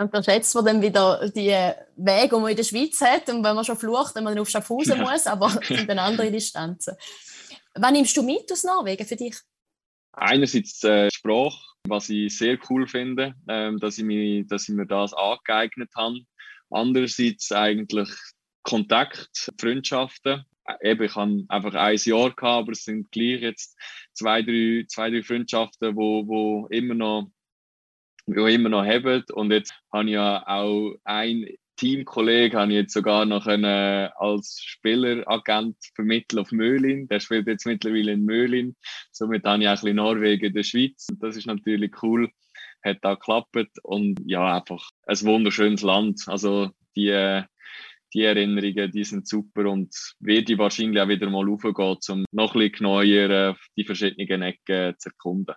Und 0.00 0.14
dann 0.14 0.22
schätzt 0.22 0.54
man 0.54 0.64
dann 0.64 0.80
wieder 0.80 1.28
die 1.28 1.50
Wege, 1.50 2.28
die 2.28 2.40
man 2.40 2.50
in 2.50 2.56
der 2.56 2.62
Schweiz 2.62 3.00
hat. 3.00 3.28
Und 3.28 3.42
wenn 3.42 3.56
man 3.56 3.64
schon 3.64 3.76
flucht, 3.76 4.14
wenn 4.14 4.22
man 4.22 4.34
dann 4.34 4.42
auf 4.42 4.48
Schaffhausen 4.48 4.96
ja. 4.96 5.10
muss, 5.10 5.26
aber 5.26 5.58
es 5.60 5.68
sind 5.76 5.88
dann 5.88 5.98
andere 5.98 6.30
Distanzen. 6.30 6.94
Was 7.74 7.92
nimmst 7.92 8.16
du 8.16 8.22
mit 8.22 8.50
aus 8.50 8.62
Norwegen 8.62 9.04
für 9.04 9.16
dich? 9.16 9.36
Einerseits 10.12 10.82
äh, 10.84 11.10
Sprache, 11.10 11.58
was 11.88 12.08
ich 12.10 12.36
sehr 12.36 12.58
cool 12.70 12.86
finde, 12.86 13.34
ähm, 13.48 13.78
dass, 13.78 13.98
ich 13.98 14.04
mich, 14.04 14.46
dass 14.46 14.68
ich 14.68 14.74
mir 14.74 14.86
das 14.86 15.12
angeeignet 15.14 15.90
habe. 15.96 16.20
Andererseits 16.70 17.50
eigentlich 17.50 18.08
Kontakt, 18.62 19.50
Freundschaften. 19.60 20.44
Äh, 20.64 20.92
eben, 20.92 21.04
ich 21.04 21.14
habe 21.16 21.44
einfach 21.48 21.74
ein 21.74 21.96
Jahr 21.96 22.30
gehabt, 22.30 22.44
aber 22.44 22.72
es 22.72 22.84
sind 22.84 23.10
gleich 23.10 23.40
jetzt 23.40 23.76
zwei, 24.12 24.42
drei, 24.42 24.84
zwei, 24.88 25.10
drei 25.10 25.22
Freundschaften, 25.22 25.96
wo, 25.96 26.26
wo 26.26 26.66
immer 26.68 26.94
noch 26.94 27.30
wo 28.28 28.46
immer 28.46 28.68
noch 28.68 28.84
haben. 28.84 29.24
Und 29.32 29.50
jetzt 29.50 29.74
habe 29.92 30.04
ich 30.04 30.14
ja 30.14 30.46
auch 30.46 30.94
ein 31.04 31.46
Teamkollege 31.78 32.58
habe 32.58 32.72
ich 32.72 32.78
jetzt 32.78 32.92
sogar 32.92 33.24
noch 33.24 33.46
einen, 33.46 34.10
als 34.16 34.60
Spieleragent 34.64 35.76
vermitteln 35.94 36.40
auf 36.40 36.50
Möhlin. 36.50 37.06
Der 37.06 37.20
spielt 37.20 37.46
jetzt 37.46 37.66
mittlerweile 37.66 38.12
in 38.12 38.24
Möhlin. 38.24 38.76
Somit 39.12 39.44
habe 39.44 39.62
ich 39.62 39.68
auch 39.68 39.72
ein 39.72 39.80
bisschen 39.80 39.96
Norwegen 39.96 40.46
in 40.46 40.54
der 40.54 40.64
Schweiz. 40.64 41.06
Und 41.08 41.22
das 41.22 41.36
ist 41.36 41.46
natürlich 41.46 41.92
cool. 42.02 42.30
Hat 42.84 42.98
da 43.02 43.14
geklappt. 43.14 43.78
Und 43.84 44.18
ja, 44.24 44.56
einfach 44.56 44.90
ein 45.06 45.20
wunderschönes 45.22 45.82
Land. 45.82 46.22
Also 46.26 46.70
die, 46.96 47.42
die 48.12 48.22
Erinnerungen, 48.22 48.90
die 48.90 49.04
sind 49.04 49.28
super 49.28 49.70
und 49.70 49.94
werde 50.18 50.52
ich 50.52 50.58
wahrscheinlich 50.58 51.00
auch 51.00 51.08
wieder 51.08 51.30
mal 51.30 51.46
raufgehen, 51.46 51.98
um 52.08 52.24
noch 52.32 52.56
ein 52.56 52.70
bisschen 52.70 52.84
neuer 52.86 53.56
die 53.76 53.84
verschiedenen 53.84 54.42
Ecken 54.42 54.96
zu 54.98 55.10
erkunden 55.10 55.54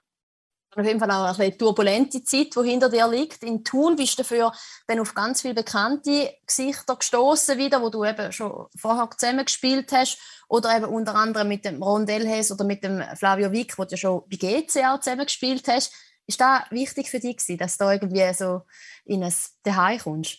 auf 0.75 0.85
jeden 0.85 0.99
Fall 0.99 1.11
auch 1.11 1.37
eine 1.37 1.57
turbulente 1.57 2.23
Zeit, 2.23 2.55
die 2.55 2.69
hinter 2.69 2.89
dir 2.89 3.07
liegt. 3.07 3.43
In 3.43 3.63
Thun 3.63 3.95
bist 3.95 4.17
du 4.17 4.23
dafür 4.23 4.53
dann 4.87 4.99
auf 4.99 5.13
ganz 5.13 5.41
viele 5.41 5.53
bekannte 5.53 6.33
Gesichter 6.45 6.95
gestoßen 6.95 7.57
wieder, 7.57 7.81
wo 7.81 7.89
du 7.89 8.05
eben 8.05 8.31
schon 8.31 8.67
vorher 8.77 9.09
zusammen 9.17 9.45
gespielt 9.45 9.91
hast. 9.91 10.17
Oder 10.47 10.77
eben 10.77 10.85
unter 10.85 11.15
anderem 11.15 11.47
mit 11.47 11.65
dem 11.65 11.81
Ron 11.81 12.05
Delhes 12.05 12.51
oder 12.51 12.63
mit 12.63 12.83
dem 12.83 13.03
Flavio 13.15 13.51
Wick, 13.51 13.77
wo 13.77 13.85
du 13.85 13.97
schon 13.97 14.23
bei 14.29 14.37
GC 14.37 14.85
auch 14.85 14.99
zusammen 14.99 15.25
gespielt 15.25 15.67
hast. 15.67 15.93
Ist 16.27 16.39
das 16.39 16.61
wichtig 16.71 17.09
für 17.09 17.19
dich, 17.19 17.37
dass 17.57 17.77
du 17.77 17.85
irgendwie 17.85 18.33
so 18.33 18.61
in 19.05 19.23
ein 19.23 19.33
Zuhause 19.65 20.03
kommst? 20.03 20.37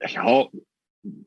Ja, 0.00 0.46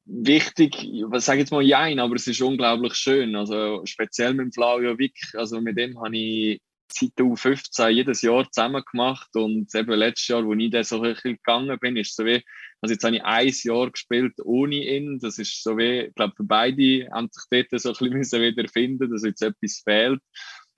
wichtig, 0.05 0.75
was 1.07 1.25
sage 1.25 1.39
jetzt 1.39 1.51
mal 1.51 1.61
ja, 1.61 1.79
aber 2.01 2.15
es 2.15 2.27
ist 2.27 2.41
unglaublich 2.41 2.93
schön. 2.93 3.35
Also 3.35 3.81
speziell 3.85 4.33
mit 4.33 4.53
Flavio 4.53 4.97
Wick, 4.97 5.17
also 5.33 5.59
mit 5.59 5.77
dem 5.77 5.99
habe 6.01 6.15
ich 6.15 6.61
seit 6.91 7.11
U15 7.17 7.89
jedes 7.89 8.21
Jahr 8.21 8.49
zusammen 8.51 8.83
gemacht 8.91 9.29
und 9.35 9.73
eben 9.73 9.91
letztes 9.93 10.27
Jahr, 10.27 10.45
wo 10.45 10.53
ich 10.53 10.71
dann 10.71 10.83
so 10.83 11.01
ein 11.01 11.13
bisschen 11.13 11.35
gegangen 11.35 11.77
bin, 11.79 11.97
ist 11.97 12.15
so 12.15 12.25
wie, 12.25 12.43
also 12.81 12.93
jetzt 12.93 13.03
habe 13.03 13.15
ich 13.15 13.23
ein 13.23 13.53
Jahr 13.63 13.91
gespielt 13.91 14.33
ohne 14.43 14.75
ihn, 14.75 15.19
das 15.19 15.37
ist 15.37 15.63
so 15.63 15.77
wie, 15.77 16.07
ich 16.07 16.15
glaube 16.15 16.33
für 16.35 16.43
beide 16.43 17.09
haben 17.11 17.29
sich 17.31 17.43
dort 17.49 17.81
so 17.81 17.89
ein 17.89 18.11
bisschen 18.11 18.41
wieder 18.41 18.67
finden, 18.67 19.11
dass 19.11 19.23
jetzt 19.23 19.41
etwas 19.41 19.81
fehlt. 19.83 20.21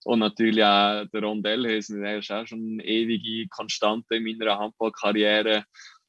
Und 0.04 0.19
natürlich 0.19 0.63
auch 0.63 1.06
der 1.13 1.21
Rondell, 1.21 1.62
der 1.63 1.78
ist 1.78 2.32
auch 2.32 2.47
schon 2.47 2.80
eine 2.80 2.86
ewige 2.86 3.47
Konstante 3.50 4.15
in 4.15 4.24
meiner 4.24 4.58
Handballkarriere. 4.58 5.65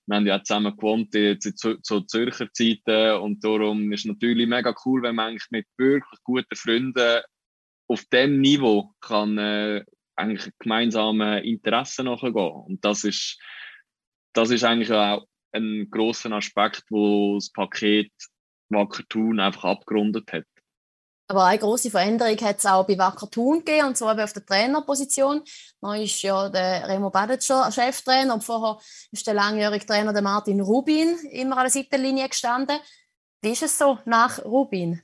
Wir 0.07 0.17
haben 0.17 0.27
ja 0.27 0.43
zusammen 0.43 0.75
gewohnt 0.77 1.13
zu, 1.13 1.81
zu 1.81 2.01
Zürcher 2.01 2.51
Zeiten. 2.53 3.21
Und 3.21 3.45
darum 3.45 3.93
ist 3.93 4.01
es 4.01 4.07
natürlich 4.07 4.49
mega 4.49 4.75
cool, 4.87 5.03
wenn 5.03 5.15
man 5.15 5.29
eigentlich 5.29 5.51
mit 5.51 5.67
wirklich 5.77 6.21
guten 6.25 6.57
Freunden 6.57 7.21
auf 7.87 8.05
dem 8.07 8.41
Niveau 8.41 8.93
kann 9.01 9.37
äh, 9.37 9.85
eigentlich 10.17 10.53
gemeinsame 10.59 11.45
Interessen 11.45 12.07
nachgehen. 12.07 12.35
Und 12.35 12.85
das 12.85 13.05
ist, 13.05 13.39
das 14.33 14.51
ist 14.51 14.65
eigentlich 14.65 14.93
auch 14.93 15.27
ein 15.53 15.89
großer 15.91 16.31
Aspekt, 16.33 16.85
wo 16.91 17.35
das 17.37 17.51
Paket 17.51 18.13
Wacker 18.71 19.03
Thun 19.09 19.39
einfach 19.39 19.65
abgerundet 19.65 20.33
hat. 20.33 20.45
Aber 21.29 21.45
eine 21.45 21.59
große 21.59 21.91
Veränderung 21.91 22.37
hat 22.41 22.59
es 22.59 22.67
auch 22.67 22.87
bei 22.87 22.99
Wacker 22.99 23.31
Thun 23.31 23.59
gegeben, 23.65 23.89
und 23.89 23.97
zwar 23.97 24.23
auf 24.23 24.33
der 24.33 24.45
Trainerposition. 24.45 25.43
Da 25.81 25.95
ist 25.95 26.21
ja 26.23 26.49
der 26.49 26.89
Remo 26.89 27.11
Badetscher 27.11 27.71
Cheftrainer 27.73 28.35
und 28.35 28.45
vorher 28.45 28.79
ist 29.13 29.27
der 29.27 29.35
langjährige 29.35 29.87
Trainer 29.87 30.13
der 30.13 30.23
Martin 30.23 30.61
Rubin 30.61 31.17
immer 31.31 31.57
an 31.57 31.65
der 31.65 31.71
Seitenlinie 31.71 32.29
gestanden. 32.29 32.79
Wie 33.41 33.51
ist 33.51 33.63
es 33.63 33.79
so 33.79 33.99
nach 34.05 34.45
Rubin? 34.45 35.01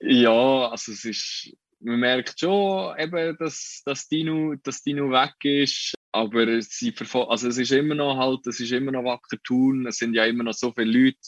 Ja, 0.00 0.68
also 0.68 0.92
es 0.92 1.04
ist 1.04 1.56
man 1.80 2.00
merkt 2.00 2.38
schon, 2.40 2.98
eben, 2.98 3.36
dass, 3.38 3.82
dass, 3.84 4.08
Dino, 4.08 4.54
dass 4.62 4.82
Dino 4.82 5.10
weg 5.10 5.34
ist. 5.44 5.94
Aber 6.12 6.60
sie 6.60 6.92
also 7.12 7.48
es 7.48 7.58
ist 7.58 7.72
immer 7.72 7.94
noch 7.94 8.16
halt, 8.16 8.46
es 8.46 8.60
ist 8.60 8.72
immer 8.72 8.92
noch 8.92 9.04
wacker 9.04 9.38
tun. 9.44 9.86
Es 9.86 9.96
sind 9.96 10.14
ja 10.14 10.24
immer 10.26 10.44
noch 10.44 10.54
so 10.54 10.72
viele 10.72 10.90
Leute, 10.90 11.18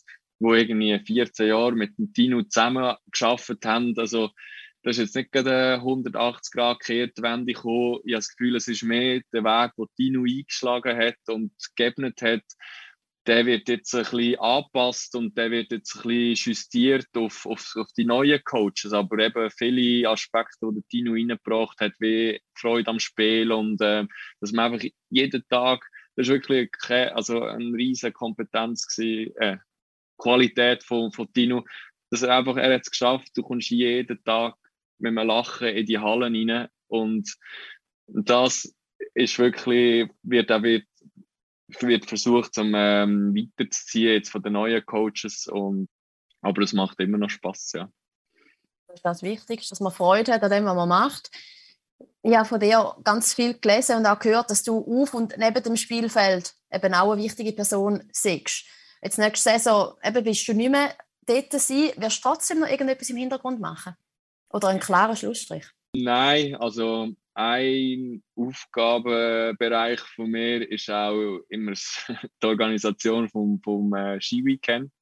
die 0.40 0.48
irgendwie 0.48 0.98
14 0.98 1.48
Jahre 1.48 1.72
mit 1.72 1.96
dem 1.98 2.12
Dino 2.12 2.42
zusammen 2.42 2.96
geschafft 3.10 3.64
haben. 3.64 3.94
Also, 3.96 4.30
das 4.82 4.98
ist 4.98 5.04
jetzt 5.04 5.16
nicht 5.16 5.32
gerade 5.32 5.74
180 5.74 6.52
Grad 6.52 6.80
Kehrtwende 6.80 7.52
gekommen. 7.52 8.00
Ich 8.04 8.12
habe 8.12 8.18
das 8.18 8.34
Gefühl, 8.36 8.56
es 8.56 8.66
ist 8.66 8.82
mehr 8.82 9.20
der 9.32 9.44
Weg, 9.44 9.72
den 9.76 9.86
Dino 9.98 10.24
eingeschlagen 10.24 10.98
hat 10.98 11.16
und 11.28 11.52
geebnet 11.76 12.20
hat 12.20 12.42
der 13.26 13.46
wird 13.46 13.68
jetzt 13.68 13.94
ein 13.94 14.02
bisschen 14.02 14.38
angepasst 14.40 15.14
und 15.14 15.36
der 15.38 15.50
wird 15.50 15.70
jetzt 15.70 15.94
ein 15.96 16.02
bisschen 16.02 16.52
justiert 16.52 17.06
auf, 17.16 17.46
auf, 17.46 17.72
auf 17.76 17.86
die 17.96 18.04
neuen 18.04 18.42
Coaches. 18.44 18.92
Aber 18.92 19.18
eben 19.18 19.50
viele 19.50 20.08
Aspekte, 20.08 20.66
die 20.68 20.74
der 20.74 20.88
Tino 20.88 21.12
reingebracht 21.12 21.80
hat, 21.80 21.92
wie 22.00 22.40
Freude 22.54 22.90
am 22.90 22.98
Spiel 22.98 23.52
und 23.52 23.80
äh, 23.80 24.06
dass 24.40 24.52
man 24.52 24.72
einfach 24.72 24.86
jeden 25.10 25.44
Tag, 25.48 25.88
das 26.16 26.26
ist 26.26 26.32
wirklich 26.32 26.70
keine, 26.72 27.14
also 27.14 27.42
eine 27.42 27.76
riesige 27.76 28.12
Kompetenz 28.12 28.86
gewesen, 28.88 29.36
äh, 29.36 29.56
Qualität 30.18 30.82
von, 30.82 31.12
von 31.12 31.32
Tino, 31.32 31.64
dass 32.10 32.22
er 32.22 32.36
einfach, 32.36 32.56
er 32.56 32.74
hat 32.74 32.82
es 32.82 32.90
geschafft, 32.90 33.30
du 33.34 33.42
kommst 33.42 33.70
jeden 33.70 34.22
Tag 34.24 34.54
mit 34.98 35.16
einem 35.16 35.26
Lachen 35.26 35.68
in 35.68 35.86
die 35.86 35.98
Hallen 35.98 36.50
rein 36.50 36.68
und 36.88 37.34
das 38.06 38.74
ist 39.14 39.38
wirklich, 39.38 40.08
wird 40.22 40.52
auch 40.52 40.62
wird 40.62 40.84
wird 41.80 42.06
versucht, 42.06 42.54
zum 42.54 42.74
ähm, 42.74 43.34
weiterzuziehen 43.34 44.14
jetzt 44.14 44.30
von 44.30 44.42
den 44.42 44.54
neuen 44.54 44.84
Coaches. 44.84 45.46
Und, 45.46 45.88
aber 46.40 46.62
es 46.62 46.72
macht 46.72 47.00
immer 47.00 47.18
noch 47.18 47.30
Spaß, 47.30 47.72
ja. 47.74 47.88
Das 48.88 48.96
ist 48.96 49.04
das 49.04 49.22
Wichtigste, 49.22 49.70
dass 49.70 49.80
man 49.80 49.92
Freude 49.92 50.32
hat 50.32 50.42
an 50.42 50.50
dem, 50.50 50.64
was 50.64 50.74
man 50.74 50.88
macht. 50.88 51.30
Ich 52.22 52.36
habe 52.36 52.46
von 52.46 52.60
dir 52.60 52.94
ganz 53.04 53.32
viel 53.32 53.54
gelesen 53.54 53.96
und 53.96 54.06
auch 54.06 54.18
gehört, 54.18 54.50
dass 54.50 54.62
du 54.62 54.78
auf 54.78 55.14
und 55.14 55.36
neben 55.38 55.62
dem 55.62 55.76
Spielfeld 55.76 56.54
eben 56.70 56.94
auch 56.94 57.12
eine 57.12 57.22
wichtige 57.22 57.52
Person 57.52 58.02
siehst. 58.12 58.66
Jetzt 59.02 59.18
nächste 59.18 59.50
Saison 59.50 59.94
eben 60.04 60.22
bist 60.22 60.46
du 60.46 60.52
nicht 60.52 60.70
mehr 60.70 60.94
dort 61.26 61.52
sein, 61.52 61.92
wirst 61.96 62.18
du 62.18 62.28
trotzdem 62.28 62.60
noch 62.60 62.68
irgendetwas 62.68 63.10
im 63.10 63.16
Hintergrund 63.16 63.60
machen? 63.60 63.94
Oder 64.50 64.68
einen 64.68 64.80
klaren 64.80 65.16
Schlussstrich? 65.16 65.64
Nein, 65.94 66.54
also 66.56 67.08
ein 67.34 68.22
Aufgabenbereich 68.36 70.00
von 70.00 70.30
mir 70.30 70.68
ist 70.70 70.90
auch 70.90 71.40
immer 71.48 71.72
die 72.42 72.46
Organisation 72.46 73.28
vom, 73.28 73.60
vom 73.62 73.94
äh, 73.94 74.20
Skiweekend. 74.20 74.92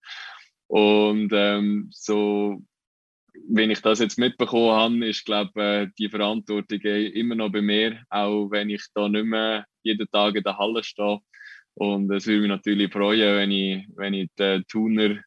Und 0.68 1.30
ähm, 1.32 1.88
so, 1.90 2.62
wenn 3.48 3.70
ich 3.70 3.80
das 3.80 3.98
jetzt 3.98 4.18
mitbekommen 4.18 4.70
habe, 4.70 5.08
ist, 5.08 5.24
glaube 5.24 5.62
äh, 5.62 5.88
die 5.98 6.08
Verantwortung 6.08 6.80
immer 6.80 7.34
noch 7.34 7.50
bei 7.50 7.62
mir, 7.62 8.02
auch 8.08 8.48
wenn 8.50 8.70
ich 8.70 8.84
da 8.94 9.08
nicht 9.08 9.24
mehr 9.24 9.66
jeden 9.82 10.08
Tag 10.10 10.36
in 10.36 10.44
der 10.44 10.56
Halle 10.56 10.84
stehe. 10.84 11.18
Und 11.74 12.12
es 12.12 12.26
würde 12.26 12.42
mich 12.42 12.48
natürlich 12.48 12.92
freuen, 12.92 13.36
wenn 13.36 13.50
ich, 13.50 13.88
wenn 13.96 14.14
ich 14.14 14.28
die 14.38 14.62
Tuner 14.68 15.20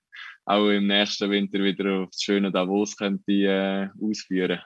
auch 0.46 0.70
im 0.70 0.88
nächsten 0.88 1.30
Winter 1.30 1.60
wieder 1.60 2.02
auf 2.02 2.10
das 2.12 2.22
schöne 2.22 2.52
Davos 2.52 2.96
könnte, 2.96 3.32
äh, 3.32 3.90
ausführen 4.02 4.62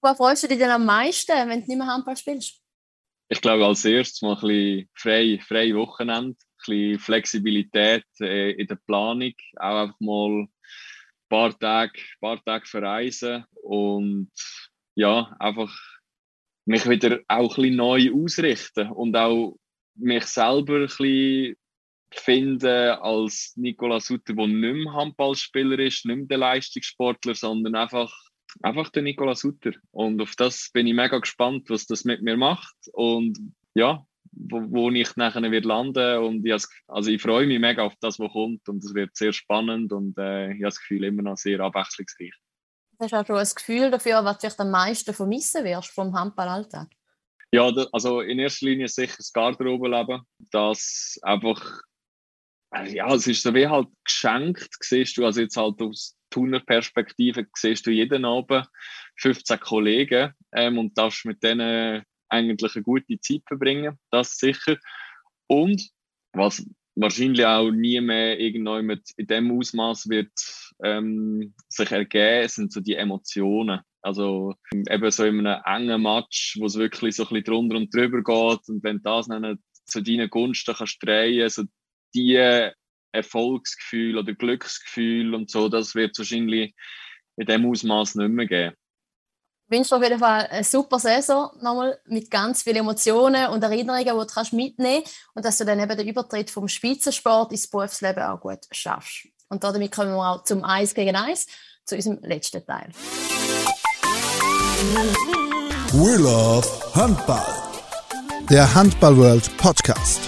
Worauf 0.00 0.16
freust 0.16 0.44
du 0.44 0.48
dich 0.48 0.58
denn 0.58 0.70
am 0.70 0.84
meisten, 0.84 1.32
wenn 1.32 1.60
du 1.60 1.66
nicht 1.66 1.78
mehr 1.78 1.86
Handball 1.86 2.16
spielst? 2.16 2.60
Ich 3.28 3.40
glaube, 3.40 3.66
als 3.66 3.84
erstes 3.84 4.22
mal 4.22 4.34
ein 4.34 4.40
bisschen 4.40 4.88
frei, 4.94 5.40
frei 5.46 5.74
Wochenende, 5.74 6.36
ein 6.38 6.46
bisschen 6.56 6.98
Flexibilität 6.98 8.04
äh, 8.20 8.52
in 8.52 8.66
der 8.66 8.76
Planung, 8.76 9.34
auch 9.56 9.82
einfach 9.82 10.00
mal 10.00 10.30
ein 10.42 10.48
paar 11.28 11.58
Tage, 11.58 12.00
paar 12.20 12.42
Tage 12.42 12.66
verreisen 12.66 13.44
und 13.62 14.30
ja, 14.94 15.36
einfach 15.38 15.74
mich 16.64 16.88
wieder 16.88 17.20
auch 17.28 17.56
ein 17.56 17.62
bisschen 17.62 17.76
neu 17.76 18.10
ausrichten 18.12 18.90
und 18.90 19.16
auch 19.16 19.58
mich 19.94 20.24
selber 20.24 20.76
ein 20.76 20.86
bisschen 20.86 21.56
finden 22.10 22.90
als 22.90 23.52
Nicola 23.56 24.00
Sutter, 24.00 24.32
der 24.32 24.46
nicht 24.46 24.84
mehr 24.84 24.92
Handballspieler 24.92 25.78
ist, 25.80 26.06
nicht 26.06 26.16
mehr 26.16 26.26
der 26.26 26.38
Leistungssportler, 26.38 27.34
sondern 27.34 27.74
einfach 27.74 28.12
einfach 28.62 28.88
der 28.90 29.02
Nicola 29.02 29.34
Sutter. 29.34 29.72
Und 29.90 30.20
auf 30.20 30.34
das 30.36 30.70
bin 30.72 30.86
ich 30.86 30.94
mega 30.94 31.18
gespannt, 31.18 31.70
was 31.70 31.86
das 31.86 32.04
mit 32.04 32.22
mir 32.22 32.36
macht. 32.36 32.76
Und 32.92 33.38
ja, 33.74 34.04
wo, 34.32 34.60
wo 34.70 34.90
ich 34.90 35.16
nachher 35.16 35.50
wird 35.50 35.64
landen 35.64 36.18
und 36.18 36.46
ich, 36.46 36.64
also 36.86 37.10
ich 37.10 37.22
freue 37.22 37.46
mich 37.46 37.58
mega 37.58 37.82
auf 37.82 37.94
das, 38.00 38.18
was 38.18 38.32
kommt 38.32 38.68
und 38.68 38.84
es 38.84 38.94
wird 38.94 39.16
sehr 39.16 39.32
spannend 39.32 39.92
und 39.92 40.18
äh, 40.18 40.48
ich 40.48 40.56
habe 40.56 40.64
das 40.64 40.78
Gefühl 40.80 41.04
immer 41.04 41.22
noch 41.22 41.36
sehr 41.36 41.60
abwechslungsreich. 41.60 42.32
Hast 43.00 43.12
du 43.12 43.16
auch 43.16 43.26
schon 43.26 43.36
ein 43.36 43.48
Gefühl 43.54 43.90
dafür, 43.90 44.24
was 44.24 44.38
du 44.38 44.48
am 44.58 44.70
meisten 44.70 45.14
vermissen 45.14 45.64
wirst 45.64 45.90
vom 45.90 46.14
Handballalltag? 46.14 46.88
Ja, 47.52 47.72
also 47.92 48.20
in 48.20 48.38
erster 48.38 48.66
Linie 48.66 48.88
sicher 48.88 49.16
das 49.16 49.32
Garderobenleben, 49.32 50.20
das 50.50 51.18
einfach 51.22 51.80
äh, 52.74 52.94
ja, 52.94 53.14
es 53.14 53.26
ist 53.26 53.42
so 53.42 53.54
wie 53.54 53.66
halt 53.66 53.88
geschenkt, 54.04 54.68
siehst 54.80 55.16
du, 55.16 55.24
also 55.24 55.40
jetzt 55.40 55.56
halt 55.56 55.80
aus 55.80 56.17
Tuner 56.30 56.60
Perspektive 56.60 57.46
siehst 57.54 57.86
du 57.86 57.90
jeden 57.90 58.24
Abend 58.24 58.66
15 59.16 59.60
Kollegen 59.60 60.32
ähm, 60.52 60.78
und 60.78 60.96
darfst 60.96 61.24
mit 61.24 61.42
denen 61.42 62.04
eigentlich 62.28 62.74
eine 62.74 62.82
gute 62.82 63.18
Zeit 63.20 63.42
verbringen, 63.46 63.98
das 64.10 64.36
sicher. 64.36 64.76
Und 65.46 65.88
was 66.32 66.64
wahrscheinlich 66.94 67.46
auch 67.46 67.70
nie 67.70 68.00
mehr 68.00 68.38
irgendwann 68.38 69.00
in 69.16 69.26
dem 69.26 69.58
Ausmaß 69.58 70.08
wird 70.08 70.32
ähm, 70.82 71.54
sich 71.68 71.90
ergeben, 71.90 72.48
sind 72.48 72.72
so 72.72 72.80
die 72.80 72.96
Emotionen. 72.96 73.80
Also 74.02 74.54
eben 74.72 75.10
so 75.10 75.24
in 75.24 75.46
einem 75.46 75.62
engen 75.64 76.02
Match, 76.02 76.56
wo 76.58 76.66
es 76.66 76.76
wirklich 76.76 77.16
so 77.16 77.24
ein 77.24 77.28
bisschen 77.28 77.44
drunter 77.44 77.76
und 77.76 77.94
drüber 77.94 78.22
geht 78.22 78.68
und 78.68 78.82
wenn 78.82 79.02
das 79.02 79.26
dann 79.26 79.58
zu 79.86 80.02
deinen 80.02 80.30
Gunsten 80.30 80.74
kannst 80.74 81.02
drehen, 81.02 81.48
so 81.48 81.64
die 82.14 82.70
Erfolgsgefühl 83.12 84.18
oder 84.18 84.34
Glücksgefühl 84.34 85.34
und 85.34 85.50
so, 85.50 85.68
das 85.68 85.94
wird 85.94 86.16
wahrscheinlich 86.18 86.74
in 87.36 87.46
dem 87.46 87.70
Ausmaß 87.70 88.16
nicht 88.16 88.30
mehr 88.30 88.46
geben. 88.46 88.76
Ich 89.70 89.76
wünsche 89.76 89.90
dir 89.90 89.96
auf 89.96 90.02
jeden 90.02 90.18
Fall 90.18 90.46
eine 90.46 90.64
super 90.64 90.98
Saison 90.98 91.50
nochmal 91.60 91.98
mit 92.06 92.30
ganz 92.30 92.62
vielen 92.62 92.76
Emotionen 92.76 93.48
und 93.48 93.62
Erinnerungen, 93.62 94.04
die 94.04 94.10
du 94.10 94.26
kannst 94.26 94.54
mitnehmen 94.54 95.02
kannst 95.02 95.30
und 95.34 95.44
dass 95.44 95.58
du 95.58 95.66
dann 95.66 95.78
eben 95.78 95.96
den 95.96 96.08
Übertritt 96.08 96.50
vom 96.50 96.68
Spitzensport 96.68 97.52
ins 97.52 97.68
Berufsleben 97.68 98.22
auch 98.22 98.40
gut 98.40 98.60
schaffst. 98.70 99.28
Und 99.50 99.62
damit 99.62 99.92
kommen 99.92 100.12
wir 100.12 100.26
auch 100.26 100.44
zum 100.44 100.64
Eis 100.64 100.94
gegen 100.94 101.16
Eis, 101.16 101.46
zu 101.84 101.96
unserem 101.96 102.18
letzten 102.22 102.64
Teil. 102.64 102.88
We 105.92 106.16
love 106.16 106.66
Handball. 106.94 107.44
Der 108.48 108.74
Handball 108.74 109.16
World 109.16 109.54
Podcast. 109.58 110.27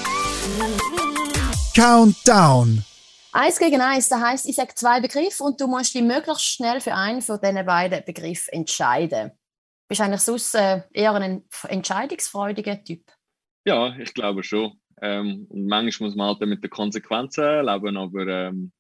Countdown. 1.75 2.85
Eins 3.33 3.59
gegen 3.59 3.81
eins, 3.81 4.09
das 4.09 4.21
heißt, 4.21 4.49
ich 4.49 4.57
sage 4.57 4.75
zwei 4.75 5.01
Begriffe 5.01 5.45
und 5.45 5.61
du 5.61 5.69
musst 5.69 5.95
dich 5.95 6.03
möglichst 6.03 6.45
schnell 6.45 6.81
für 6.81 6.95
einen 6.95 7.23
von 7.23 7.41
diesen 7.41 7.65
beiden 7.65 8.05
Begriffen 8.05 8.53
entscheiden. 8.53 9.31
Bist 9.89 10.01
du 10.01 10.05
eigentlich 10.05 10.21
sonst 10.21 10.55
äh, 10.55 10.83
eher 10.93 11.15
ein 11.15 11.45
entscheidungsfreudiger 11.69 12.83
Typ? 12.83 13.05
Ja, 13.65 13.95
ich 13.97 14.13
glaube 14.15 14.43
schon. 14.43 14.81
Ähm, 15.01 15.47
und 15.49 15.67
manchmal 15.67 16.09
muss 16.09 16.17
man 16.17 16.29
halt 16.29 16.41
mit 16.41 16.63
den 16.63 16.71
Konsequenzen 16.71 17.65
leben, 17.65 17.97
aber 17.97 18.27
ähm, 18.27 18.73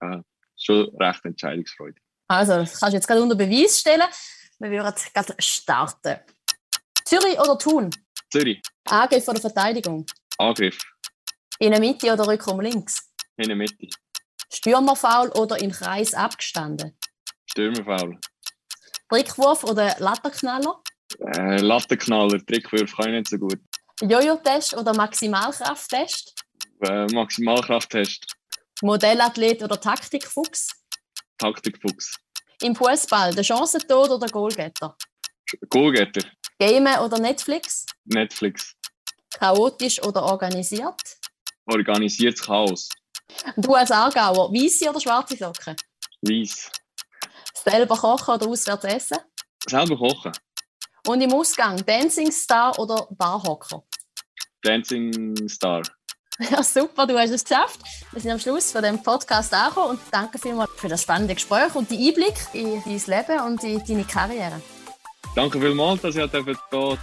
äh, 0.00 0.18
schon 0.56 0.94
recht 0.96 1.24
entscheidungsfreudig. 1.24 2.02
Also, 2.28 2.56
das 2.56 2.78
kannst 2.78 2.92
du 2.92 2.96
jetzt 2.96 3.08
gerade 3.08 3.22
unter 3.22 3.36
Beweis 3.36 3.80
stellen. 3.80 4.02
Wir 4.58 4.70
würden 4.70 4.94
gerade 5.14 5.34
starten. 5.38 6.20
Zürich 7.04 7.38
oder 7.38 7.58
Thun? 7.58 7.90
Zürich. 8.30 8.60
Angriff 8.84 9.26
oder 9.28 9.40
Verteidigung? 9.40 10.04
Angriff. 10.38 10.78
In 11.58 11.70
der 11.70 11.80
Mitte 11.80 12.12
oder 12.12 12.26
Rückraum 12.26 12.60
links? 12.60 13.10
In 13.36 13.48
der 13.48 13.56
Mitte. 13.56 13.88
Stürmerfaul 14.52 15.28
oder 15.30 15.60
im 15.60 15.70
Kreis 15.70 16.14
abgestanden? 16.14 16.96
Stürmerfaul. 17.46 18.18
Trickwurf 19.08 19.64
oder 19.64 19.96
Lattenknaller? 19.98 20.82
Äh, 21.18 21.60
Lattenknaller, 21.60 22.44
Trickwurf 22.44 22.96
kann 22.96 23.14
ich 23.14 23.18
nicht 23.20 23.28
so 23.28 23.38
gut. 23.38 23.60
Jojo-Test 24.00 24.74
oder 24.74 24.94
Maximalkrafttest? 24.94 26.34
Äh, 26.80 27.06
Maximalkrafttest. 27.06 28.26
Modellathlet 28.82 29.62
oder 29.62 29.80
Taktikfuchs? 29.80 30.68
Taktikfuchs. 31.38 32.16
Im 32.62 32.74
Fußball 32.74 33.34
der 33.34 33.44
Chancentod 33.44 34.10
oder 34.10 34.26
Goalgetter? 34.28 34.96
Goalgetter. 35.68 36.26
Gamen 36.58 36.98
oder 36.98 37.18
Netflix? 37.18 37.86
Netflix. 38.04 38.74
Chaotisch 39.30 40.02
oder 40.02 40.22
organisiert? 40.24 41.00
Organisiertes 41.66 42.42
Chaos. 42.42 42.88
Du 43.56 43.74
als 43.74 43.90
Aargauer, 43.90 44.52
weiße 44.52 44.88
oder 44.88 45.00
schwarze 45.00 45.36
Socken? 45.36 45.76
Weiß. 46.22 46.70
Selber 47.64 47.96
kochen 47.96 48.34
oder 48.34 48.48
auswärts 48.48 48.84
essen? 48.84 49.18
Selber 49.66 49.96
kochen. 49.96 50.32
Und 51.06 51.20
im 51.20 51.32
Ausgang 51.32 51.84
Dancing 51.84 52.30
Star 52.30 52.78
oder 52.78 53.06
Barhocker? 53.10 53.82
Dancing 54.62 55.48
Star. 55.48 55.82
Ja, 56.50 56.62
super, 56.62 57.06
du 57.06 57.16
hast 57.16 57.30
es 57.30 57.44
geschafft. 57.44 57.80
Wir 58.10 58.20
sind 58.20 58.32
am 58.32 58.40
Schluss 58.40 58.72
von 58.72 58.82
dem 58.82 59.00
Podcast 59.00 59.54
angekommen 59.54 59.90
und 59.90 60.00
danke 60.10 60.38
vielmals 60.38 60.72
für 60.76 60.88
das 60.88 61.02
spannende 61.02 61.34
Gespräch 61.34 61.74
und 61.74 61.90
die 61.90 62.08
Einblick 62.08 62.34
in 62.52 62.82
dein 62.82 63.02
Leben 63.06 63.40
und 63.46 63.62
in 63.62 63.84
deine 63.86 64.04
Karriere. 64.04 64.60
Danke 65.34 65.60
vielmals, 65.60 66.00
dass 66.00 66.14
ich 66.14 66.22
hier 66.22 66.30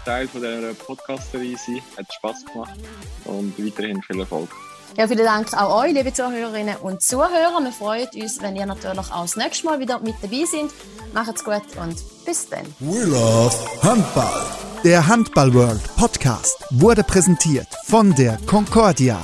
Teil 0.06 0.28
von 0.28 0.42
dieser 0.42 0.74
Podcast-Serie 0.74 1.58
sein 1.58 1.82
Hat 1.98 2.14
Spass 2.14 2.46
gemacht 2.46 2.80
und 3.26 3.54
weiterhin 3.64 4.02
viel 4.02 4.20
Erfolg. 4.22 4.50
Ja, 4.98 5.08
vielen 5.08 5.26
Dank 5.26 5.54
auch 5.54 5.84
euch, 5.84 5.94
liebe 5.94 6.14
Zuhörerinnen 6.14 6.76
und 6.78 7.02
Zuhörer. 7.02 7.60
Wir 7.62 7.72
freuen 7.72 8.08
uns, 8.14 8.42
wenn 8.42 8.56
ihr 8.56 8.66
natürlich 8.66 9.12
auch 9.12 9.22
das 9.22 9.36
nächste 9.36 9.66
Mal 9.66 9.80
wieder 9.80 10.00
mit 10.00 10.16
dabei 10.22 10.46
seid. 10.46 10.70
Macht's 11.14 11.44
gut 11.44 11.62
und 11.82 11.96
bis 12.26 12.50
dann. 12.50 12.66
We 12.80 13.04
love 13.04 13.56
Handball. 13.84 14.46
Der 14.84 15.06
Handball 15.06 15.54
World 15.54 15.82
Podcast 15.96 16.66
wurde 16.72 17.04
präsentiert 17.04 17.68
von 17.86 18.16
der 18.16 18.38
Concordia. 18.48 19.20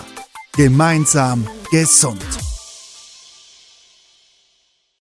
Gemeinsam 0.54 1.48
gesund. 1.72 2.37